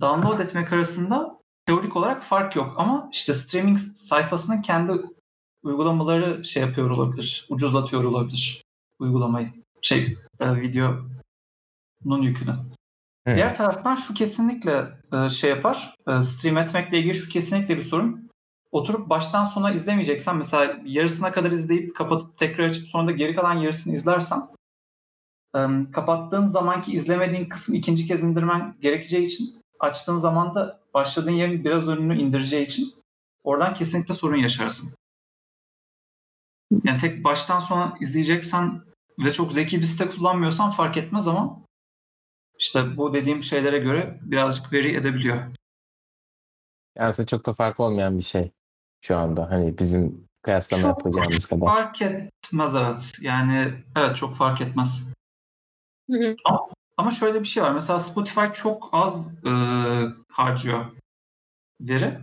download 0.00 0.38
etmek 0.38 0.72
arasında 0.72 1.38
teorik 1.66 1.96
olarak 1.96 2.24
fark 2.24 2.56
yok. 2.56 2.74
Ama 2.76 3.08
işte 3.12 3.34
streaming 3.34 3.78
sayfasının 3.78 4.62
kendi 4.62 4.92
uygulamaları 5.62 6.44
şey 6.44 6.62
yapıyor 6.62 6.90
olabilir. 6.90 7.46
Ucuzlatıyor 7.48 8.04
olabilir 8.04 8.64
uygulamayı. 8.98 9.52
Şey, 9.82 10.18
e, 10.40 10.60
videonun 10.60 12.22
yükünü. 12.22 12.56
Hı. 13.26 13.34
Diğer 13.34 13.56
taraftan 13.56 13.94
şu 13.94 14.14
kesinlikle 14.14 14.84
e, 15.12 15.28
şey 15.28 15.50
yapar. 15.50 15.94
E, 16.08 16.22
stream 16.22 16.58
etmekle 16.58 16.98
ilgili 16.98 17.14
şu 17.14 17.28
kesinlikle 17.28 17.76
bir 17.76 17.82
sorun. 17.82 18.30
Oturup 18.72 19.08
baştan 19.08 19.44
sona 19.44 19.72
izlemeyeceksen 19.72 20.36
mesela 20.36 20.76
yarısına 20.84 21.32
kadar 21.32 21.50
izleyip 21.50 21.96
kapatıp 21.96 22.38
tekrar 22.38 22.64
açıp 22.64 22.88
sonra 22.88 23.06
da 23.06 23.10
geri 23.10 23.34
kalan 23.36 23.54
yarısını 23.54 23.94
izlersen 23.94 24.42
e, 25.56 25.58
kapattığın 25.92 26.46
zamanki 26.46 26.92
izlemediğin 26.92 27.48
kısmı 27.48 27.76
ikinci 27.76 28.06
kez 28.06 28.22
indirmen 28.22 28.74
gerekeceği 28.80 29.26
için 29.26 29.62
açtığın 29.80 30.18
zaman 30.18 30.54
da 30.54 30.80
başladığın 30.94 31.30
yerin 31.30 31.64
biraz 31.64 31.88
önünü 31.88 32.20
indireceği 32.20 32.64
için 32.66 32.94
oradan 33.44 33.74
kesinlikle 33.74 34.14
sorun 34.14 34.36
yaşarsın. 34.36 34.94
Yani 36.84 37.00
tek 37.00 37.24
baştan 37.24 37.60
sona 37.60 37.96
izleyeceksen 38.00 38.82
ve 39.18 39.32
çok 39.32 39.52
zeki 39.52 39.80
bir 39.80 39.84
site 39.84 40.10
kullanmıyorsan 40.10 40.70
fark 40.70 40.96
etmez 40.96 41.28
ama 41.28 41.63
işte 42.58 42.96
bu 42.96 43.14
dediğim 43.14 43.44
şeylere 43.44 43.78
göre 43.78 44.18
birazcık 44.22 44.72
veri 44.72 44.96
edebiliyor. 44.96 45.36
Yani 46.96 47.08
aslında 47.08 47.26
çok 47.26 47.46
da 47.46 47.52
fark 47.52 47.80
olmayan 47.80 48.18
bir 48.18 48.22
şey 48.22 48.52
şu 49.00 49.16
anda. 49.16 49.50
Hani 49.50 49.78
bizim 49.78 50.28
kıyaslama 50.42 50.82
Çok 50.82 50.98
yapacağımız 50.98 51.46
kadar. 51.46 51.66
Fark 51.66 52.02
etmez 52.02 52.74
evet. 52.74 53.12
Yani 53.20 53.74
evet 53.96 54.16
çok 54.16 54.36
fark 54.36 54.60
etmez. 54.60 55.02
Hı 56.10 56.16
hı. 56.16 56.36
Ama 56.96 57.10
şöyle 57.10 57.40
bir 57.40 57.46
şey 57.46 57.62
var. 57.62 57.72
Mesela 57.72 58.00
Spotify 58.00 58.46
çok 58.52 58.88
az 58.92 59.44
e, 59.44 59.52
harcıyor 60.28 60.84
veri. 61.80 62.20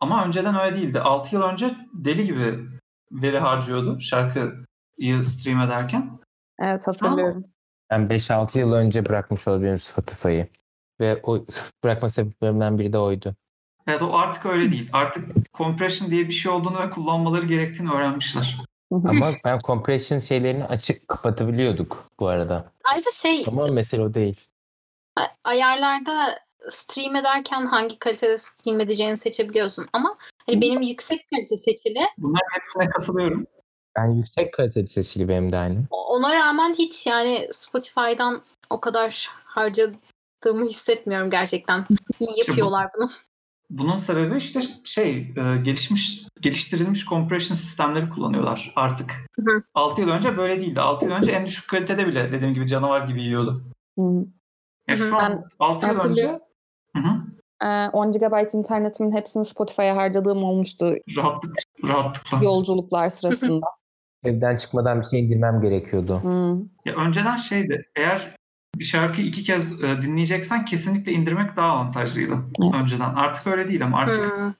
Ama 0.00 0.24
önceden 0.24 0.58
öyle 0.60 0.76
değildi. 0.76 1.00
6 1.00 1.34
yıl 1.34 1.42
önce 1.42 1.76
deli 1.92 2.24
gibi 2.24 2.68
veri 3.12 3.38
harcıyordu 3.38 4.00
şarkıyı 4.00 5.24
stream 5.24 5.60
ederken. 5.60 6.18
Evet 6.58 6.86
hatırlıyorum. 6.86 7.44
Ben 7.90 8.08
5-6 8.08 8.58
yıl 8.58 8.72
önce 8.72 9.08
bırakmış 9.08 9.48
olabilirim 9.48 9.78
Spotify'ı. 9.78 10.48
Ve 11.00 11.20
o 11.22 11.46
bırakma 11.84 12.08
sebeplerimden 12.08 12.78
biri 12.78 12.92
de 12.92 12.98
oydu. 12.98 13.34
Evet 13.86 14.02
o 14.02 14.18
artık 14.18 14.46
öyle 14.46 14.70
değil. 14.70 14.90
Artık 14.92 15.54
compression 15.54 16.10
diye 16.10 16.28
bir 16.28 16.32
şey 16.32 16.52
olduğunu 16.52 16.80
ve 16.80 16.90
kullanmaları 16.90 17.46
gerektiğini 17.46 17.90
öğrenmişler. 17.90 18.56
Ama 18.90 19.32
ben 19.44 19.58
compression 19.58 20.18
şeylerini 20.18 20.64
açık 20.64 21.08
kapatabiliyorduk 21.08 22.10
bu 22.20 22.28
arada. 22.28 22.72
Ayrıca 22.92 23.10
şey 23.10 23.44
Ama 23.48 23.66
mesele 23.66 24.02
o 24.02 24.14
değil. 24.14 24.40
ayarlarda 25.44 26.38
stream 26.68 27.16
ederken 27.16 27.64
hangi 27.66 27.98
kalitede 27.98 28.38
stream 28.38 28.80
edeceğini 28.80 29.16
seçebiliyorsun. 29.16 29.86
Ama 29.92 30.16
hani 30.46 30.60
benim 30.60 30.82
yüksek 30.82 31.28
kalite 31.30 31.56
seçili. 31.56 32.00
Bunların 32.18 32.48
hepsine 32.60 32.88
katılıyorum. 32.88 33.46
Ben 33.96 34.06
yüksek 34.06 34.52
kaliteli 34.52 34.86
seçili 34.86 35.28
benim 35.28 35.52
de 35.52 35.58
aynı. 35.58 35.84
Ona 35.90 36.34
rağmen 36.34 36.72
hiç 36.72 37.06
yani 37.06 37.48
Spotify'dan 37.50 38.42
o 38.70 38.80
kadar 38.80 39.30
harcadığımı 39.44 40.64
hissetmiyorum 40.64 41.30
gerçekten. 41.30 41.86
İyi 42.20 42.38
yapıyorlar 42.38 42.90
bunu. 42.96 43.08
Bunun 43.70 43.96
sebebi 43.96 44.36
işte 44.36 44.60
şey 44.84 45.10
e, 45.16 45.56
gelişmiş 45.62 46.26
geliştirilmiş 46.40 47.04
compression 47.06 47.56
sistemleri 47.56 48.10
kullanıyorlar 48.10 48.72
artık. 48.76 49.10
Hı 49.36 49.42
hı. 49.42 49.62
6 49.74 50.00
yıl 50.00 50.08
önce 50.08 50.36
böyle 50.36 50.60
değildi. 50.60 50.80
6 50.80 51.04
yıl 51.04 51.12
önce 51.12 51.30
en 51.30 51.46
düşük 51.46 51.70
kalitede 51.70 52.06
bile 52.06 52.32
dediğim 52.32 52.54
gibi 52.54 52.66
canavar 52.66 53.08
gibi 53.08 53.22
yiyordu. 53.22 53.64
Hı. 53.98 54.26
Şu 54.96 55.16
an 55.16 55.44
6 55.58 55.86
yıl 55.86 56.00
önce. 56.00 56.40
Hı 56.96 56.98
hı. 56.98 57.24
Ee, 57.62 57.88
10 57.92 58.12
GB 58.12 58.54
internetimin 58.54 59.16
hepsini 59.16 59.44
Spotify'a 59.44 59.96
harcadığım 59.96 60.44
olmuştu 60.44 60.94
rahatlık, 61.16 61.54
rahatlıkla. 61.84 62.44
yolculuklar 62.44 63.08
sırasında. 63.08 63.66
Evden 64.24 64.56
çıkmadan 64.56 65.00
bir 65.00 65.04
şey 65.06 65.20
indirmem 65.20 65.60
gerekiyordu. 65.60 66.20
Hı. 66.22 66.58
Ya 66.84 66.94
önceden 66.96 67.36
şeydi 67.36 67.86
eğer 67.96 68.36
bir 68.78 68.84
şarkıyı 68.84 69.26
iki 69.26 69.42
kez 69.42 69.72
e, 69.82 70.02
dinleyeceksen 70.02 70.64
kesinlikle 70.64 71.12
indirmek 71.12 71.56
daha 71.56 71.66
avantajlıydı 71.72 72.34
Evet. 72.62 72.74
önceden. 72.74 73.14
Artık 73.14 73.46
öyle 73.46 73.68
değil 73.68 73.84
ama 73.84 73.98
artık 73.98 74.36
Hmm. 74.38 74.54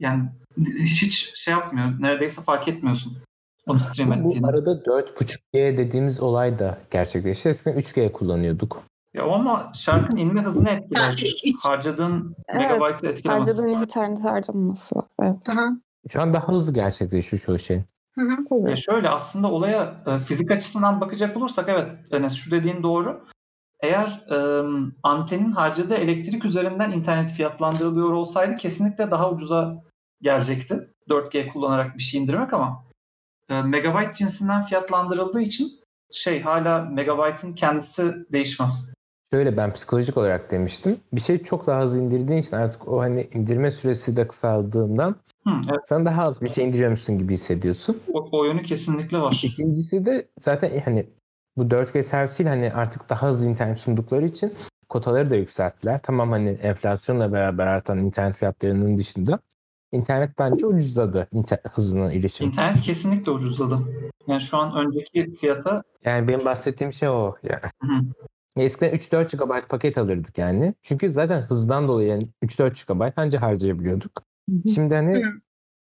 yani 0.00 0.22
hiç, 0.58 1.02
hiç 1.02 1.32
şey 1.38 1.52
yapmıyor. 1.54 1.88
Neredeyse 2.00 2.42
fark 2.42 2.68
etmiyorsun 2.68 3.16
onu 3.66 3.80
stream 3.80 4.24
Bu 4.24 4.28
ettiğini. 4.28 4.46
arada 4.46 4.70
4.5G 4.72 5.78
dediğimiz 5.78 6.20
olay 6.20 6.58
da 6.58 6.78
gerçekleşti. 6.90 7.48
Eskiden 7.48 7.76
3G 7.78 8.12
kullanıyorduk. 8.12 8.82
Ya 9.14 9.24
ama 9.24 9.72
şarkının 9.74 10.20
inme 10.20 10.42
hızını 10.42 10.70
etkiler. 10.70 11.00
Ha, 11.00 11.12
üç- 11.12 11.54
Harcadığın 11.62 12.34
Evet, 12.48 12.60
megabaytı 12.60 13.06
etkilemez. 13.06 13.48
Harcadığın 13.48 13.68
internet 13.68 14.24
harcaması 14.24 14.96
var. 14.96 15.04
Evet. 15.22 15.48
Hı 15.48 15.52
hı. 15.52 15.80
Şu 16.08 16.22
an 16.22 16.32
daha 16.32 16.48
hızlı 16.48 16.72
gerçekleşiyor 16.74 17.42
çoğu 17.42 17.58
şey. 17.58 17.82
Hı 18.20 18.24
hı. 18.24 18.36
Tabii. 18.48 18.70
Ya 18.70 18.76
şöyle 18.76 19.08
aslında 19.08 19.50
olaya 19.50 20.02
e, 20.06 20.24
fizik 20.24 20.50
açısından 20.50 21.00
bakacak 21.00 21.36
olursak 21.36 21.68
evet 21.68 22.12
Enes 22.12 22.34
şu 22.34 22.50
dediğin 22.50 22.82
doğru. 22.82 23.26
Eğer 23.80 24.26
e, 24.30 24.36
antenin 25.02 25.52
harcadığı 25.52 25.94
elektrik 25.94 26.44
üzerinden 26.44 26.90
internet 26.90 27.30
fiyatlandırılıyor 27.30 28.12
olsaydı 28.12 28.56
kesinlikle 28.56 29.10
daha 29.10 29.30
ucuza 29.30 29.82
gelecekti. 30.22 30.90
4G 31.08 31.48
kullanarak 31.48 31.98
bir 31.98 32.02
şey 32.02 32.20
indirmek 32.20 32.52
ama 32.52 32.84
e, 33.48 33.62
megabayt 33.62 34.14
cinsinden 34.16 34.64
fiyatlandırıldığı 34.64 35.40
için 35.40 35.80
şey 36.12 36.42
hala 36.42 36.82
megabaytın 36.82 37.52
kendisi 37.52 38.14
değişmez. 38.32 38.94
Şöyle 39.32 39.56
ben 39.56 39.72
psikolojik 39.72 40.16
olarak 40.16 40.50
demiştim. 40.50 40.96
Bir 41.12 41.20
şey 41.20 41.42
çok 41.42 41.66
daha 41.66 41.82
hızlı 41.82 41.98
indirdiğin 41.98 42.40
için 42.40 42.56
artık 42.56 42.88
o 42.88 43.00
hani 43.00 43.28
indirme 43.34 43.70
süresi 43.70 44.16
de 44.16 44.26
kısaldığından 44.26 45.16
Hı, 45.46 45.50
evet, 45.70 45.80
sen 45.84 46.04
daha 46.04 46.22
az 46.22 46.42
bir 46.42 46.48
şey 46.48 46.64
indiriyormuşsun 46.64 47.18
gibi 47.18 47.32
hissediyorsun. 47.32 48.00
o, 48.12 48.28
o 48.32 48.44
yönü 48.44 48.62
kesinlikle 48.62 49.18
var. 49.18 49.40
İkincisi 49.44 50.04
de 50.04 50.28
zaten 50.38 50.70
hani 50.84 51.06
bu 51.56 51.62
4G 51.70 52.02
servisiyle 52.02 52.48
hani 52.50 52.72
artık 52.72 53.10
daha 53.10 53.28
hızlı 53.28 53.46
internet 53.46 53.80
sundukları 53.80 54.24
için 54.24 54.54
kotaları 54.88 55.30
da 55.30 55.36
yükselttiler. 55.36 56.00
Tamam 56.02 56.30
hani 56.30 56.48
enflasyonla 56.48 57.32
beraber 57.32 57.66
artan 57.66 57.98
internet 57.98 58.36
fiyatlarının 58.36 58.98
dışında 58.98 59.38
internet 59.92 60.38
bence 60.38 60.66
ucuzladı 60.66 61.28
inter- 61.32 61.68
hızına 61.72 62.12
erişim. 62.12 62.46
İnternet 62.46 62.80
kesinlikle 62.80 63.30
ucuzladı. 63.30 63.78
Yani 64.26 64.40
şu 64.40 64.56
an 64.56 64.86
önceki 64.86 65.34
fiyata 65.34 65.82
Yani 66.04 66.28
benim 66.28 66.44
bahsettiğim 66.44 66.92
şey 66.92 67.08
o. 67.08 67.34
Yani. 67.42 67.60
Hı. 67.82 68.04
Eskiden 68.62 68.94
3-4 68.94 69.36
GB 69.36 69.68
paket 69.68 69.98
alırdık 69.98 70.38
yani. 70.38 70.74
Çünkü 70.82 71.10
zaten 71.12 71.42
hızdan 71.42 71.88
dolayı 71.88 72.08
yani 72.08 72.22
3-4 72.44 72.86
GB 72.86 73.18
anca 73.18 73.42
harcayabiliyorduk. 73.42 74.22
Şimdi 74.74 74.94
hani 74.94 75.16
Hı. 75.16 75.30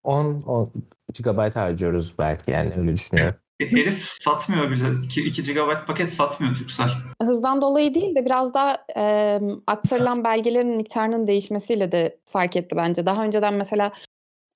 10, 0.04 0.41
10 0.41 0.71
GB 1.19 1.56
harcıyoruz 1.56 2.13
belki 2.19 2.51
yani 2.51 2.73
öyle 2.78 2.93
düşünüyorum. 2.93 3.36
e, 3.60 3.65
herif 3.65 4.04
satmıyor 4.19 4.71
bile. 4.71 5.06
2, 5.06 5.21
2 5.21 5.43
GB 5.54 5.88
paket 5.88 6.13
satmıyor 6.13 6.56
Türksel. 6.56 6.89
Hızdan 7.21 7.62
dolayı 7.62 7.93
değil 7.93 8.15
de 8.15 8.25
biraz 8.25 8.54
daha 8.54 8.78
e, 8.97 9.39
aktarılan 9.67 10.23
belgelerin 10.23 10.78
miktarının 10.78 11.28
değişmesiyle 11.28 11.91
de 11.91 12.19
fark 12.25 12.56
etti 12.56 12.75
bence. 12.78 13.06
Daha 13.06 13.23
önceden 13.23 13.54
mesela 13.54 13.91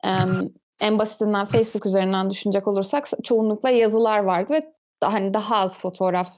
e, 0.06 0.12
en 0.82 1.00
basitinden 1.00 1.46
Facebook 1.46 1.86
üzerinden 1.86 2.30
düşünecek 2.30 2.68
olursak 2.68 3.08
çoğunlukla 3.24 3.70
yazılar 3.70 4.20
vardı 4.20 4.54
ve 4.54 4.74
daha, 5.02 5.14
hani 5.14 5.34
daha 5.34 5.56
az 5.56 5.80
fotoğraf 5.80 6.30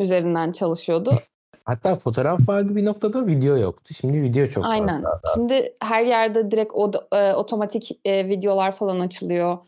üzerinden 0.00 0.52
çalışıyordu. 0.52 1.10
Hatta 1.64 1.96
fotoğraf 1.96 2.48
vardı 2.48 2.76
bir 2.76 2.84
noktada 2.84 3.26
video 3.26 3.56
yoktu. 3.56 3.94
Şimdi 3.94 4.22
video 4.22 4.46
çok 4.46 4.66
Aynen. 4.66 5.02
fazla. 5.02 5.20
Şimdi 5.34 5.74
her 5.82 6.04
yerde 6.04 6.50
direkt 6.50 6.72
o, 6.74 6.90
e, 7.12 7.32
otomatik 7.34 8.00
e, 8.04 8.28
videolar 8.28 8.72
falan 8.72 9.00
açılıyor. 9.00 9.58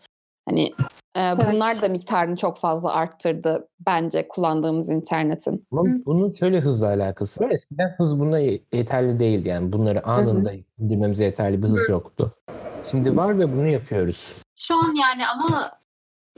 Hani 0.49 0.73
e, 1.16 1.21
bunlar 1.21 1.83
da 1.83 1.88
miktarını 1.88 2.37
çok 2.37 2.57
fazla 2.57 2.95
arttırdı 2.95 3.68
bence 3.87 4.29
kullandığımız 4.29 4.88
internetin. 4.90 5.66
Ama 5.73 5.85
bunun 6.07 6.31
şöyle 6.31 6.61
hızla 6.61 6.87
alakası 6.87 7.45
var. 7.45 7.51
Eskiden 7.51 7.95
hız 7.99 8.21
buna 8.21 8.38
ye- 8.38 8.62
yeterli 8.73 9.18
değildi. 9.18 9.49
Yani 9.49 9.73
bunları 9.73 10.07
anında 10.07 10.53
indirmemize 10.79 11.25
yeterli 11.25 11.62
bir 11.62 11.68
hız 11.68 11.88
yoktu. 11.88 12.33
Şimdi 12.85 13.16
var 13.16 13.38
ve 13.38 13.53
bunu 13.53 13.66
yapıyoruz. 13.66 14.35
Şu 14.57 14.75
an 14.75 14.95
yani 15.01 15.27
ama 15.27 15.71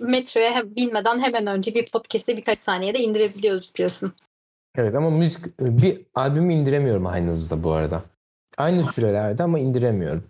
metroya 0.00 0.76
binmeden 0.76 1.18
hemen 1.18 1.46
önce 1.46 1.74
bir 1.74 1.87
podcast'te 1.92 2.37
birkaç 2.37 2.59
saniyede 2.59 2.98
indirebiliyoruz 2.98 3.74
diyorsun. 3.74 4.12
Evet 4.76 4.94
ama 4.94 5.11
müzik 5.11 5.59
bir 5.61 6.00
albümü 6.14 6.54
indiremiyorum 6.54 7.07
aynı 7.07 7.30
hızda 7.30 7.64
bu 7.64 7.72
arada. 7.72 8.02
Aynı 8.59 8.85
sürelerde 8.85 9.42
ama 9.42 9.59
indiremiyorum. 9.59 10.24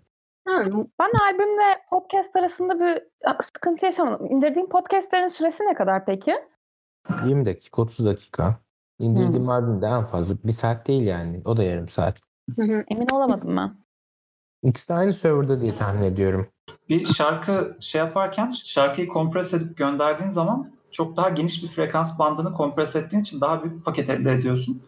Ben 0.99 1.11
albüm 1.21 1.59
ve 1.59 1.81
podcast 1.89 2.35
arasında 2.35 2.79
bir 2.79 3.03
sıkıntı 3.41 3.85
yaşamadım. 3.85 4.27
İndirdiğim 4.31 4.69
podcastlerin 4.69 5.27
süresi 5.27 5.63
ne 5.63 5.73
kadar 5.73 6.05
peki? 6.05 6.35
20 7.25 7.45
dakika, 7.45 7.81
30 7.81 8.05
dakika. 8.05 8.55
İndirdiğim 8.99 9.49
albüm 9.49 9.81
de 9.81 9.85
en 9.85 10.05
fazla 10.05 10.35
bir 10.43 10.51
saat 10.51 10.87
değil 10.87 11.03
yani. 11.03 11.41
O 11.45 11.57
da 11.57 11.63
yarım 11.63 11.89
saat. 11.89 12.21
hı 12.55 12.63
hı. 12.63 12.83
Emin 12.89 13.07
olamadım 13.07 13.57
ben. 13.57 13.84
İkisi 14.65 14.89
de 14.89 14.93
aynı 14.93 15.13
serverda 15.13 15.61
diye 15.61 15.75
tahmin 15.75 16.01
ediyorum. 16.01 16.47
Bir 16.89 17.05
şarkı 17.05 17.77
şey 17.79 17.99
yaparken 17.99 18.49
şarkıyı 18.49 19.07
kompres 19.07 19.53
edip 19.53 19.77
gönderdiğin 19.77 20.29
zaman 20.29 20.71
çok 20.91 21.17
daha 21.17 21.29
geniş 21.29 21.63
bir 21.63 21.67
frekans 21.67 22.19
bandını 22.19 22.53
kompres 22.53 22.95
ettiğin 22.95 23.21
için 23.21 23.41
daha 23.41 23.63
büyük 23.63 23.77
bir 23.77 23.83
paket 23.83 24.09
elde 24.09 24.31
ediyorsun. 24.31 24.83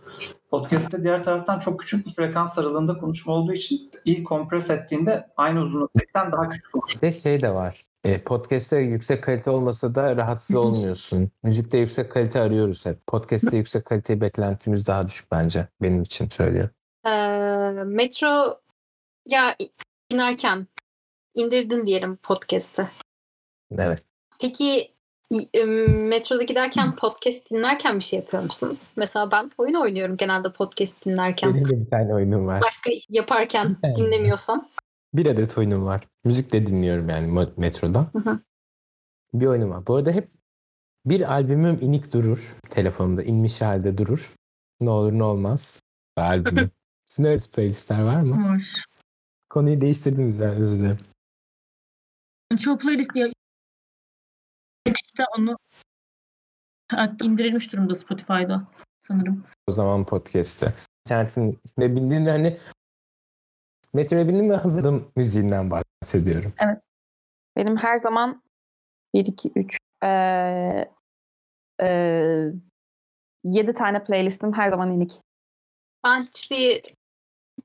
Podcast'te 0.52 1.04
diğer 1.04 1.24
taraftan 1.24 1.60
çok 1.60 1.80
küçük 1.80 2.08
bir 2.08 2.14
frekans 2.14 2.58
aralığında 2.58 2.98
konuşma 2.98 3.34
olduğu 3.34 3.54
için 3.54 3.92
iyi 4.06 4.24
kompres 4.24 4.70
ettiğinde 4.70 5.28
aynı 5.38 5.62
uzunluktan 5.62 6.32
daha 6.32 6.50
küçük 6.50 6.76
olur. 6.76 6.94
Bir 6.96 7.02
de 7.02 7.12
şey 7.12 7.42
de 7.42 7.54
var. 7.54 7.86
E, 8.04 8.22
podcast'te 8.22 8.78
yüksek 8.78 9.24
kalite 9.24 9.50
olmasa 9.50 9.96
da 9.96 10.16
rahatsız 10.16 10.56
olmuyorsun. 10.66 11.32
Müzikte 11.44 11.78
yüksek 11.78 12.12
kalite 12.12 12.42
arıyoruz 12.42 12.86
hep. 12.86 13.08
Podcast'te 13.08 13.58
yüksek 13.62 13.86
kalite 13.86 14.22
beklentimiz 14.22 14.88
daha 14.88 15.08
düşük 15.08 15.32
bence. 15.32 15.68
Benim 15.82 16.02
için 16.02 16.30
söylüyorum. 16.30 16.72
Ee, 17.06 17.84
metro 17.86 18.60
ya 19.30 19.56
inerken 20.12 20.68
indirdin 21.34 21.86
diyelim 21.88 22.16
podcast'ı. 22.16 22.88
Evet. 23.72 24.04
Peki 24.40 24.92
metroda 25.88 26.44
giderken 26.44 26.96
podcast 26.96 27.52
dinlerken 27.52 27.96
bir 27.96 28.04
şey 28.04 28.20
yapıyor 28.20 28.44
musunuz? 28.44 28.92
Mesela 28.96 29.32
ben 29.32 29.50
oyun 29.58 29.74
oynuyorum 29.74 30.18
genelde 30.18 30.52
podcast 30.52 31.06
dinlerken. 31.06 31.54
Benim 31.54 31.70
de 31.70 31.80
bir 31.82 31.90
tane 31.90 32.14
oyunum 32.14 32.48
var. 32.48 32.62
Başka 32.62 32.92
yaparken 33.10 33.78
dinlemiyorsam. 33.96 34.70
Bir 35.14 35.26
adet 35.26 35.58
oyunum 35.58 35.86
var. 35.86 36.08
Müzik 36.24 36.52
de 36.52 36.68
dinliyorum 36.68 37.10
yani 37.10 37.48
metroda. 37.58 38.10
Hı 38.14 38.20
hı. 38.20 38.40
Bir 39.34 39.46
oyunum 39.46 39.72
var. 39.72 39.88
Bu 39.88 39.96
arada 39.96 40.12
hep 40.12 40.30
bir 41.06 41.34
albümüm 41.34 41.78
inik 41.82 42.14
durur. 42.14 42.56
Telefonumda 42.70 43.24
inmiş 43.24 43.62
halde 43.62 43.98
durur. 43.98 44.34
Ne 44.82 44.90
olur 44.90 45.12
ne 45.14 45.24
olmaz. 45.24 45.82
Albümüm. 46.16 46.72
Sizin 47.06 47.24
öyle 47.24 47.42
playlistler 47.54 48.02
var 48.02 48.22
mı? 48.22 48.50
Var. 48.50 48.86
Konuyu 49.58 49.82
değiştirdim 49.82 50.28
üzerine 50.28 50.56
özür 50.56 50.80
dilerim. 50.80 51.00
Çoğu 52.60 52.78
playlist 52.78 53.16
ya 53.16 53.28
işte 54.88 55.24
onu 55.38 55.58
indirilmiş 57.24 57.72
durumda 57.74 57.96
Spotify'da 57.96 58.68
sanırım. 59.00 59.44
O 59.68 59.72
zaman 59.72 60.06
podcast'te. 60.06 60.74
İnternetin 61.06 61.60
içinde 61.66 61.96
bindiğinde 61.96 62.32
hani 62.32 62.58
metroya 63.94 64.28
bindim 64.28 64.50
ve 64.50 64.56
hazırladım 64.56 65.12
müziğinden 65.16 65.72
bahsediyorum. 65.72 66.54
Benim 67.56 67.78
her 67.78 67.98
zaman 67.98 68.42
1, 69.14 69.26
2, 69.26 69.52
3 69.56 69.78
eee, 70.04 70.92
eee, 71.82 72.54
7 73.44 73.74
tane 73.74 74.04
playlistim 74.04 74.54
her 74.54 74.70
zaman 74.70 74.92
inik. 74.92 75.22
Ben 76.04 76.22
hiçbir 76.22 76.94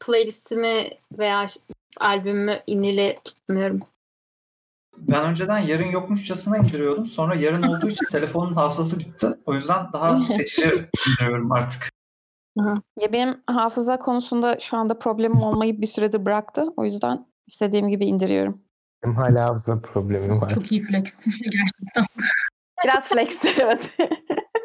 playlistimi 0.00 0.90
veya 1.18 1.46
albümümü 2.00 2.54
inili 2.66 3.18
tutmuyorum. 3.24 3.80
Ben 4.98 5.24
önceden 5.24 5.58
yarın 5.58 5.90
yokmuşçasına 5.90 6.58
indiriyordum. 6.58 7.06
Sonra 7.06 7.34
yarın 7.34 7.62
olduğu 7.62 7.88
için 7.88 8.06
telefonun 8.12 8.54
hafızası 8.54 8.98
bitti. 8.98 9.26
O 9.46 9.54
yüzden 9.54 9.92
daha 9.92 10.18
seçici 10.36 10.88
indiriyorum 11.08 11.52
artık. 11.52 11.88
Ya 13.00 13.12
benim 13.12 13.34
hafıza 13.46 13.98
konusunda 13.98 14.58
şu 14.60 14.76
anda 14.76 14.98
problemim 14.98 15.42
olmayı 15.42 15.80
bir 15.80 15.86
süredir 15.86 16.24
bıraktı. 16.24 16.66
O 16.76 16.84
yüzden 16.84 17.26
istediğim 17.46 17.88
gibi 17.88 18.04
indiriyorum. 18.04 18.62
Benim 19.04 19.16
hala 19.16 19.44
hafıza 19.44 19.80
problemim 19.80 20.40
var. 20.40 20.50
Çok 20.54 20.72
iyi 20.72 20.82
flex 20.82 21.24
gerçekten. 21.24 22.06
Biraz 22.84 23.08
flexti 23.08 23.48
evet. 23.60 23.96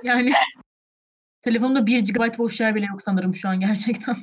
Yani 0.04 0.32
telefonumda 1.42 1.86
1 1.86 2.13
GB 2.13 2.38
boş 2.38 2.60
yer 2.60 2.76
bile 2.76 2.86
yok 2.86 3.02
sanırım 3.02 3.36
şu 3.36 3.50
an 3.50 3.60
gerçekten. 3.60 4.16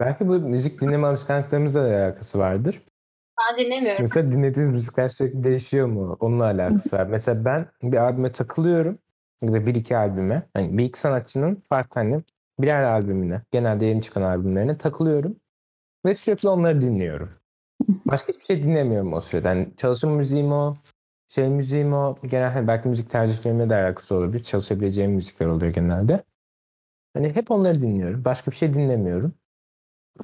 Belki 0.00 0.28
bu 0.28 0.40
müzik 0.40 0.80
dinleme 0.80 1.06
alışkanlıklarımızla 1.06 1.84
da 1.84 1.88
alakası 1.88 2.38
vardır. 2.38 2.82
Ben 3.40 3.64
dinlemiyorum. 3.64 4.02
Mesela 4.02 4.32
dinlediğiniz 4.32 4.70
müzikler 4.70 5.08
sürekli 5.08 5.44
değişiyor 5.44 5.86
mu? 5.86 6.16
Onunla 6.20 6.44
alakası 6.44 6.96
var. 6.96 7.06
Mesela 7.06 7.44
ben 7.44 7.66
bir 7.82 7.96
albüme 7.96 8.32
takılıyorum. 8.32 8.98
Ya 9.42 9.52
da 9.52 9.66
bir 9.66 9.74
iki 9.74 9.96
albüme. 9.96 10.42
Hani 10.54 10.78
bir 10.78 10.84
iki 10.84 11.00
sanatçının 11.00 11.62
farklı 11.68 12.00
hani 12.00 12.22
birer 12.60 12.82
albümüne, 12.82 13.42
genelde 13.50 13.86
yeni 13.86 14.02
çıkan 14.02 14.22
albümlerine 14.22 14.78
takılıyorum. 14.78 15.36
Ve 16.06 16.14
sürekli 16.14 16.48
onları 16.48 16.80
dinliyorum. 16.80 17.30
Başka 18.06 18.32
hiçbir 18.32 18.44
şey 18.44 18.62
dinlemiyorum 18.62 19.12
o 19.12 19.20
sırada. 19.20 19.48
Hani 19.48 19.68
çalışma 19.76 20.10
müziğim 20.10 20.52
o, 20.52 20.74
şey 21.28 21.48
müziğim 21.48 21.92
o. 21.92 22.16
Genel 22.22 22.52
hani 22.52 22.68
belki 22.68 22.88
müzik 22.88 23.10
tercihlerimle 23.10 23.70
de 23.70 23.74
alakası 23.74 24.14
olabilir. 24.14 24.42
Çalışabileceğim 24.42 25.12
müzikler 25.12 25.46
oluyor 25.46 25.72
genelde. 25.72 26.22
Hani 27.14 27.36
hep 27.36 27.50
onları 27.50 27.80
dinliyorum. 27.80 28.24
Başka 28.24 28.50
bir 28.50 28.56
şey 28.56 28.74
dinlemiyorum. 28.74 29.34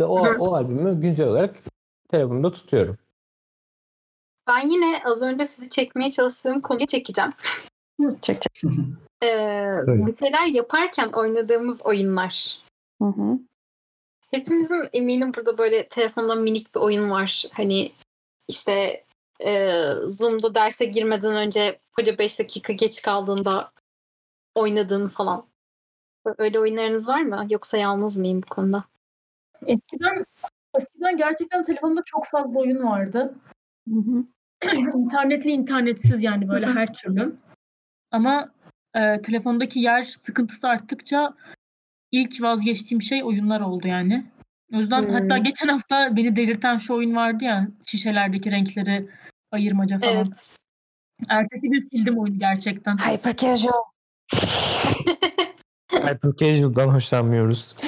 Ve 0.00 0.04
o, 0.04 0.26
Hı. 0.26 0.36
o 0.38 0.54
albümü 0.54 1.00
güncel 1.00 1.28
olarak 1.28 1.56
telefonumda 2.08 2.52
tutuyorum. 2.52 2.98
Ben 4.46 4.68
yine 4.68 5.02
az 5.04 5.22
önce 5.22 5.44
sizi 5.44 5.70
çekmeye 5.70 6.10
çalıştığım 6.10 6.60
konuyu 6.60 6.86
çekeceğim. 6.86 7.32
Çek 8.22 8.42
çek. 8.42 8.62
Ee, 9.22 9.78
bir 9.86 10.16
şeyler 10.16 10.46
yaparken 10.46 11.12
oynadığımız 11.12 11.86
oyunlar. 11.86 12.58
Hı 13.02 13.08
hı. 13.08 13.38
Hepimizin 14.30 14.88
eminim 14.92 15.34
burada 15.36 15.58
böyle 15.58 15.88
telefonda 15.88 16.34
minik 16.34 16.74
bir 16.74 16.80
oyun 16.80 17.10
var. 17.10 17.44
Hani 17.52 17.92
işte 18.48 19.04
e, 19.40 19.70
Zoom'da 20.06 20.54
derse 20.54 20.84
girmeden 20.84 21.36
önce 21.36 21.78
hoca 21.96 22.18
5 22.18 22.40
dakika 22.40 22.72
geç 22.72 23.02
kaldığında 23.02 23.72
oynadığın 24.54 25.08
falan. 25.08 25.46
Öyle 26.38 26.60
oyunlarınız 26.60 27.08
var 27.08 27.22
mı? 27.22 27.46
Yoksa 27.50 27.76
yalnız 27.76 28.18
mıyım 28.18 28.42
bu 28.42 28.46
konuda? 28.46 28.84
Eskiden 29.66 30.24
eskiden 30.78 31.16
gerçekten 31.16 31.62
telefonumda 31.62 32.02
çok 32.06 32.26
fazla 32.26 32.58
oyun 32.58 32.82
vardı. 32.84 33.34
Hı 33.88 34.00
hı. 34.00 34.24
İnternetli 34.98 35.50
internetsiz 35.50 36.22
yani 36.22 36.48
böyle 36.48 36.66
her 36.66 36.92
türlü. 36.92 37.36
Ama 38.10 38.50
e, 38.94 39.22
telefondaki 39.22 39.80
yer 39.80 40.02
sıkıntısı 40.02 40.68
arttıkça 40.68 41.34
ilk 42.12 42.42
vazgeçtiğim 42.42 43.02
şey 43.02 43.24
oyunlar 43.24 43.60
oldu 43.60 43.88
yani. 43.88 44.26
O 44.74 44.76
yüzden 44.76 45.02
Hmm. 45.02 45.12
hatta 45.12 45.38
geçen 45.38 45.68
hafta 45.68 46.16
beni 46.16 46.36
delirten 46.36 46.76
şu 46.76 46.94
oyun 46.94 47.16
vardı 47.16 47.44
ya 47.44 47.68
şişelerdeki 47.86 48.50
renkleri 48.50 49.08
ayırmaca 49.52 49.98
falan. 49.98 50.14
Evet. 50.14 50.58
Ertesi 51.28 51.68
gün 51.68 51.78
sildim 51.78 52.18
oyunu 52.18 52.38
gerçekten. 52.38 52.96
Hyper 52.96 53.36
casual. 53.36 53.72
Hyper 56.06 56.32
casual'dan 56.36 56.88
hoşlanmıyoruz. 56.88 57.76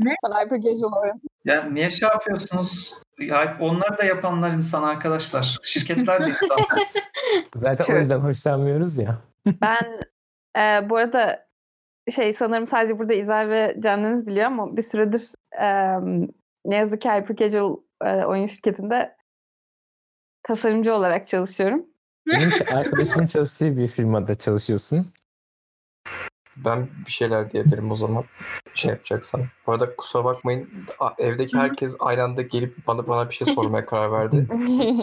Ben 0.00 0.44
hyper 0.44 0.60
casual 0.60 1.02
oyun. 1.02 1.20
Ya 1.44 1.64
niye 1.64 1.90
şey 1.90 2.08
yapıyorsunuz? 2.08 2.94
Ya 3.18 3.58
onları 3.60 3.98
da 3.98 4.04
yapanlar 4.04 4.50
insan 4.50 4.82
arkadaşlar. 4.82 5.58
Şirketler 5.62 6.26
de 6.26 6.30
insan. 6.30 6.58
Zaten 7.54 7.84
Şöyle. 7.84 7.98
o 7.98 8.00
yüzden 8.00 8.20
hoşlanmıyoruz 8.20 8.98
ya. 8.98 9.18
Ben 9.46 10.00
e, 10.58 10.90
bu 10.90 10.96
arada 10.96 11.46
şey 12.14 12.32
sanırım 12.34 12.66
sadece 12.66 12.98
burada 12.98 13.14
İzel 13.14 13.48
ve 13.48 13.76
Can 13.80 14.26
biliyor 14.26 14.46
ama 14.46 14.76
bir 14.76 14.82
süredir 14.82 15.34
e, 15.60 15.96
ne 16.64 16.76
yazık 16.76 17.02
ki 17.02 17.10
Hyper 17.10 17.36
Casual 17.36 17.76
e, 18.04 18.24
oyun 18.24 18.46
şirketinde 18.46 19.16
tasarımcı 20.42 20.94
olarak 20.94 21.26
çalışıyorum. 21.26 21.86
Benim 22.26 22.50
arkadaşımın 22.72 23.26
çalıştığı 23.26 23.76
bir 23.76 23.88
firmada 23.88 24.34
çalışıyorsun. 24.34 25.06
Ben 26.64 26.88
bir 27.06 27.12
şeyler 27.12 27.50
diyebilirim 27.52 27.90
o 27.92 27.96
zaman. 27.96 28.24
Şey 28.74 28.90
yapacaksan. 28.90 29.44
Bu 29.66 29.72
arada 29.72 29.96
kusura 29.96 30.24
bakmayın. 30.24 30.70
Evdeki 31.18 31.56
herkes 31.56 31.96
aynı 32.00 32.22
anda 32.22 32.42
gelip 32.42 32.86
bana 32.86 33.08
bana 33.08 33.28
bir 33.28 33.34
şey 33.34 33.54
sormaya 33.54 33.86
karar 33.86 34.12
verdi. 34.12 34.46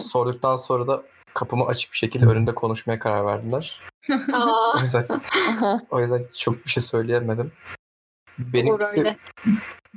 Sorduktan 0.00 0.56
sonra 0.56 0.86
da 0.88 1.02
kapımı 1.34 1.66
açık 1.66 1.92
bir 1.92 1.98
şekilde 1.98 2.26
önünde 2.26 2.54
konuşmaya 2.54 2.98
karar 2.98 3.26
verdiler. 3.26 3.80
O 4.76 4.80
yüzden, 4.82 5.06
o 5.90 6.00
yüzden 6.00 6.24
çok 6.38 6.64
bir 6.64 6.70
şey 6.70 6.82
söyleyemedim. 6.82 7.52
Benimkisi, 8.38 9.00
öyle. 9.00 9.16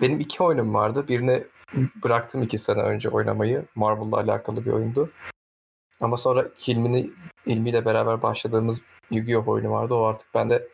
benim 0.02 0.20
iki 0.20 0.44
oyunum 0.44 0.74
vardı. 0.74 1.08
Birini 1.08 1.44
bıraktım 2.04 2.44
iki 2.44 2.58
sene 2.58 2.82
önce 2.82 3.10
oynamayı. 3.10 3.66
Marvel'la 3.76 4.18
alakalı 4.18 4.66
bir 4.66 4.72
oyundu. 4.72 5.10
Ama 6.02 6.18
sonra 6.18 6.48
Hilmi'ni 6.68 7.10
ilmiyle 7.46 7.86
beraber 7.86 8.22
başladığımız 8.22 8.82
Yu-Gi-Oh 9.12 9.48
oyunu 9.48 9.72
vardı. 9.72 9.94
O 9.94 10.04
artık 10.04 10.34
bende 10.34 10.68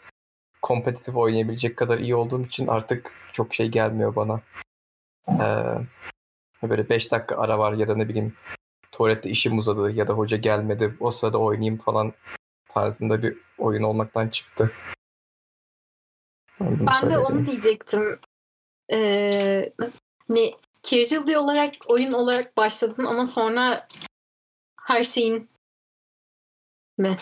kompetitif 0.65 1.15
oynayabilecek 1.15 1.77
kadar 1.77 1.99
iyi 1.99 2.15
olduğum 2.15 2.45
için 2.45 2.67
artık 2.67 3.11
çok 3.33 3.53
şey 3.53 3.67
gelmiyor 3.67 4.15
bana. 4.15 4.41
Ee, 5.29 6.69
böyle 6.69 6.89
5 6.89 7.11
dakika 7.11 7.37
ara 7.37 7.59
var 7.59 7.73
ya 7.73 7.87
da 7.87 7.95
ne 7.95 8.09
bileyim 8.09 8.33
tuvalette 8.91 9.29
işim 9.29 9.57
uzadı 9.57 9.91
ya 9.91 10.07
da 10.07 10.13
hoca 10.13 10.37
gelmedi 10.37 10.97
o 10.99 11.11
sırada 11.11 11.37
oynayayım 11.37 11.77
falan 11.77 12.13
tarzında 12.69 13.23
bir 13.23 13.37
oyun 13.57 13.83
olmaktan 13.83 14.29
çıktı. 14.29 14.71
Ben, 16.59 16.87
ben 16.87 17.09
de 17.09 17.17
onu 17.17 17.45
diyecektim. 17.45 18.19
Ee, 18.91 19.73
hani 20.27 20.55
casual 20.83 21.27
bir 21.27 21.35
olarak 21.35 21.73
oyun 21.87 22.11
olarak 22.11 22.57
başladın 22.57 23.05
ama 23.05 23.25
sonra 23.25 23.87
her 24.81 25.03
şeyin 25.03 25.49
mi? 26.97 27.17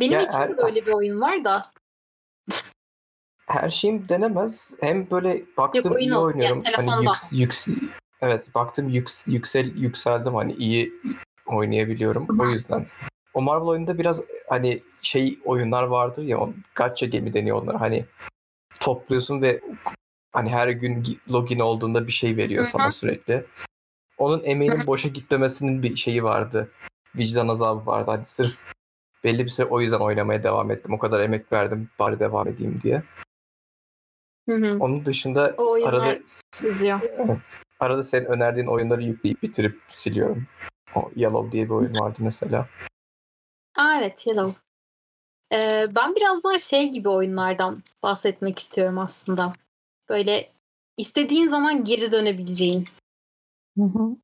Benim 0.00 0.12
ya 0.12 0.22
için 0.22 0.38
her, 0.38 0.58
böyle 0.58 0.86
bir 0.86 0.92
oyun 0.92 1.20
var 1.20 1.44
da. 1.44 1.62
Her 3.50 3.70
şeyim 3.70 4.08
denemez. 4.08 4.74
Hem 4.80 5.10
böyle 5.10 5.42
baktım 5.56 5.92
Yok, 5.92 6.02
iyi 6.02 6.16
oynuyorum. 6.16 6.62
Yani 6.64 6.76
hani 6.76 7.04
yüks, 7.04 7.32
yüks, 7.32 7.68
evet 8.20 8.54
baktım 8.54 8.88
yüks, 8.88 9.28
yüksel 9.28 9.76
yükseldim 9.76 10.34
hani 10.34 10.52
iyi 10.52 10.92
oynayabiliyorum. 11.46 12.40
O 12.40 12.46
yüzden. 12.46 12.86
O 13.34 13.42
Marvel 13.42 13.66
oyununda 13.66 13.98
biraz 13.98 14.20
hani 14.48 14.80
şey 15.02 15.38
oyunlar 15.44 15.82
vardır 15.82 16.22
ya 16.22 16.38
gacha 16.74 17.06
gemi 17.06 17.34
deniyor 17.34 17.62
onlara 17.62 17.80
hani 17.80 18.04
topluyorsun 18.80 19.42
ve 19.42 19.60
hani 20.32 20.50
her 20.50 20.68
gün 20.68 21.18
login 21.30 21.58
olduğunda 21.58 22.06
bir 22.06 22.12
şey 22.12 22.36
veriyor 22.36 22.62
Hı-hı. 22.62 22.70
sana 22.70 22.90
sürekli. 22.90 23.44
Onun 24.18 24.42
emeğinin 24.44 24.78
Hı-hı. 24.78 24.86
boşa 24.86 25.08
gitmemesinin 25.08 25.82
bir 25.82 25.96
şeyi 25.96 26.24
vardı. 26.24 26.70
Vicdan 27.16 27.48
azabı 27.48 27.86
vardı. 27.86 28.10
Hani 28.10 28.26
sırf 28.26 28.56
belli 29.24 29.44
bir 29.44 29.50
süre 29.50 29.66
o 29.66 29.80
yüzden 29.80 29.98
oynamaya 29.98 30.42
devam 30.42 30.70
ettim. 30.70 30.94
O 30.94 30.98
kadar 30.98 31.20
emek 31.20 31.52
verdim 31.52 31.88
bari 31.98 32.20
devam 32.20 32.48
edeyim 32.48 32.80
diye. 32.82 33.02
Hı-hı. 34.50 34.76
Onun 34.80 35.04
dışında 35.06 35.54
arada 35.84 36.06
evet, 36.06 36.40
arada 37.80 38.04
senin 38.04 38.24
önerdiğin 38.24 38.66
oyunları 38.66 39.02
yükleyip 39.02 39.42
bitirip 39.42 39.80
siliyorum. 39.88 40.46
O 40.94 41.10
Yellow 41.16 41.52
diye 41.52 41.64
bir 41.64 41.70
oyun 41.70 41.98
vardı 41.98 42.18
mesela. 42.18 42.68
Aa, 43.76 43.96
evet 43.98 44.26
Yellow. 44.26 44.60
Ee, 45.52 45.86
ben 45.96 46.16
biraz 46.16 46.44
daha 46.44 46.58
şey 46.58 46.90
gibi 46.90 47.08
oyunlardan 47.08 47.82
bahsetmek 48.02 48.58
istiyorum 48.58 48.98
aslında. 48.98 49.52
Böyle 50.08 50.52
istediğin 50.96 51.46
zaman 51.46 51.84
geri 51.84 52.12
dönebileceğin. 52.12 52.88
Hı 53.78 53.84
hı. 53.84 54.16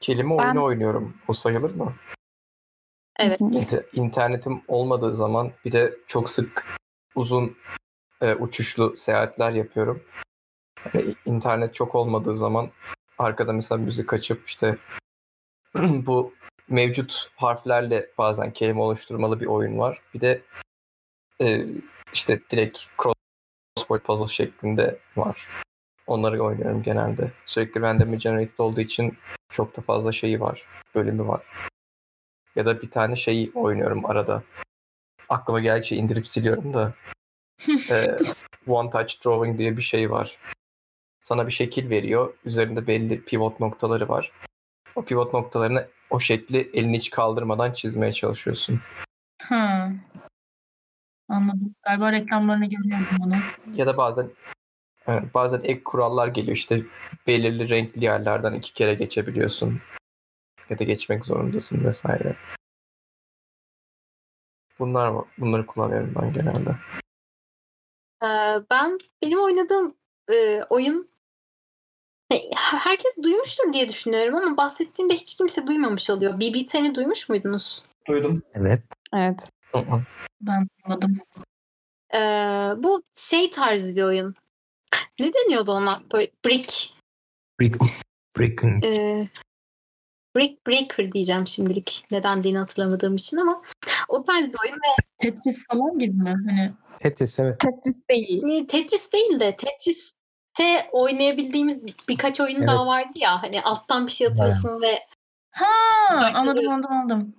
Kelime 0.00 0.38
ben... 0.38 0.44
oyunu 0.44 0.64
oynuyorum. 0.64 1.16
O 1.28 1.32
sayılır 1.32 1.74
mı? 1.74 1.94
Evet. 3.18 3.40
İnter- 3.40 3.84
internetim 3.92 4.62
olmadığı 4.68 5.14
zaman 5.14 5.52
bir 5.64 5.72
de 5.72 5.96
çok 6.06 6.30
sık 6.30 6.78
uzun 7.14 7.56
e, 8.20 8.34
uçuşlu 8.34 8.96
seyahatler 8.96 9.52
yapıyorum. 9.52 10.02
Yani 10.94 11.14
internet 11.26 11.74
çok 11.74 11.94
olmadığı 11.94 12.36
zaman 12.36 12.70
arkada 13.18 13.52
mesela 13.52 13.78
müzik 13.78 14.12
açıp 14.12 14.48
işte 14.48 14.78
bu 15.78 16.34
mevcut 16.68 17.30
harflerle 17.36 18.10
bazen 18.18 18.52
kelime 18.52 18.80
oluşturmalı 18.80 19.40
bir 19.40 19.46
oyun 19.46 19.78
var. 19.78 20.00
Bir 20.14 20.20
de 20.20 20.42
e, 21.40 21.66
işte 22.12 22.40
direkt 22.50 22.78
crossword 23.02 24.00
puzzle 24.00 24.34
şeklinde 24.34 24.98
var. 25.16 25.48
Onları 26.06 26.42
oynuyorum 26.42 26.82
genelde. 26.82 27.32
Sürekli 27.46 27.80
randomly 27.80 28.18
generated 28.18 28.58
olduğu 28.58 28.80
için 28.80 29.18
çok 29.52 29.76
da 29.76 29.82
fazla 29.82 30.12
şeyi 30.12 30.40
var. 30.40 30.64
Bölümü 30.94 31.26
var. 31.26 31.42
Ya 32.56 32.66
da 32.66 32.82
bir 32.82 32.90
tane 32.90 33.16
şeyi 33.16 33.52
oynuyorum 33.54 34.06
arada. 34.06 34.42
Aklıma 35.28 35.60
geldikçe 35.60 35.96
indirip 35.96 36.28
siliyorum 36.28 36.74
da. 36.74 36.94
E, 37.90 38.18
one 38.66 38.90
touch 38.90 39.24
drawing 39.24 39.58
diye 39.58 39.76
bir 39.76 39.82
şey 39.82 40.10
var. 40.10 40.38
Sana 41.22 41.46
bir 41.46 41.52
şekil 41.52 41.90
veriyor. 41.90 42.34
Üzerinde 42.44 42.86
belli 42.86 43.24
pivot 43.24 43.60
noktaları 43.60 44.08
var. 44.08 44.32
O 44.94 45.04
pivot 45.04 45.34
noktalarını 45.34 45.88
o 46.10 46.20
şekli 46.20 46.70
elini 46.74 46.96
hiç 46.96 47.10
kaldırmadan 47.10 47.72
çizmeye 47.72 48.12
çalışıyorsun. 48.12 48.80
Ha. 49.42 49.92
Anladım. 51.28 51.74
Galiba 51.82 52.12
reklamlarını 52.12 52.66
görüyorum 52.66 53.06
bunu. 53.18 53.34
Ya 53.74 53.86
da 53.86 53.96
bazen 53.96 54.30
bazen 55.34 55.60
ek 55.64 55.84
kurallar 55.84 56.28
geliyor. 56.28 56.56
İşte 56.56 56.82
belirli 57.26 57.68
renkli 57.68 58.04
yerlerden 58.04 58.54
iki 58.54 58.74
kere 58.74 58.94
geçebiliyorsun. 58.94 59.80
Ya 60.70 60.78
da 60.78 60.84
geçmek 60.84 61.26
zorundasın 61.26 61.84
vesaire. 61.84 62.36
Bunlar 64.78 65.24
bunları 65.38 65.66
kullanıyorum 65.66 66.14
ben 66.20 66.32
genelde. 66.32 66.76
Ee, 68.22 68.26
ben 68.70 68.98
benim 69.22 69.40
oynadığım 69.40 69.94
e, 70.32 70.62
oyun 70.70 71.08
herkes 72.56 73.16
duymuştur 73.22 73.72
diye 73.72 73.88
düşünüyorum 73.88 74.34
ama 74.34 74.56
bahsettiğinde 74.56 75.14
hiç 75.14 75.34
kimse 75.36 75.66
duymamış 75.66 76.10
oluyor. 76.10 76.32
BB10'i 76.32 76.94
duymuş 76.94 77.28
muydunuz? 77.28 77.82
Duydum. 78.08 78.42
Evet. 78.54 78.82
Evet. 79.14 79.50
Ben 80.40 80.68
duymadım. 80.84 81.18
Ee, 82.14 82.18
bu 82.76 83.02
şey 83.16 83.50
tarzı 83.50 83.96
bir 83.96 84.02
oyun. 84.02 84.34
Ne 85.18 85.30
deniyordu 85.32 85.72
ona? 85.72 86.02
Böyle 86.12 86.30
brick. 86.46 86.94
Brick. 87.60 87.78
Breaking. 88.38 88.84
Ee, 88.84 89.28
Brick 90.36 90.66
Breaker 90.66 91.12
diyeceğim 91.12 91.46
şimdilik. 91.46 92.04
Neden 92.10 92.42
diye 92.42 92.58
hatırlamadığım 92.58 93.16
için 93.16 93.36
ama 93.36 93.62
o 94.08 94.24
tarz 94.24 94.48
bir 94.48 94.56
oyun 94.64 94.74
ve 94.74 95.02
Tetris 95.18 95.66
falan 95.66 95.98
gibi 95.98 96.16
mi? 96.16 96.34
Hani 96.46 96.72
Tetris 97.00 97.40
evet. 97.40 97.60
Tetris 97.60 98.08
değil. 98.10 98.66
Tetris 98.68 99.12
değil 99.12 99.40
de 99.40 99.56
Tetris 99.56 100.14
te 100.54 100.88
oynayabildiğimiz 100.92 101.82
birkaç 102.08 102.40
oyun 102.40 102.58
evet. 102.58 102.68
daha 102.68 102.86
vardı 102.86 103.12
ya. 103.14 103.42
Hani 103.42 103.62
alttan 103.62 104.06
bir 104.06 104.12
şey 104.12 104.26
atıyorsun 104.26 104.80
evet. 104.82 104.82
ve 104.82 105.14
Ha 105.54 105.66
anladım 106.34 106.68
anladım 106.68 106.92
anladım. 106.92 107.34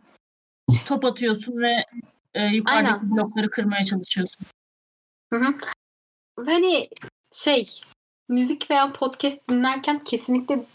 Top 0.88 1.06
atıyorsun 1.06 1.58
ve 1.58 1.86
e, 2.34 2.46
yukarıdaki 2.46 2.88
Aynen. 2.88 3.12
blokları 3.12 3.50
kırmaya 3.50 3.86
çalışıyorsun. 3.86 4.46
Hı 5.34 5.40
hı. 5.40 5.56
Hani 6.46 6.90
şey 7.34 7.82
müzik 8.30 8.72
veya 8.72 8.92
podcast 8.94 9.50
dinlerken 9.50 10.00
kesinlikle 10.00 10.66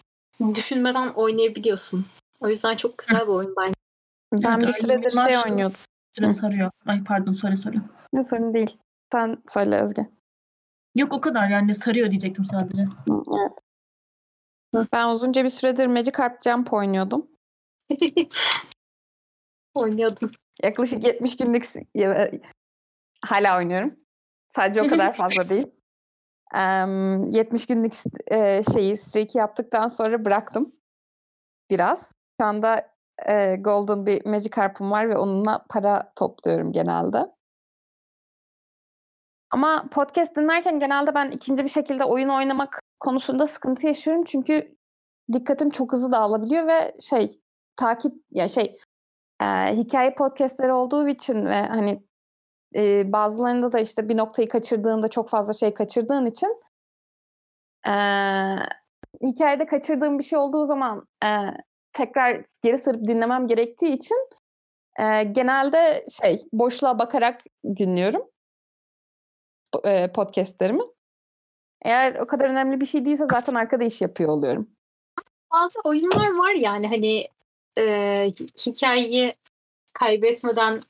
düşünmeden 0.54 1.08
oynayabiliyorsun. 1.08 2.06
O 2.40 2.48
yüzden 2.48 2.76
çok 2.76 2.98
güzel 2.98 3.20
bir 3.20 3.32
oyun 3.32 3.54
bence. 3.56 3.74
Ben 4.32 4.58
evet, 4.58 4.68
bir 4.68 4.72
süredir 4.72 5.10
şey 5.10 5.38
oynuyordum. 5.38 5.76
Süre 6.16 6.30
sarıyor. 6.30 6.70
Ay 6.86 7.04
pardon 7.04 7.32
söyle 7.32 7.56
söyle. 7.56 7.78
Ne 8.12 8.24
sorun 8.24 8.54
değil. 8.54 8.78
Sen 9.12 9.42
söyle 9.48 9.80
Özge. 9.80 10.02
Yok 10.94 11.12
o 11.12 11.20
kadar 11.20 11.48
yani 11.48 11.74
sarıyor 11.74 12.10
diyecektim 12.10 12.44
sadece. 12.44 12.86
Evet. 13.38 13.52
Ben 14.92 15.08
uzunca 15.08 15.44
bir 15.44 15.48
süredir 15.48 15.86
Magikarp 15.86 16.42
Jump 16.42 16.72
oynuyordum. 16.72 17.26
Oynuyordum. 19.74 20.30
Yaklaşık 20.62 21.04
70 21.04 21.36
günlük 21.36 21.66
hala 23.24 23.58
oynuyorum. 23.58 23.96
Sadece 24.54 24.82
o 24.82 24.88
kadar 24.90 25.14
fazla 25.16 25.48
değil. 25.48 25.66
Um, 26.54 27.24
70 27.30 27.66
günlük 27.66 27.92
şeyi 28.72 28.96
streak 28.96 29.34
yaptıktan 29.34 29.88
sonra 29.88 30.24
bıraktım. 30.24 30.72
Biraz. 31.70 32.12
Şu 32.40 32.46
anda 32.46 32.90
Golden 33.58 34.06
bir 34.06 34.26
Magikarp'ım 34.26 34.90
var 34.90 35.08
ve 35.08 35.16
onunla 35.16 35.66
para 35.68 36.12
topluyorum 36.16 36.72
genelde. 36.72 37.26
Ama 39.50 39.88
podcast 39.90 40.36
dinlerken 40.36 40.80
genelde 40.80 41.14
ben 41.14 41.30
ikinci 41.30 41.64
bir 41.64 41.68
şekilde 41.68 42.04
oyun 42.04 42.28
oynamak 42.28 42.80
konusunda 43.00 43.46
sıkıntı 43.46 43.86
yaşıyorum. 43.86 44.24
Çünkü 44.24 44.76
dikkatim 45.32 45.70
çok 45.70 45.92
hızlı 45.92 46.12
dağılabiliyor 46.12 46.66
ve 46.66 46.94
şey 47.00 47.40
takip 47.76 48.12
ya 48.30 48.48
şey 48.48 48.78
e, 49.42 49.46
hikaye 49.76 50.14
podcastleri 50.14 50.72
olduğu 50.72 51.08
için 51.08 51.46
ve 51.46 51.62
hani 51.66 52.02
e, 52.76 53.12
bazılarında 53.12 53.72
da 53.72 53.80
işte 53.80 54.08
bir 54.08 54.16
noktayı 54.16 54.48
kaçırdığında 54.48 55.08
çok 55.08 55.28
fazla 55.28 55.52
şey 55.52 55.74
kaçırdığın 55.74 56.26
için 56.26 56.60
e, 57.86 57.94
hikayede 59.22 59.66
kaçırdığım 59.66 60.18
bir 60.18 60.24
şey 60.24 60.38
olduğu 60.38 60.64
zaman 60.64 61.08
e, 61.24 61.28
tekrar 61.92 62.44
geri 62.62 62.78
sarıp 62.78 63.06
dinlemem 63.06 63.46
gerektiği 63.46 63.92
için 63.92 64.28
e, 64.98 65.22
genelde 65.22 66.06
şey 66.22 66.42
boşluğa 66.52 66.98
bakarak 66.98 67.40
dinliyorum 67.76 68.30
e, 69.84 70.12
podcastlerimi. 70.12 70.82
Eğer 71.82 72.14
o 72.14 72.26
kadar 72.26 72.50
önemli 72.50 72.80
bir 72.80 72.86
şey 72.86 73.04
değilse 73.04 73.26
zaten 73.30 73.54
arkada 73.54 73.84
iş 73.84 74.00
yapıyor 74.00 74.30
oluyorum. 74.30 74.70
Bazı 75.52 75.80
oyunlar 75.84 76.34
var 76.34 76.54
yani 76.54 76.88
hani 76.88 77.28
e, 77.78 78.26
hikayeyi 78.66 79.34
kaybetmeden 79.92 80.80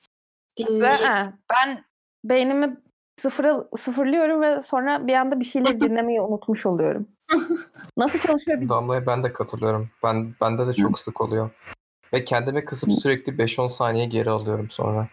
dinleyip... 0.59 1.01
Ve, 1.01 1.33
ben 1.51 1.85
beynimi 2.25 2.77
sıfıra, 3.23 3.65
sıfırlıyorum 3.79 4.43
ve 4.43 4.63
sonra 4.63 5.07
bir 5.07 5.15
anda 5.15 5.41
bir 5.41 5.45
şeyleri 5.45 5.81
dinlemeyi 5.81 6.21
unutmuş 6.21 6.67
oluyorum. 6.67 7.07
Nasıl 7.97 8.19
çalışıyor? 8.19 8.61
Bir... 8.61 8.69
Damla'ya 8.69 9.07
ben 9.07 9.25
de 9.25 9.33
katılıyorum. 9.33 9.91
Ben 10.03 10.35
bende 10.41 10.67
de 10.67 10.75
çok 10.75 10.99
sık 10.99 11.21
oluyor. 11.21 11.51
Ve 12.13 12.25
kendime 12.25 12.65
kısıp 12.65 12.93
sürekli 12.93 13.33
5-10 13.33 13.69
saniye 13.69 14.07
geri 14.07 14.31
alıyorum 14.31 14.71
sonra. 14.71 15.09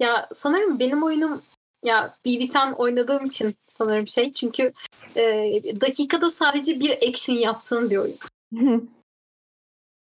Ya 0.00 0.28
sanırım 0.32 0.78
benim 0.78 1.02
oyunum 1.02 1.42
ya 1.84 2.14
BB10 2.26 2.74
oynadığım 2.74 3.24
için 3.24 3.54
sanırım 3.68 4.06
şey 4.06 4.32
çünkü 4.32 4.72
e, 5.16 5.52
dakikada 5.80 6.28
sadece 6.28 6.80
bir 6.80 7.08
action 7.08 7.36
yaptığın 7.36 7.90
bir 7.90 7.96
oyun. 7.96 8.18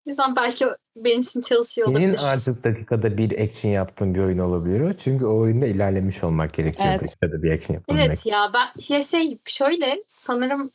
Yüzden 0.05 0.35
belki 0.35 0.65
benim 0.95 1.19
için 1.19 1.41
çalışıyor 1.41 1.87
Senin 1.87 2.09
olabilir. 2.09 2.19
artık 2.33 2.63
dakikada 2.63 3.17
bir 3.17 3.39
action 3.39 3.71
yaptığın 3.71 4.15
bir 4.15 4.19
oyun 4.19 4.37
olabilir 4.37 4.81
o. 4.81 4.93
Çünkü 4.93 5.25
o 5.25 5.37
oyunda 5.37 5.67
ilerlemiş 5.67 6.23
olmak 6.23 6.53
gerekiyor. 6.53 6.87
Evet. 6.89 7.01
Dakikada 7.01 7.43
bir 7.43 7.51
action 7.51 7.75
yapabilmek. 7.75 8.07
Evet 8.07 8.25
ya 8.25 8.51
ben 8.53 8.95
ya 8.95 9.01
şey 9.01 9.37
şöyle 9.45 10.03
sanırım 10.07 10.71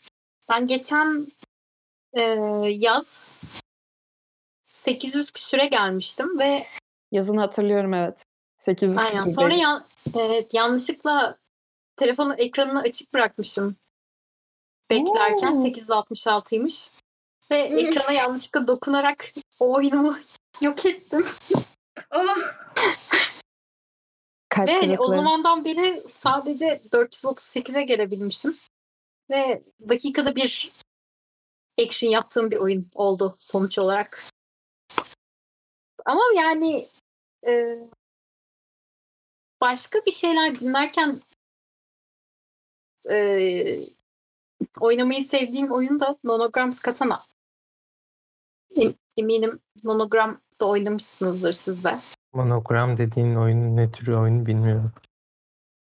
ben 0.48 0.66
geçen 0.66 1.32
e, 2.12 2.22
yaz 2.68 3.38
800 4.64 5.30
küsüre 5.30 5.66
gelmiştim 5.66 6.38
ve 6.38 6.62
Yazını 7.12 7.40
hatırlıyorum 7.40 7.94
evet. 7.94 8.24
800 8.58 8.96
aynen 8.96 9.24
küsur 9.24 9.34
sonra 9.34 9.54
yan, 9.54 9.86
evet, 10.14 10.54
yanlışlıkla 10.54 11.38
telefonu 11.96 12.34
ekranını 12.34 12.80
açık 12.80 13.14
bırakmışım 13.14 13.76
beklerken 14.90 15.52
Oo. 15.52 15.66
866'ymış 15.66 16.90
ve 17.50 17.56
ekrana 17.56 18.12
yanlışlıkla 18.12 18.68
dokunarak 18.68 19.32
o 19.60 19.76
oyunumu 19.76 20.16
yok 20.60 20.86
ettim. 20.86 21.26
Ah, 22.10 22.36
Kalp 24.48 24.68
Ve 24.68 24.72
hani 24.72 24.98
o 24.98 25.08
zamandan 25.08 25.64
beri 25.64 26.04
sadece 26.08 26.82
438'e 26.92 27.82
gelebilmişim. 27.82 28.58
Ve 29.30 29.62
dakikada 29.88 30.36
bir 30.36 30.72
action 31.80 32.10
yaptığım 32.10 32.50
bir 32.50 32.56
oyun 32.56 32.90
oldu 32.94 33.36
sonuç 33.38 33.78
olarak. 33.78 34.24
Ama 36.04 36.22
yani 36.36 36.88
e, 37.46 37.78
başka 39.60 39.98
bir 40.06 40.10
şeyler 40.10 40.58
dinlerken 40.58 41.22
e, 43.10 43.88
oynamayı 44.80 45.22
sevdiğim 45.22 45.72
oyun 45.72 46.00
da 46.00 46.18
Nonograms 46.24 46.78
Katana. 46.78 47.26
Em- 48.76 48.94
Eminim 49.16 49.60
Nonogram 49.84 50.40
da 50.60 50.68
oynamışsınızdır 50.68 51.52
siz 51.52 51.84
de. 51.84 52.00
Monogram 52.34 52.96
dediğin 52.96 53.34
oyun 53.34 53.76
ne 53.76 53.90
tür 53.92 54.08
oyun 54.12 54.46
bilmiyorum. 54.46 54.92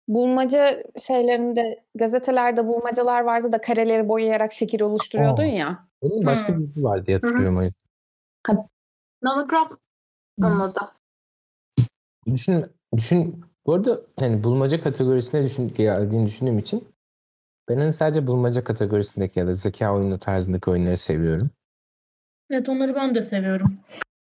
Bulmaca 0.08 0.82
şeylerinde 1.02 1.84
gazetelerde 1.96 2.68
bulmacalar 2.68 3.22
vardı 3.22 3.52
da 3.52 3.62
kareleri 3.62 4.08
boyayarak 4.10 4.54
şekil 4.54 4.82
oluşturuyordun 4.82 5.44
Aa. 5.44 5.46
ya. 5.46 5.88
Onun 6.02 6.26
başka 6.26 6.48
Hmm. 6.56 6.76
bir 6.76 6.82
var 6.84 7.06
diye 7.06 7.18
hatırlıyorum 7.18 7.58
o 7.58 7.60
yüzden. 7.60 8.68
Nonogram 9.24 9.78
onun 10.44 10.60
adı. 10.60 10.80
Düşün, 12.28 12.66
düşün. 12.96 13.42
Bu 13.66 13.74
arada 13.74 14.02
hani 14.20 14.44
bulmaca 14.44 14.84
kategorisine 14.84 15.44
düşün, 15.44 15.74
geldiğini 15.74 16.28
düşündüğüm 16.28 16.60
için 16.60 16.88
ben 17.70 17.78
hani 17.78 17.94
sadece 17.94 18.28
bulmaca 18.28 18.64
kategorisindeki 18.64 19.40
ya 19.40 19.48
da 19.48 19.54
zeka 19.54 19.96
oyunu 19.96 20.20
tarzındaki 20.20 20.70
oyunları 20.70 20.98
seviyorum. 20.98 21.50
Evet 22.50 22.70
onları 22.70 22.96
ben 22.96 23.16
de 23.16 23.22
seviyorum. 23.22 23.78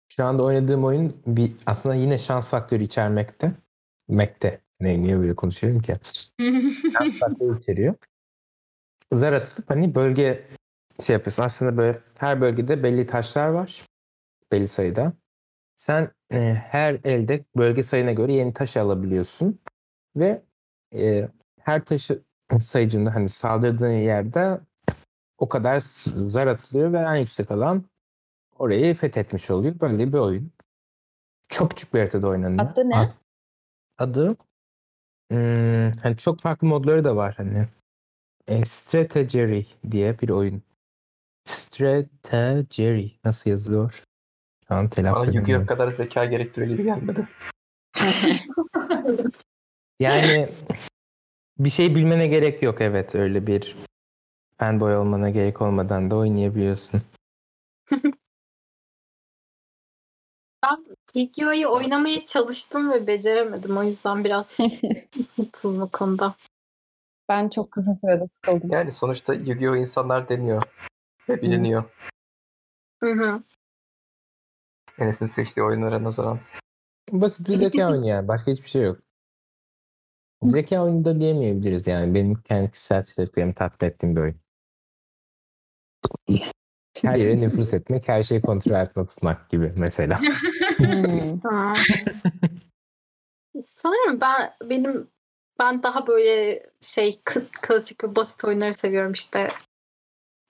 Şu 0.09 0.25
anda 0.25 0.43
oynadığım 0.43 0.83
oyun 0.83 1.21
bir 1.27 1.53
aslında 1.65 1.95
yine 1.95 2.17
şans 2.17 2.49
faktörü 2.49 2.83
içermekte. 2.83 3.51
Mekte. 4.07 4.61
Ne, 4.79 5.01
niye 5.01 5.19
böyle 5.19 5.35
konuşuyorum 5.35 5.81
ki? 5.81 5.97
Şans 6.97 7.19
faktörü 7.19 7.57
içeriyor. 7.57 7.95
Zar 9.11 9.33
atılıp 9.33 9.69
hani 9.69 9.95
bölge 9.95 10.47
şey 11.01 11.13
yapıyorsun. 11.13 11.43
Aslında 11.43 11.77
böyle 11.77 11.99
her 12.19 12.41
bölgede 12.41 12.83
belli 12.83 13.07
taşlar 13.07 13.47
var. 13.49 13.83
Belli 14.51 14.67
sayıda. 14.67 15.13
Sen 15.75 16.11
e, 16.31 16.37
her 16.53 16.93
elde 17.03 17.45
bölge 17.57 17.83
sayına 17.83 18.11
göre 18.11 18.33
yeni 18.33 18.53
taş 18.53 18.77
alabiliyorsun. 18.77 19.59
Ve 20.15 20.41
e, 20.95 21.29
her 21.59 21.85
taşı 21.85 22.21
sayıcında 22.59 23.15
hani 23.15 23.29
saldırdığın 23.29 23.91
yerde 23.91 24.59
o 25.37 25.49
kadar 25.49 25.79
zar 25.79 26.47
atılıyor 26.47 26.93
ve 26.93 26.97
en 26.97 27.15
yüksek 27.15 27.51
alan 27.51 27.85
orayı 28.59 28.95
fethetmiş 28.95 29.51
oluyor. 29.51 29.79
Böyle 29.79 30.13
bir 30.13 30.17
oyun. 30.17 30.51
Çok 31.49 31.69
küçük 31.71 31.93
bir 31.93 31.99
haritada 31.99 32.27
oynanıyor. 32.27 32.71
Adı 32.71 32.89
ne? 32.89 32.95
Ad- 32.97 33.13
Adı 33.97 34.35
hmm, 35.31 35.91
hani 36.03 36.17
çok 36.17 36.41
farklı 36.41 36.67
modları 36.67 37.03
da 37.03 37.15
var 37.15 37.33
hani. 37.37 37.67
E, 38.47 38.65
Strategery 38.65 39.63
diye 39.91 40.19
bir 40.19 40.29
oyun. 40.29 40.63
Strategery 41.45 43.07
nasıl 43.25 43.49
yazılıyor? 43.49 44.03
Şu 44.67 44.75
an 44.75 44.89
telaffuz 44.89 45.27
Bana 45.27 45.35
Yu-Gi-Oh 45.35 45.67
kadar 45.67 45.87
zeka 45.87 46.25
gerektiriyor 46.25 46.71
gibi 46.71 46.83
gelmedi. 46.83 47.27
Yani 49.99 50.49
bir 51.59 51.69
şey 51.69 51.95
bilmene 51.95 52.27
gerek 52.27 52.63
yok 52.63 52.81
evet 52.81 53.15
öyle 53.15 53.47
bir 53.47 53.75
fanboy 54.57 54.95
olmana 54.95 55.29
gerek 55.29 55.61
olmadan 55.61 56.11
da 56.11 56.15
oynayabiliyorsun. 56.15 57.01
Yu-Gi-Oh'yu 61.15 61.69
oynamaya 61.69 62.23
çalıştım 62.23 62.91
ve 62.91 63.07
beceremedim. 63.07 63.77
O 63.77 63.83
yüzden 63.83 64.23
biraz 64.23 64.59
mutsuz 65.37 65.81
bu 65.81 65.89
konuda. 65.89 66.35
ben 67.29 67.49
çok 67.49 67.71
kısa 67.71 67.93
sürede 67.93 68.27
sıkıldım. 68.27 68.71
Yani 68.71 68.91
sonuçta 68.91 69.33
Yu-Gi-Oh 69.33 69.77
insanlar 69.77 70.29
deniyor. 70.29 70.63
Ve 71.29 71.41
biliniyor. 71.41 71.83
Hı 73.03 73.11
hı. 73.11 73.43
Enes'in 74.99 75.25
seçtiği 75.25 75.65
oyunlara 75.65 76.03
nazaran. 76.03 76.39
Basit 77.11 77.49
bir 77.49 77.53
zeka 77.53 77.87
oyunu 77.91 78.07
yani 78.07 78.27
başka 78.27 78.51
hiçbir 78.51 78.69
şey 78.69 78.83
yok. 78.83 78.99
Zeka 80.43 80.83
oyunu 80.83 81.05
da 81.05 81.19
diyemeyebiliriz 81.19 81.87
yani 81.87 82.13
benim 82.13 82.35
kendi 82.35 82.71
kişisel 82.71 83.03
sevdiklerimi 83.03 83.53
tatmin 83.53 83.89
ettiğim 83.89 84.15
bir 84.15 84.21
oyun. 84.21 84.35
Her 87.01 87.15
yere 87.15 87.37
nüfus 87.37 87.73
etmek, 87.73 88.07
her 88.07 88.23
şeyi 88.23 88.41
kontrol 88.41 88.75
altında 88.75 89.05
tutmak 89.05 89.49
gibi 89.49 89.73
mesela. 89.75 90.21
Hmm. 90.83 91.39
Sanırım 93.61 94.21
ben 94.21 94.53
benim 94.63 95.07
ben 95.59 95.83
daha 95.83 96.07
böyle 96.07 96.63
şey 96.81 97.19
klasik 97.61 98.03
ve 98.03 98.15
basit 98.15 98.45
oyunları 98.45 98.73
seviyorum 98.73 99.11
işte. 99.11 99.51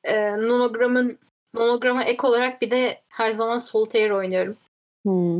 Ee, 0.04 0.32
Nonogram'ın 0.32 1.20
Nonogram'a 1.54 2.04
ek 2.04 2.28
olarak 2.28 2.62
bir 2.62 2.72
de 2.72 3.02
her 3.10 3.32
zaman 3.32 3.58
Solitaire 3.58 4.14
oynuyorum. 4.14 4.58
Hmm. 5.06 5.38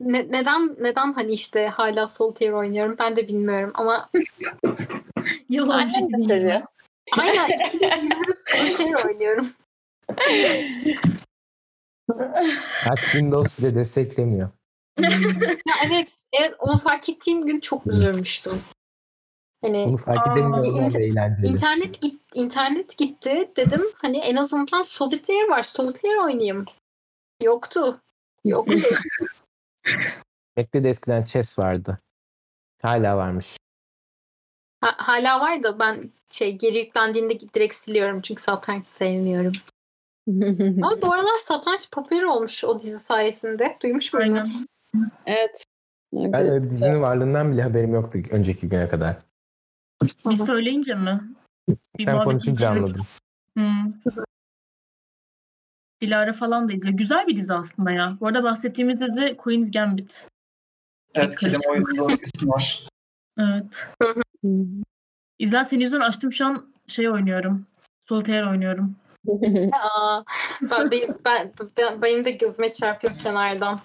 Ne- 0.00 0.32
neden 0.32 0.76
neden 0.80 1.12
hani 1.12 1.32
işte 1.32 1.66
hala 1.66 2.06
Solitaire 2.06 2.54
oynuyorum 2.54 2.96
ben 2.98 3.16
de 3.16 3.28
bilmiyorum 3.28 3.70
ama 3.74 4.10
Yalancı 5.48 6.00
gibi. 6.00 6.62
aynen 7.12 7.48
2020'de 7.48 8.34
Solitaire 8.34 8.96
oynuyorum. 9.08 9.46
Artık 12.86 13.04
Windows 13.04 13.58
bile 13.58 13.74
desteklemiyor. 13.74 14.48
Ya 15.66 15.74
evet, 15.86 16.18
evet 16.32 16.54
onu 16.58 16.78
fark 16.78 17.08
ettiğim 17.08 17.46
gün 17.46 17.60
çok 17.60 17.86
üzülmüştüm. 17.86 18.62
Hani 19.62 19.84
Bunu 19.88 19.96
fark 19.96 20.26
edemiyorum 20.26 20.74
inter- 20.76 21.02
eğlenceli. 21.02 21.46
İnternet 21.46 22.02
git 22.02 22.20
internet 22.34 22.98
gitti 22.98 23.50
dedim 23.56 23.82
hani 23.96 24.18
en 24.18 24.36
azından 24.36 24.82
Solitaire 24.82 25.48
var 25.48 25.62
Solitaire 25.62 26.20
oynayayım. 26.20 26.64
Yoktu. 27.42 28.00
Yoktu. 28.44 28.76
Mac'te 30.56 30.84
de 30.84 30.90
eskiden 30.90 31.24
chess 31.24 31.58
vardı. 31.58 31.98
Hala 32.82 33.16
varmış. 33.16 33.56
Ha- 34.80 34.96
hala 34.98 35.40
var 35.40 35.62
da 35.62 35.78
ben 35.78 36.02
şey 36.30 36.58
geri 36.58 36.78
yüklendiğinde 36.78 37.40
direkt 37.40 37.74
siliyorum 37.74 38.20
çünkü 38.20 38.42
satranç 38.42 38.86
sevmiyorum. 38.86 39.52
Ama 40.28 40.92
bu 41.02 41.12
aralar 41.12 41.38
satranç 41.38 41.90
popüler 41.90 42.22
olmuş 42.22 42.64
o 42.64 42.80
dizi 42.80 42.98
sayesinde. 42.98 43.76
Duymuş 43.82 44.12
muydunuz? 44.12 44.64
evet. 45.26 45.64
Ben 46.12 46.34
öyle 46.34 46.64
bir 46.64 46.70
dizinin 46.70 47.02
varlığından 47.02 47.52
bile 47.52 47.62
haberim 47.62 47.94
yoktu 47.94 48.18
önceki 48.30 48.68
güne 48.68 48.88
kadar. 48.88 49.16
Bir 50.26 50.34
söyleyince 50.34 50.94
mi? 50.94 51.20
Sen 52.04 52.22
konuşunca 52.22 52.70
anladım. 52.70 53.06
Hmm. 53.56 53.92
Dilara 56.00 56.32
falan 56.32 56.68
da 56.68 56.72
izliyor. 56.72 56.94
Güzel 56.94 57.26
bir 57.26 57.36
dizi 57.36 57.54
aslında 57.54 57.90
ya. 57.90 58.16
Bu 58.20 58.26
arada 58.26 58.42
bahsettiğimiz 58.42 59.00
dizi 59.00 59.36
Queen's 59.36 59.70
Gambit. 59.70 60.28
Evet 61.14 61.36
kelime 61.36 61.68
oyununda 61.68 62.12
ismi 62.12 62.48
var. 62.48 62.88
Evet. 63.38 63.64
İzler 65.38 65.64
senin 65.64 65.80
yüzünden 65.80 66.00
açtım 66.00 66.32
şu 66.32 66.46
an 66.46 66.66
şey 66.86 67.08
oynuyorum. 67.08 67.66
Solitaire 68.08 68.46
oynuyorum. 68.46 68.96
Aa, 69.72 70.22
ben, 70.62 70.90
ben, 71.24 71.52
ben- 71.76 72.02
benim 72.02 72.24
de 72.24 72.30
gözüme 72.30 72.72
çarpıyor 72.72 73.18
kenardan. 73.18 73.80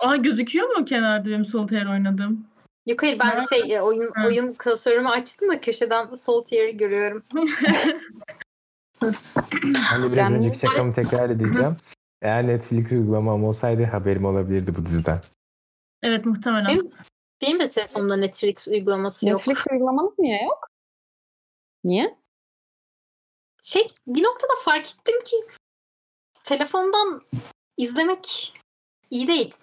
Aa 0.00 0.16
gözüküyor 0.16 0.68
mu 0.78 0.84
kenarda 0.84 1.28
benim 1.30 1.44
Solitaire 1.46 1.88
oynadığım? 1.90 2.46
Yok 2.86 3.02
hayır 3.02 3.18
ben 3.18 3.28
Nerede? 3.28 3.42
şey 3.46 3.74
e, 3.76 3.80
oyun 3.80 4.10
Hı. 4.14 4.26
oyun 4.26 4.54
klasörümü 4.58 5.08
açtım 5.08 5.50
da 5.50 5.60
köşeden 5.60 6.14
Solitaire'i 6.14 6.76
görüyorum. 6.76 7.22
Ben 9.92 10.02
de 10.02 10.06
biraz 10.12 10.16
Yani- 10.16 10.36
önceki 10.36 10.58
şakamı 10.58 10.92
tekrar 10.92 11.30
edeceğim. 11.30 11.76
Eğer 12.22 12.46
Netflix 12.46 12.92
uygulamam 12.92 13.44
olsaydı 13.44 13.84
haberim 13.84 14.24
olabilirdi 14.24 14.74
bu 14.76 14.86
diziden. 14.86 15.20
Evet 16.02 16.26
muhtemelen. 16.26 16.66
Benim- 16.68 16.90
Benim 17.42 17.60
de 17.60 17.68
telefonumda 17.68 18.16
Netflix 18.16 18.68
uygulaması 18.68 19.28
yok. 19.28 19.38
Netflix 19.46 19.66
uygulamanız 19.72 20.18
niye 20.18 20.44
yok? 20.44 20.66
Niye? 21.84 22.16
Şey 23.62 23.92
bir 24.06 24.22
noktada 24.22 24.52
fark 24.64 24.86
ettim 24.86 25.24
ki 25.24 25.36
telefondan 26.44 27.22
izlemek 27.76 28.54
iyi 29.10 29.26
değil. 29.26 29.54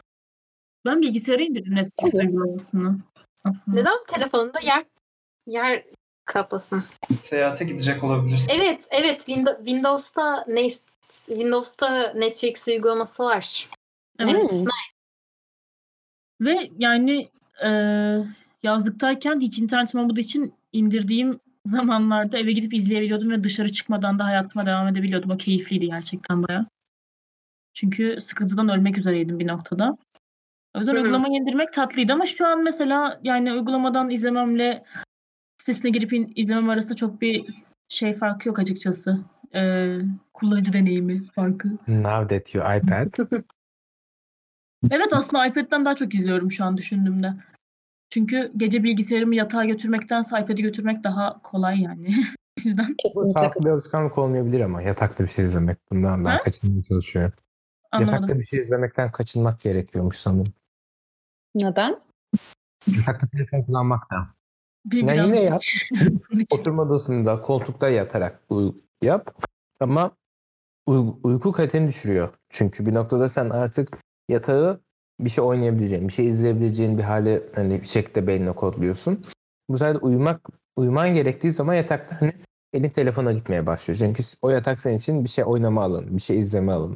Ben 0.86 1.02
bilgisayara 1.02 1.44
indirdim 1.44 1.76
Netflix 1.76 2.14
uygulamasını. 2.14 3.00
Aslında. 3.44 3.80
Neden? 3.80 4.04
Telefonunda 4.08 4.60
yer 4.60 4.86
yer 5.46 5.84
kaplasın. 6.26 6.84
Seyahate 7.22 7.66
gidecek 7.66 8.04
olabilirsin. 8.04 8.52
Evet, 8.56 8.88
evet. 8.92 9.18
Windows, 9.18 9.58
Windows'ta 9.58 10.46
ne 10.48 10.70
Windows'ta 11.10 12.14
Netflix 12.14 12.68
uygulaması 12.68 13.24
var. 13.24 13.70
Evet. 14.20 14.36
Evet, 14.36 14.52
nice. 14.52 14.66
Ve 16.42 16.70
yani 16.78 17.30
e, 17.64 17.70
yazlıktayken 18.64 19.40
hiç 19.40 19.60
internetim 19.60 20.00
olmadığı 20.00 20.20
için 20.20 20.54
indirdiğim 20.72 21.40
zamanlarda 21.70 22.38
eve 22.38 22.52
gidip 22.52 22.74
izleyebiliyordum 22.74 23.32
ve 23.32 23.44
dışarı 23.44 23.72
çıkmadan 23.72 24.20
da 24.20 24.26
hayatıma 24.26 24.66
devam 24.66 24.88
edebiliyordum. 24.88 25.32
O 25.32 25.38
keyifliydi 25.38 25.88
gerçekten 25.88 26.44
baya. 26.48 26.66
Çünkü 27.74 28.18
sıkıntıdan 28.22 28.70
ölmek 28.70 28.98
üzereydim 28.98 29.40
bir 29.40 29.48
noktada. 29.48 29.98
O 30.76 30.80
yüzden 30.80 30.94
Hı 30.94 30.98
hı. 30.98 31.02
uygulamayı 31.02 31.34
indirmek 31.34 31.74
tatlıydı 31.74 32.14
ama 32.14 32.26
şu 32.26 32.48
an 32.48 32.64
mesela 32.64 33.20
yani 33.24 33.54
uygulamadan 33.54 34.10
izlememle 34.10 34.84
sitesine 35.58 35.92
girip 35.92 36.14
in- 36.14 36.34
izlemem 36.36 36.70
arasında 36.70 36.96
çok 36.96 37.22
bir 37.22 37.46
şey 37.90 38.14
farkı 38.14 38.48
yok 38.48 38.60
açıkçası. 38.60 39.20
E, 39.56 39.96
kullanıcı 40.34 40.74
deneyimi 40.74 41.24
farkı. 41.28 41.68
Now 41.88 42.38
that 42.38 42.56
you 42.56 42.64
iPad. 42.78 43.08
Evet 44.92 45.14
aslında 45.14 45.46
iPad'den 45.46 45.86
daha 45.86 45.96
çok 45.96 46.14
izliyorum 46.14 46.52
şu 46.52 46.64
an 46.66 46.78
düşündüğümde. 46.78 47.34
Çünkü 48.10 48.52
gece 48.58 48.84
bilgisayarımı 48.84 49.36
yatağa 49.36 49.66
götürmektense 49.66 50.40
iPad'i 50.40 50.62
götürmek 50.62 51.04
daha 51.04 51.42
kolay 51.42 51.82
yani. 51.82 52.10
O 52.66 52.68
yüzden 52.68 52.96
Bu 53.16 53.30
sağlıklı 53.30 53.66
bir 53.66 53.70
alışkanlık 53.70 54.18
olmayabilir 54.18 54.60
ama 54.60 54.82
yatakta 54.82 55.24
bir 55.24 55.30
şey 55.30 55.46
izlemek. 55.46 55.78
Bundan 55.92 56.26
ben 56.26 56.30
Ha? 56.30 56.40
kaçınmaya 56.40 56.84
çalışıyorum. 56.84 57.34
anlamadım. 57.92 58.14
Yatakta 58.16 58.40
bir 58.40 58.46
şey 58.46 58.60
izlemekten 58.60 59.12
kaçınmak 59.12 59.60
gerekiyormuş 59.60 60.18
sanırım. 60.18 60.54
Neden? 61.56 62.02
Yatakta 62.98 63.28
telefon 63.28 63.62
kullanmak 63.62 64.12
da. 64.12 64.28
Bir 64.86 65.02
Ya 65.02 65.14
biraz 65.14 65.28
yine 65.28 65.44
yat. 65.44 65.66
Oturma 66.52 66.82
odasında 66.82 67.42
koltukta 67.42 67.90
yatarak 67.90 68.44
yap. 69.02 69.36
Ama 69.80 70.12
uy- 70.88 71.16
uyku 71.24 71.52
kaliteni 71.52 71.88
düşürüyor. 71.88 72.34
Çünkü 72.50 72.86
bir 72.86 72.94
noktada 72.94 73.30
sen 73.30 73.50
artık 73.50 73.98
yatağı 74.30 74.82
bir 75.20 75.30
şey 75.30 75.44
oynayabileceğin, 75.44 76.08
bir 76.08 76.14
şey 76.14 76.28
izleyebileceğin 76.28 76.98
bir 76.98 77.04
hale 77.04 77.42
hani 77.56 77.82
bir 77.82 77.88
şekilde 77.88 78.28
beynine 78.28 78.52
kodluyorsun. 78.52 79.26
Bu 79.70 79.78
sayede 79.78 79.98
uyumak 79.98 80.42
uyuman 80.76 81.14
gerektiği 81.14 81.52
zaman 81.52 81.74
yatakta 81.74 82.22
hani 82.22 82.32
elin 82.74 82.90
telefona 82.90 83.32
gitmeye 83.32 83.66
başlıyor. 83.66 83.98
Çünkü 83.98 84.24
o 84.42 84.50
yatak 84.50 84.80
senin 84.80 84.98
için 84.98 85.24
bir 85.24 85.30
şey 85.30 85.44
oynama 85.46 85.84
alanı, 85.84 86.16
bir 86.16 86.22
şey 86.22 86.40
izleme 86.40 86.72
alanı. 86.72 86.96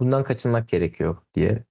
Bundan 0.00 0.24
kaçınmak 0.24 0.68
gerekiyor 0.68 1.16
diye. 1.34 1.64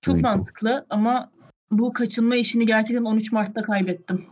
Çok 0.00 0.14
duydum. 0.14 0.30
mantıklı 0.30 0.86
ama 0.90 1.32
bu 1.70 1.92
kaçınma 1.92 2.36
işini 2.36 2.66
gerçekten 2.66 3.04
13 3.04 3.32
Mart'ta 3.32 3.62
kaybettim. 3.62 4.26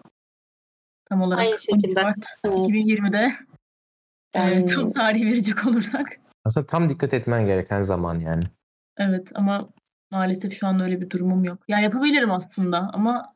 Tam 1.04 1.22
olarak. 1.22 1.40
Aynı 1.40 1.50
13 1.50 1.60
şekilde. 1.60 2.02
Mart 2.02 2.16
Evet. 2.44 2.56
2020'de 2.56 3.32
e, 4.34 4.38
Yani- 4.38 4.66
tam 4.66 4.92
tarih 4.92 5.24
verecek 5.24 5.66
olursak. 5.66 6.20
Aslında 6.44 6.66
tam 6.66 6.88
dikkat 6.88 7.14
etmen 7.14 7.46
gereken 7.46 7.82
zaman 7.82 8.20
yani. 8.20 8.44
Evet 8.96 9.32
ama 9.34 9.68
maalesef 10.10 10.58
şu 10.58 10.66
an 10.66 10.80
öyle 10.80 11.00
bir 11.00 11.10
durumum 11.10 11.44
yok. 11.44 11.58
Ya 11.68 11.80
yapabilirim 11.80 12.30
aslında 12.30 12.90
ama 12.92 13.34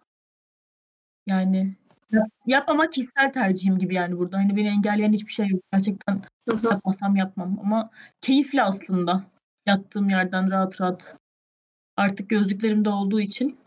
yani 1.26 1.76
yap- 2.10 2.30
yapmamak 2.46 2.92
kişisel 2.92 3.32
tercihim 3.32 3.78
gibi 3.78 3.94
yani 3.94 4.18
burada. 4.18 4.36
Hani 4.38 4.56
beni 4.56 4.68
engelleyen 4.68 5.12
hiçbir 5.12 5.32
şey 5.32 5.48
yok. 5.48 5.62
Gerçekten 5.72 6.22
yapmasam 6.62 7.16
yapmam 7.16 7.58
ama 7.60 7.90
keyifli 8.20 8.62
aslında. 8.62 9.24
Yattığım 9.66 10.10
yerden 10.10 10.50
rahat 10.50 10.80
rahat. 10.80 11.16
Artık 11.96 12.30
gözlüklerim 12.30 12.84
de 12.84 12.88
olduğu 12.90 13.20
için 13.20 13.58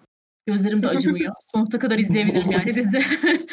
gözlerim 0.46 0.84
de 0.84 0.88
acımıyor. 0.88 1.34
Sonsuza 1.56 1.80
kadar 1.80 1.98
izleyebilirim 1.98 2.52
yani 2.52 2.76
dizi. 2.76 3.00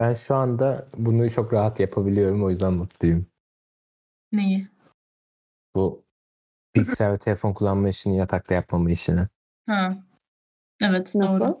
Ben 0.00 0.14
şu 0.14 0.34
anda 0.34 0.88
bunu 0.96 1.30
çok 1.30 1.52
rahat 1.52 1.80
yapabiliyorum. 1.80 2.44
O 2.44 2.50
yüzden 2.50 2.72
mutluyum. 2.72 3.26
Neyi? 4.32 4.68
Bu 5.76 6.04
piksel 6.84 7.12
ve 7.12 7.18
telefon 7.18 7.52
kullanma 7.52 7.88
işini 7.88 8.16
yatakta 8.16 8.54
yapmama 8.54 8.90
işini. 8.90 9.20
Ha. 9.66 9.96
Evet 10.82 11.14
Nasıl? 11.14 11.40
doğru. 11.40 11.60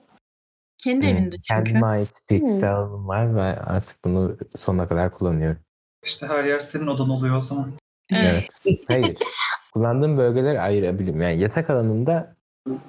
Kendi 0.78 1.06
Hmm, 1.06 1.16
evinde 1.16 1.36
çünkü. 1.36 1.42
Kendime 1.48 1.86
ait 1.86 2.20
piksel 2.28 2.76
var 2.90 3.34
ve 3.34 3.42
artık 3.60 4.04
bunu 4.04 4.36
sonuna 4.56 4.88
kadar 4.88 5.10
kullanıyorum. 5.10 5.58
İşte 6.04 6.26
her 6.26 6.44
yer 6.44 6.60
senin 6.60 6.86
odan 6.86 7.10
oluyor 7.10 7.36
o 7.36 7.40
zaman. 7.40 7.72
Evet. 8.10 8.48
Hayır. 8.88 9.18
Kullandığım 9.74 10.16
bölgeleri 10.18 10.60
ayırabilirim. 10.60 11.20
Yani 11.22 11.38
yatak 11.40 11.70
alanımda 11.70 12.36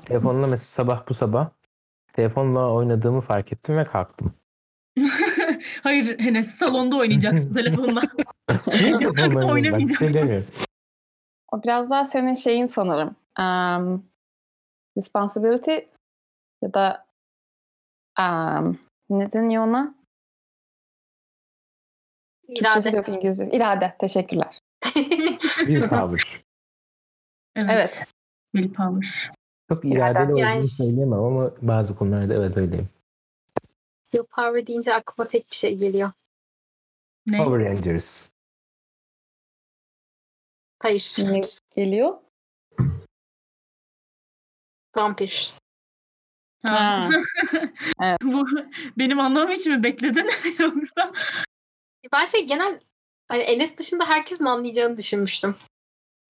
telefonla 0.01 0.47
mesela 0.47 0.57
sabah 0.57 1.09
bu 1.09 1.13
sabah 1.13 1.49
telefonla 2.13 2.71
oynadığımı 2.73 3.21
fark 3.21 3.53
ettim 3.53 3.77
ve 3.77 3.84
kalktım. 3.86 4.34
Hayır 5.84 6.19
Enes 6.19 6.55
salonda 6.55 6.95
oynayacaksın 6.97 7.53
telefonla. 7.53 8.01
Bak, 8.49 9.01
bir 9.01 9.45
oynamayacağım. 9.45 9.95
şey 9.95 10.13
demiyorum. 10.13 10.47
O 11.52 11.64
biraz 11.64 11.89
daha 11.89 12.06
senin 12.06 12.34
şeyin 12.34 12.66
sanırım. 12.66 13.16
Um, 13.39 14.06
responsibility 14.97 15.78
ya 16.62 16.74
da 16.74 17.06
um, 18.20 18.80
ne 19.10 19.32
deniyor 19.32 19.68
ona? 19.68 19.95
Türkçesi 22.47 22.86
de 22.86 22.89
İrade. 22.89 22.97
yok 22.97 23.10
İngilizce. 23.10 23.50
İrade. 23.52 23.95
Teşekkürler. 24.00 24.60
Willpower. 24.84 26.43
Evet. 27.56 27.70
Evet. 27.72 28.08
Willpower. 28.56 29.32
Çok 29.70 29.86
iradeli 29.86 30.39
Yani- 30.39 30.52
olduğumu 30.52 30.64
söyleyemem 30.64 31.20
ama 31.24 31.52
bazı 31.62 31.95
konularda 31.95 32.34
evet 32.34 32.58
öyleyim. 32.58 32.89
Willpower 34.12 34.68
deyince 34.68 34.93
aklıma 34.93 35.28
tek 35.28 35.52
bir 35.52 35.56
şey 35.56 35.78
geliyor. 35.78 36.12
Ne? 37.28 37.38
Power 37.38 37.70
Rangers. 37.70 38.30
Hayır. 40.80 41.15
Ne 41.19 41.41
geliyor? 41.75 42.17
Vampir. 44.95 45.53
Ha. 46.65 47.09
Evet. 48.01 48.17
Bu 48.23 48.47
benim 48.97 49.19
anlamam 49.19 49.51
için 49.51 49.73
mi 49.73 49.84
bekledin 49.84 50.30
yoksa? 50.59 51.13
Ben 52.13 52.25
şey 52.25 52.47
genel 52.47 52.80
hani 53.27 53.41
Enes 53.41 53.77
dışında 53.77 54.05
herkesin 54.05 54.45
anlayacağını 54.45 54.97
düşünmüştüm. 54.97 55.55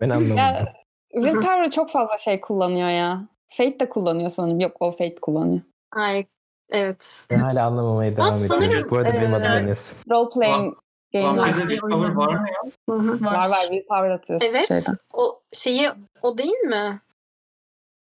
Ben 0.01 0.09
anlamadım. 0.09 0.37
Ya, 0.37 0.73
Willpower 1.13 1.71
çok 1.71 1.91
fazla 1.91 2.17
şey 2.17 2.41
kullanıyor 2.41 2.89
ya. 2.89 3.27
Fate 3.49 3.79
de 3.79 3.89
kullanıyor 3.89 4.29
sanırım. 4.29 4.59
Yok 4.59 4.77
o 4.79 4.91
Fate 4.91 5.15
kullanıyor. 5.15 5.61
Ay 5.91 6.25
evet. 6.69 7.25
Ben 7.29 7.39
hala 7.39 7.67
anlamamaya 7.67 8.15
devam 8.15 8.43
ediyorum. 8.43 8.87
Bu 8.91 8.97
arada 8.97 9.13
benim 9.13 9.33
adım 9.33 9.51
Enes. 9.51 9.93
Role 10.09 10.29
playing 10.33 10.57
game'ler. 10.57 10.88
Vampirde 11.13 11.69
bir 11.69 11.79
power 11.79 12.15
var 12.15 12.33
mı 12.39 12.47
ya? 12.49 12.71
Hı 12.89 12.95
hı. 12.99 13.25
Var 13.25 13.49
var 13.49 13.61
Willpower 13.61 14.09
atıyorsun 14.09 14.47
Evet. 14.47 14.67
şeyden. 14.67 14.97
O 15.13 15.41
şeyi 15.53 15.89
o 16.21 16.37
değil 16.37 16.51
mi? 16.51 17.01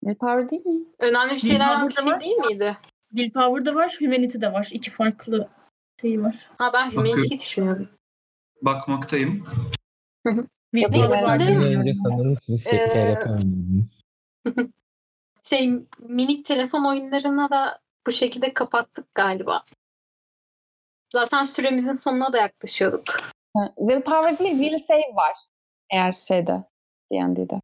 Willpower 0.04 0.50
değil 0.50 0.66
mi? 0.66 0.86
Önemli 1.00 1.34
bir 1.34 1.40
şeylerden 1.40 1.90
bir 1.90 1.94
şey 1.94 2.12
var. 2.12 2.20
değil 2.20 2.36
miydi? 2.36 2.78
Willpower 3.16 3.66
da 3.66 3.76
var, 3.76 3.96
Humanity 4.00 4.42
de 4.42 4.54
var. 4.54 4.70
İki 4.72 4.92
farklı 4.92 5.50
şeyi 6.02 6.24
var. 6.24 6.50
Ha 6.58 6.74
ben 6.74 6.92
Humanity'yi 6.92 7.16
Bakıyorum. 7.18 7.38
düşünüyordum. 7.38 7.90
Bakmaktayım. 8.62 9.46
Neyse, 10.74 11.10
var. 11.10 11.22
sanırım- 11.22 11.94
sanırım 12.04 12.38
siz 12.38 12.64
şey. 12.64 12.80
Şey 15.44 15.74
minik 16.00 16.46
telefon 16.46 16.86
oyunlarına 16.86 17.50
da 17.50 17.80
bu 18.08 18.12
şekilde 18.12 18.54
kapattık 18.54 19.16
galiba. 19.16 19.64
Zaten 21.14 21.44
süremizin 21.44 21.94
sonuna 21.94 22.34
da 22.34 22.38
yaklaşıyorduk. 22.38 23.06
Willpower 23.78 24.40
değil 24.40 24.52
Will 24.60 24.80
Save 24.88 25.16
var. 25.16 25.36
Eğer 25.92 26.12
şeyde 26.14 26.64
D&D'de. 27.12 27.62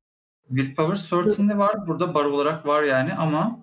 Willpower 0.47 0.95
Certainly 0.95 1.57
var. 1.57 1.87
Burada 1.87 2.13
bar 2.13 2.25
olarak 2.25 2.65
var 2.65 2.83
yani 2.83 3.13
ama 3.13 3.59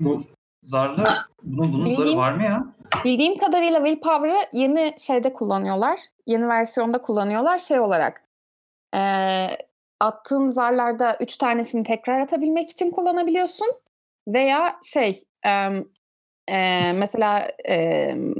bu 0.00 0.18
zarlı 0.62 1.08
bunun, 1.42 1.72
bunun 1.72 1.86
zarı 1.86 1.96
Bildiğim- 1.98 2.18
var 2.18 2.32
mı 2.32 2.42
ya? 2.44 2.64
Bildiğim 3.04 3.38
kadarıyla 3.38 3.84
Willpower'ı 3.84 4.36
yeni 4.52 4.94
şeyde 4.98 5.32
kullanıyorlar. 5.32 6.00
Yeni 6.26 6.48
versiyonda 6.48 7.00
kullanıyorlar 7.00 7.58
şey 7.58 7.80
olarak. 7.80 8.22
Eee 8.94 9.58
attığın 10.00 10.50
zarlarda 10.50 11.16
üç 11.20 11.36
tanesini 11.36 11.82
tekrar 11.84 12.20
atabilmek 12.20 12.70
için 12.70 12.90
kullanabiliyorsun. 12.90 13.68
Veya 14.28 14.78
şey 14.84 15.22
em, 15.44 15.84
eee, 16.48 16.92
mesela 16.92 17.48
em, 17.64 18.34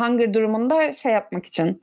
hunger 0.00 0.34
durumunda 0.34 0.92
şey 0.92 1.12
yapmak 1.12 1.46
için 1.46 1.80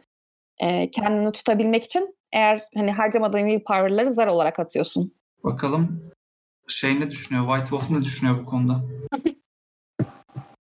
e, 0.60 0.92
kendini 0.92 1.32
tutabilmek 1.32 1.84
için 1.84 2.16
eğer 2.32 2.62
hani 2.76 2.92
harcamadığın 2.92 3.50
willpower'ları 3.50 4.12
zar 4.12 4.28
olarak 4.28 4.60
atıyorsun. 4.60 5.14
Bakalım 5.44 6.12
şey 6.68 7.00
ne 7.00 7.12
düşünüyor? 7.12 7.46
White 7.48 7.70
Wolf 7.70 7.90
ne 7.90 8.06
düşünüyor 8.06 8.40
bu 8.40 8.46
konuda? 8.46 8.82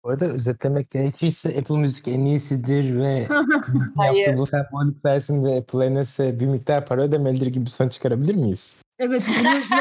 Bu 0.05 0.09
arada 0.11 0.24
özetlemek 0.24 0.91
gerekirse 0.91 1.49
Apple 1.59 1.76
Müzik 1.78 2.09
en 2.09 2.24
iyisidir 2.24 2.99
ve 2.99 3.26
Hayır. 3.97 4.26
yaptığı 4.26 4.39
bu 4.39 4.47
sembolik 4.47 5.01
sayesinde 5.01 5.57
Apple 5.57 5.86
Enes'e 5.86 6.41
bir 6.41 6.47
miktar 6.47 6.86
para 6.86 7.03
ödemelidir 7.03 7.47
gibi 7.47 7.64
bir 7.64 7.70
sonuç 7.70 7.93
çıkarabilir 7.93 8.34
miyiz? 8.34 8.82
Evet 8.99 9.22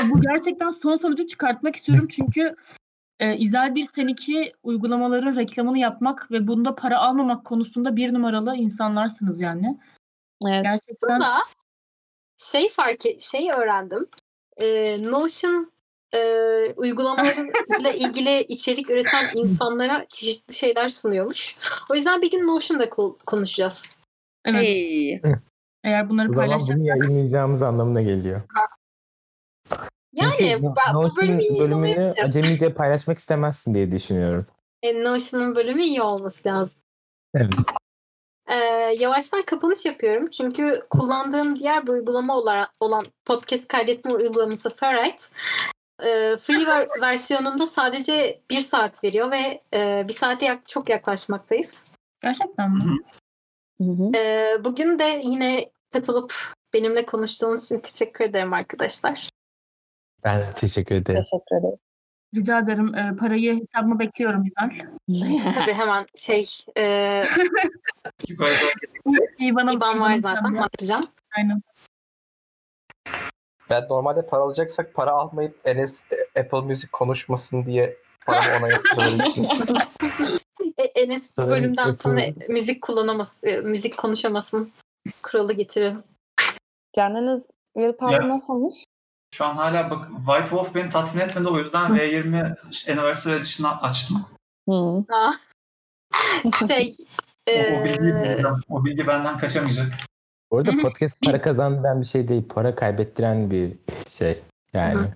bu 0.09 0.21
gerçekten 0.21 0.69
son 0.69 0.95
sonucu 0.95 1.27
çıkartmak 1.27 1.75
istiyorum 1.75 2.07
çünkü 2.09 2.55
e, 3.19 3.37
İzel 3.37 3.75
bir 3.75 3.85
Sen2 3.85 4.53
uygulamaların 4.63 5.35
reklamını 5.35 5.77
yapmak 5.79 6.31
ve 6.31 6.47
bunda 6.47 6.75
para 6.75 6.99
almamak 6.99 7.45
konusunda 7.45 7.95
bir 7.95 8.13
numaralı 8.13 8.55
insanlarsınız 8.55 9.41
yani. 9.41 9.79
Evet. 10.45 10.63
Gerçekten 10.63 11.09
Burada 11.09 11.37
şey 12.37 12.69
fark 12.69 13.05
e- 13.05 13.19
şey 13.19 13.51
öğrendim. 13.51 14.07
Ee, 14.57 14.97
Notion 15.11 15.71
e, 16.15 16.19
uygulamalarıyla 16.75 17.91
ilgili 17.95 18.41
içerik 18.41 18.89
üreten 18.89 19.31
insanlara 19.33 20.05
çeşitli 20.09 20.53
şeyler 20.53 20.89
sunuyormuş. 20.89 21.57
O 21.89 21.95
yüzden 21.95 22.21
bir 22.21 22.31
gün 22.31 22.47
Notion'da 22.47 22.85
ko- 22.85 23.17
konuşacağız. 23.25 23.95
evet 24.45 24.63
Hey. 24.63 25.21
eğer 25.83 26.09
bunları 26.09 26.29
O 26.29 26.33
zaman 26.33 26.49
paylaşacak 26.49 26.77
bunu 26.77 26.87
yayınlayacağımız 26.87 27.61
anlamına 27.61 28.01
geliyor. 28.01 28.41
Yani 30.17 30.33
Çünkü 30.37 30.63
ben, 30.63 30.95
bu 30.95 31.15
bölümü 31.17 31.59
bölümünü 31.59 32.13
acemice 32.23 32.73
paylaşmak 32.73 33.17
istemezsin 33.17 33.73
diye 33.73 33.91
düşünüyorum. 33.91 34.45
E, 34.83 35.03
Notion'un 35.03 35.55
bölümü 35.55 35.83
iyi 35.83 36.01
olması 36.01 36.47
lazım. 36.47 36.79
Evet. 37.35 37.53
Ee, 38.47 38.55
yavaştan 38.99 39.41
kapanış 39.41 39.85
yapıyorum. 39.85 40.29
Çünkü 40.29 40.85
kullandığım 40.89 41.59
diğer 41.59 41.87
bir 41.87 41.91
uygulama 41.91 42.37
olarak, 42.37 42.69
olan 42.79 43.05
podcast 43.25 43.67
kaydetme 43.67 44.13
uygulaması 44.13 44.69
Ferrite 44.69 45.23
e, 46.03 46.37
free 46.37 46.65
ver- 46.65 46.87
versiyonunda 47.01 47.65
sadece 47.65 48.41
bir 48.49 48.59
saat 48.59 49.03
veriyor 49.03 49.31
ve 49.31 49.61
e, 49.73 50.05
bir 50.07 50.13
saate 50.13 50.45
yak- 50.45 50.69
çok 50.69 50.89
yaklaşmaktayız. 50.89 51.85
gerçekten 52.21 52.71
mi? 52.71 52.97
Hı 53.81 53.83
hı. 53.83 54.17
E, 54.17 54.55
bugün 54.63 54.99
de 54.99 55.21
yine 55.23 55.69
katılıp 55.93 56.53
benimle 56.73 57.05
konuştuğunuz 57.05 57.65
için 57.65 57.79
teşekkür 57.79 58.25
ederim 58.25 58.53
arkadaşlar. 58.53 59.29
Ben 60.23 60.51
teşekkür 60.55 60.95
ederim. 60.95 61.21
Teşekkür 61.21 61.55
ederim. 61.59 61.77
Rica 62.35 62.59
ederim 62.59 62.95
e, 62.95 63.15
parayı 63.19 63.59
hesabıma 63.59 63.99
bekliyorum 63.99 64.43
İzel. 64.45 64.87
Tabii 65.59 65.73
hemen 65.73 66.05
şey 66.15 66.45
e, 66.77 67.23
IBAN 69.39 69.99
var 69.99 70.15
zaten 70.15 70.55
hatırlayacağım. 70.55 71.07
Aynen. 71.37 71.61
Ben 73.69 73.83
normalde 73.89 74.25
para 74.27 74.41
alacaksak 74.41 74.93
para 74.93 75.11
almayıp 75.11 75.59
Enes 75.65 76.03
e, 76.35 76.39
Apple 76.39 76.61
Music 76.61 76.87
konuşmasın 76.91 77.65
diye 77.65 77.97
paramı 78.25 78.65
ona. 78.97 79.23
E, 80.77 80.83
Enes 80.83 81.37
bu 81.37 81.41
bölümden 81.41 81.83
Apple- 81.83 81.93
sonra 81.93 82.21
müzik 82.49 82.81
kullanamasın, 82.81 83.47
e, 83.47 83.57
müzik 83.61 83.97
konuşamasın 83.97 84.71
kuralı 85.23 85.53
getirelim. 85.53 86.03
Canınız 86.95 87.47
willpower 87.77 88.21
Ya. 88.21 88.29
nasılmış? 88.29 88.83
Şu 89.33 89.45
an 89.45 89.55
hala 89.55 89.89
bak 89.89 90.07
White 90.25 90.49
Wolf 90.49 90.75
beni 90.75 90.89
tatmin 90.89 91.21
etmedi. 91.21 91.47
O 91.47 91.57
yüzden 91.57 91.91
V20 91.91 92.91
Anniversary 92.91 93.35
Edition'ı 93.35 93.81
açtım. 93.81 94.25
Şey 96.67 96.91
O, 97.49 97.51
o, 97.51 97.83
bilgi, 97.83 98.07
e, 98.07 98.37
o 98.69 98.85
bilgi 98.85 99.07
benden 99.07 99.39
kaçamayacak. 99.39 99.93
Bu 100.51 100.57
arada 100.57 100.71
podcast 100.81 101.21
para 101.21 101.41
kazandıran 101.41 102.01
bir 102.01 102.05
şey 102.05 102.27
değil. 102.27 102.47
Para 102.49 102.75
kaybettiren 102.75 103.51
bir 103.51 103.73
şey. 104.09 104.37
Yani 104.73 105.07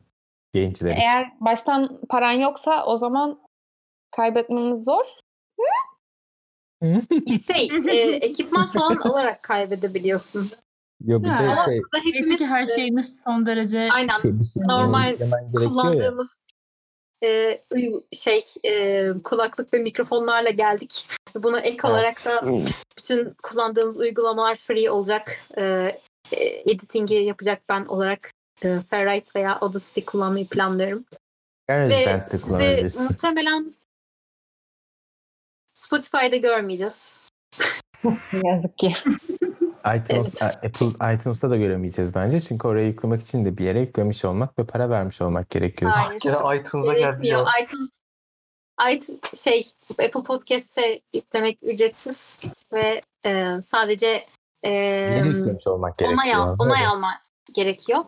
gençler 0.54 0.92
için. 0.92 1.02
Eğer 1.02 1.32
baştan 1.40 2.00
paran 2.10 2.32
yoksa 2.32 2.86
o 2.86 2.98
zaman 2.98 3.40
kaybetmemiz 4.12 4.86
zor. 4.86 5.06
şey 7.40 7.70
e, 7.90 7.96
ekipman 8.16 8.68
falan 8.68 8.96
alarak 8.96 9.44
kaybedebiliyorsun. 9.44 10.52
Yo 11.06 11.24
bir 11.24 11.28
Ha, 11.28 11.68
de 11.68 11.72
şey, 11.72 11.82
hepimiz 12.04 12.42
her 12.42 12.64
e, 12.64 12.76
şeyimiz 12.76 13.22
son 13.24 13.46
derece 13.46 13.90
aynen 13.92 14.18
şey 14.22 14.40
bir 14.40 14.46
şey 14.46 14.64
normal 14.64 15.16
kullandığımız 15.56 16.42
e, 17.24 17.62
şey 18.12 18.42
e, 18.64 19.10
kulaklık 19.24 19.74
ve 19.74 19.80
mikrofonlarla 19.80 20.50
geldik. 20.50 21.08
Buna 21.36 21.60
ek 21.60 21.88
olarak 21.88 22.26
da 22.26 22.44
bütün 22.98 23.34
kullandığımız 23.44 23.98
uygulamalar 23.98 24.56
free 24.56 24.90
olacak. 24.90 25.40
E, 25.58 25.64
e, 26.32 26.72
editing'i 26.72 27.16
yapacak 27.16 27.62
ben 27.70 27.86
olarak 27.86 28.32
e, 28.64 28.80
Ferrite 28.90 29.32
veya 29.36 29.56
Audacity 29.56 30.02
kullanmayı 30.02 30.48
planlıyorum. 30.48 31.06
Ve 31.70 32.26
sizi 32.30 33.00
muhtemelen 33.04 33.74
Spotify'da 35.74 36.36
görmeyeceğiz. 36.36 37.20
Yazık 38.44 38.78
ki. 38.78 38.94
iTunes, 39.96 40.42
Apple 40.42 41.14
iTunes'ta 41.16 41.50
da 41.50 41.58
göremeyeceğiz 41.58 42.16
bence. 42.16 42.42
Çünkü 42.42 42.68
oraya 42.68 42.88
yüklemek 42.88 43.22
için 43.22 43.46
de 43.46 43.58
bir 43.58 43.66
yere 43.66 43.80
yüklemiş 43.80 44.26
olmak 44.26 44.60
ve 44.60 44.66
para 44.66 44.90
vermiş 44.90 45.22
olmak 45.22 45.50
gerekiyor. 45.50 45.92
Hayır. 45.92 46.22
Gene 46.24 46.60
iTunes'a 46.60 46.94
geldi 46.94 47.28
ya. 47.28 47.46
iTunes, 47.64 47.90
iTunes 48.92 49.44
şey 49.44 49.66
Apple 49.90 50.24
Podcast'e 50.24 51.02
yüklemek 51.14 51.60
ücretsiz 51.62 52.40
ve 52.74 53.02
e, 53.26 53.62
sadece 53.62 54.26
e, 54.64 54.72
yüklemiş 55.26 55.68
olmak 55.68 55.98
gerekiyor. 55.98 56.20
onay, 56.24 56.36
al, 56.36 56.56
onay 56.60 56.86
alma 56.86 57.12
gerekiyor. 57.54 58.06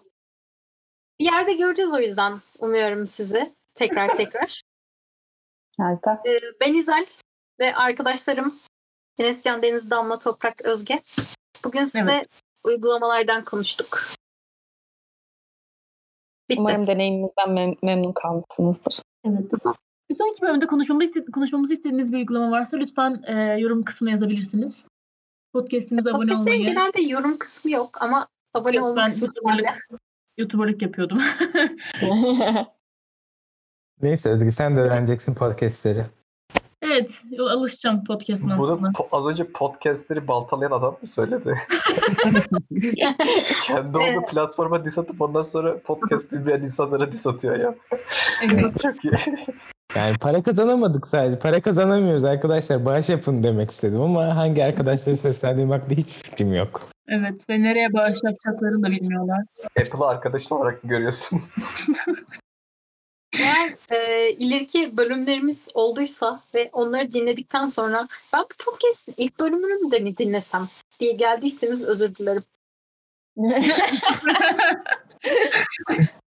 Bir 1.19 1.25
yerde 1.25 1.53
göreceğiz 1.53 1.93
o 1.93 1.99
yüzden. 1.99 2.41
Umuyorum 2.59 3.07
sizi 3.07 3.55
tekrar 3.75 4.13
tekrar. 4.13 4.61
Harika. 5.77 6.11
E, 6.11 6.31
ben 6.61 6.73
İzel 6.73 7.05
ve 7.59 7.75
arkadaşlarım 7.75 8.59
Enes 9.19 9.43
Can 9.43 9.63
Deniz 9.63 9.89
Damla 9.89 10.19
Toprak 10.19 10.61
Özge. 10.61 11.03
Bugün 11.65 11.85
size 11.85 12.11
Evet. 12.11 12.27
uygulamalardan 12.63 13.45
konuştuk. 13.45 14.05
Bitti. 16.49 16.59
Umarım 16.59 16.87
deneyimimizden 16.87 17.49
mem- 17.49 17.77
memnun 17.83 18.11
kalmışsınızdır. 18.13 19.01
Evet. 19.25 19.51
Bir 20.09 20.15
sonraki 20.15 20.41
bölümde 20.41 20.67
konuşmamızı, 20.67 21.05
iste- 21.11 21.31
konuşmamızı 21.31 21.73
istediğiniz 21.73 22.13
bir 22.13 22.17
uygulama 22.17 22.51
varsa 22.51 22.77
lütfen 22.77 23.23
e, 23.27 23.59
yorum 23.59 23.83
kısmına 23.83 24.11
yazabilirsiniz. 24.11 24.87
Podcast'imize 25.53 26.09
abone 26.09 26.21
Podcast'lerin 26.21 26.59
olmayı. 26.59 26.65
genelde 26.73 27.01
yorum 27.01 27.37
kısmı 27.37 27.71
yok 27.71 28.01
ama 28.01 28.27
abone 28.53 28.75
Yok, 28.75 28.85
olma 28.85 29.05
kısmı 29.05 29.25
YouTuber'lık. 29.27 29.87
YouTuber'lık 30.37 30.81
yapıyordum. 30.81 31.21
Neyse 34.01 34.29
Özgü 34.29 34.51
sen 34.51 34.75
de 34.75 34.81
öğreneceksin 34.81 35.35
podcastleri. 35.35 36.05
Evet, 36.93 37.11
alışacağım 37.39 38.03
podcast'ın 38.03 38.57
Bunu 38.57 38.73
aslında. 38.73 38.87
po- 38.87 39.07
az 39.11 39.25
önce 39.27 39.43
podcastleri 39.51 40.27
baltalayan 40.27 40.71
adam 40.71 40.97
mı 41.01 41.07
söyledi? 41.07 41.55
Kendi 43.67 43.97
Evet. 43.97 44.17
olduğu 44.17 44.25
platforma 44.31 44.85
diss 44.85 44.97
atıp 44.97 45.21
ondan 45.21 45.41
sonra 45.43 45.79
podcast 45.81 46.31
bilmeyen 46.31 46.61
insanlara 46.61 47.11
diss 47.11 47.27
atıyor 47.27 47.59
ya. 47.59 47.75
Evet. 48.43 48.79
Çok 48.81 49.05
iyi. 49.05 49.13
Yani 49.95 50.17
para 50.17 50.41
kazanamadık 50.41 51.07
sadece. 51.07 51.39
Para 51.39 51.61
kazanamıyoruz 51.61 52.23
arkadaşlar. 52.23 52.85
Bağış 52.85 53.09
yapın 53.09 53.43
demek 53.43 53.71
istedim 53.71 54.01
ama 54.01 54.35
hangi 54.35 54.63
arkadaşları 54.63 55.17
seslendiğim 55.17 55.69
hakkında 55.69 55.93
hiç 55.93 56.07
fikrim 56.07 56.53
yok. 56.53 56.81
evet 57.07 57.49
ve 57.49 57.63
nereye 57.63 57.93
bağış 57.93 58.17
yapacaklarını 58.23 58.83
da 58.83 58.91
bilmiyorlar. 58.91 59.39
Apple'ı 59.79 60.07
arkadaşın 60.07 60.55
olarak 60.55 60.83
mı 60.83 60.89
görüyorsun? 60.89 61.41
Eğer 63.53 63.75
e, 63.91 64.31
ileriki 64.31 64.97
bölümlerimiz 64.97 65.69
olduysa 65.73 66.43
ve 66.53 66.69
onları 66.73 67.11
dinledikten 67.11 67.67
sonra 67.67 68.07
ben 68.33 68.41
bu 68.41 68.65
podcast'in 68.65 69.15
ilk 69.17 69.39
bölümünü 69.39 69.91
de 69.91 69.99
mi 69.99 70.17
dinlesem 70.17 70.69
diye 70.99 71.11
geldiyseniz 71.11 71.83
özür 71.83 72.15
dilerim. 72.15 72.43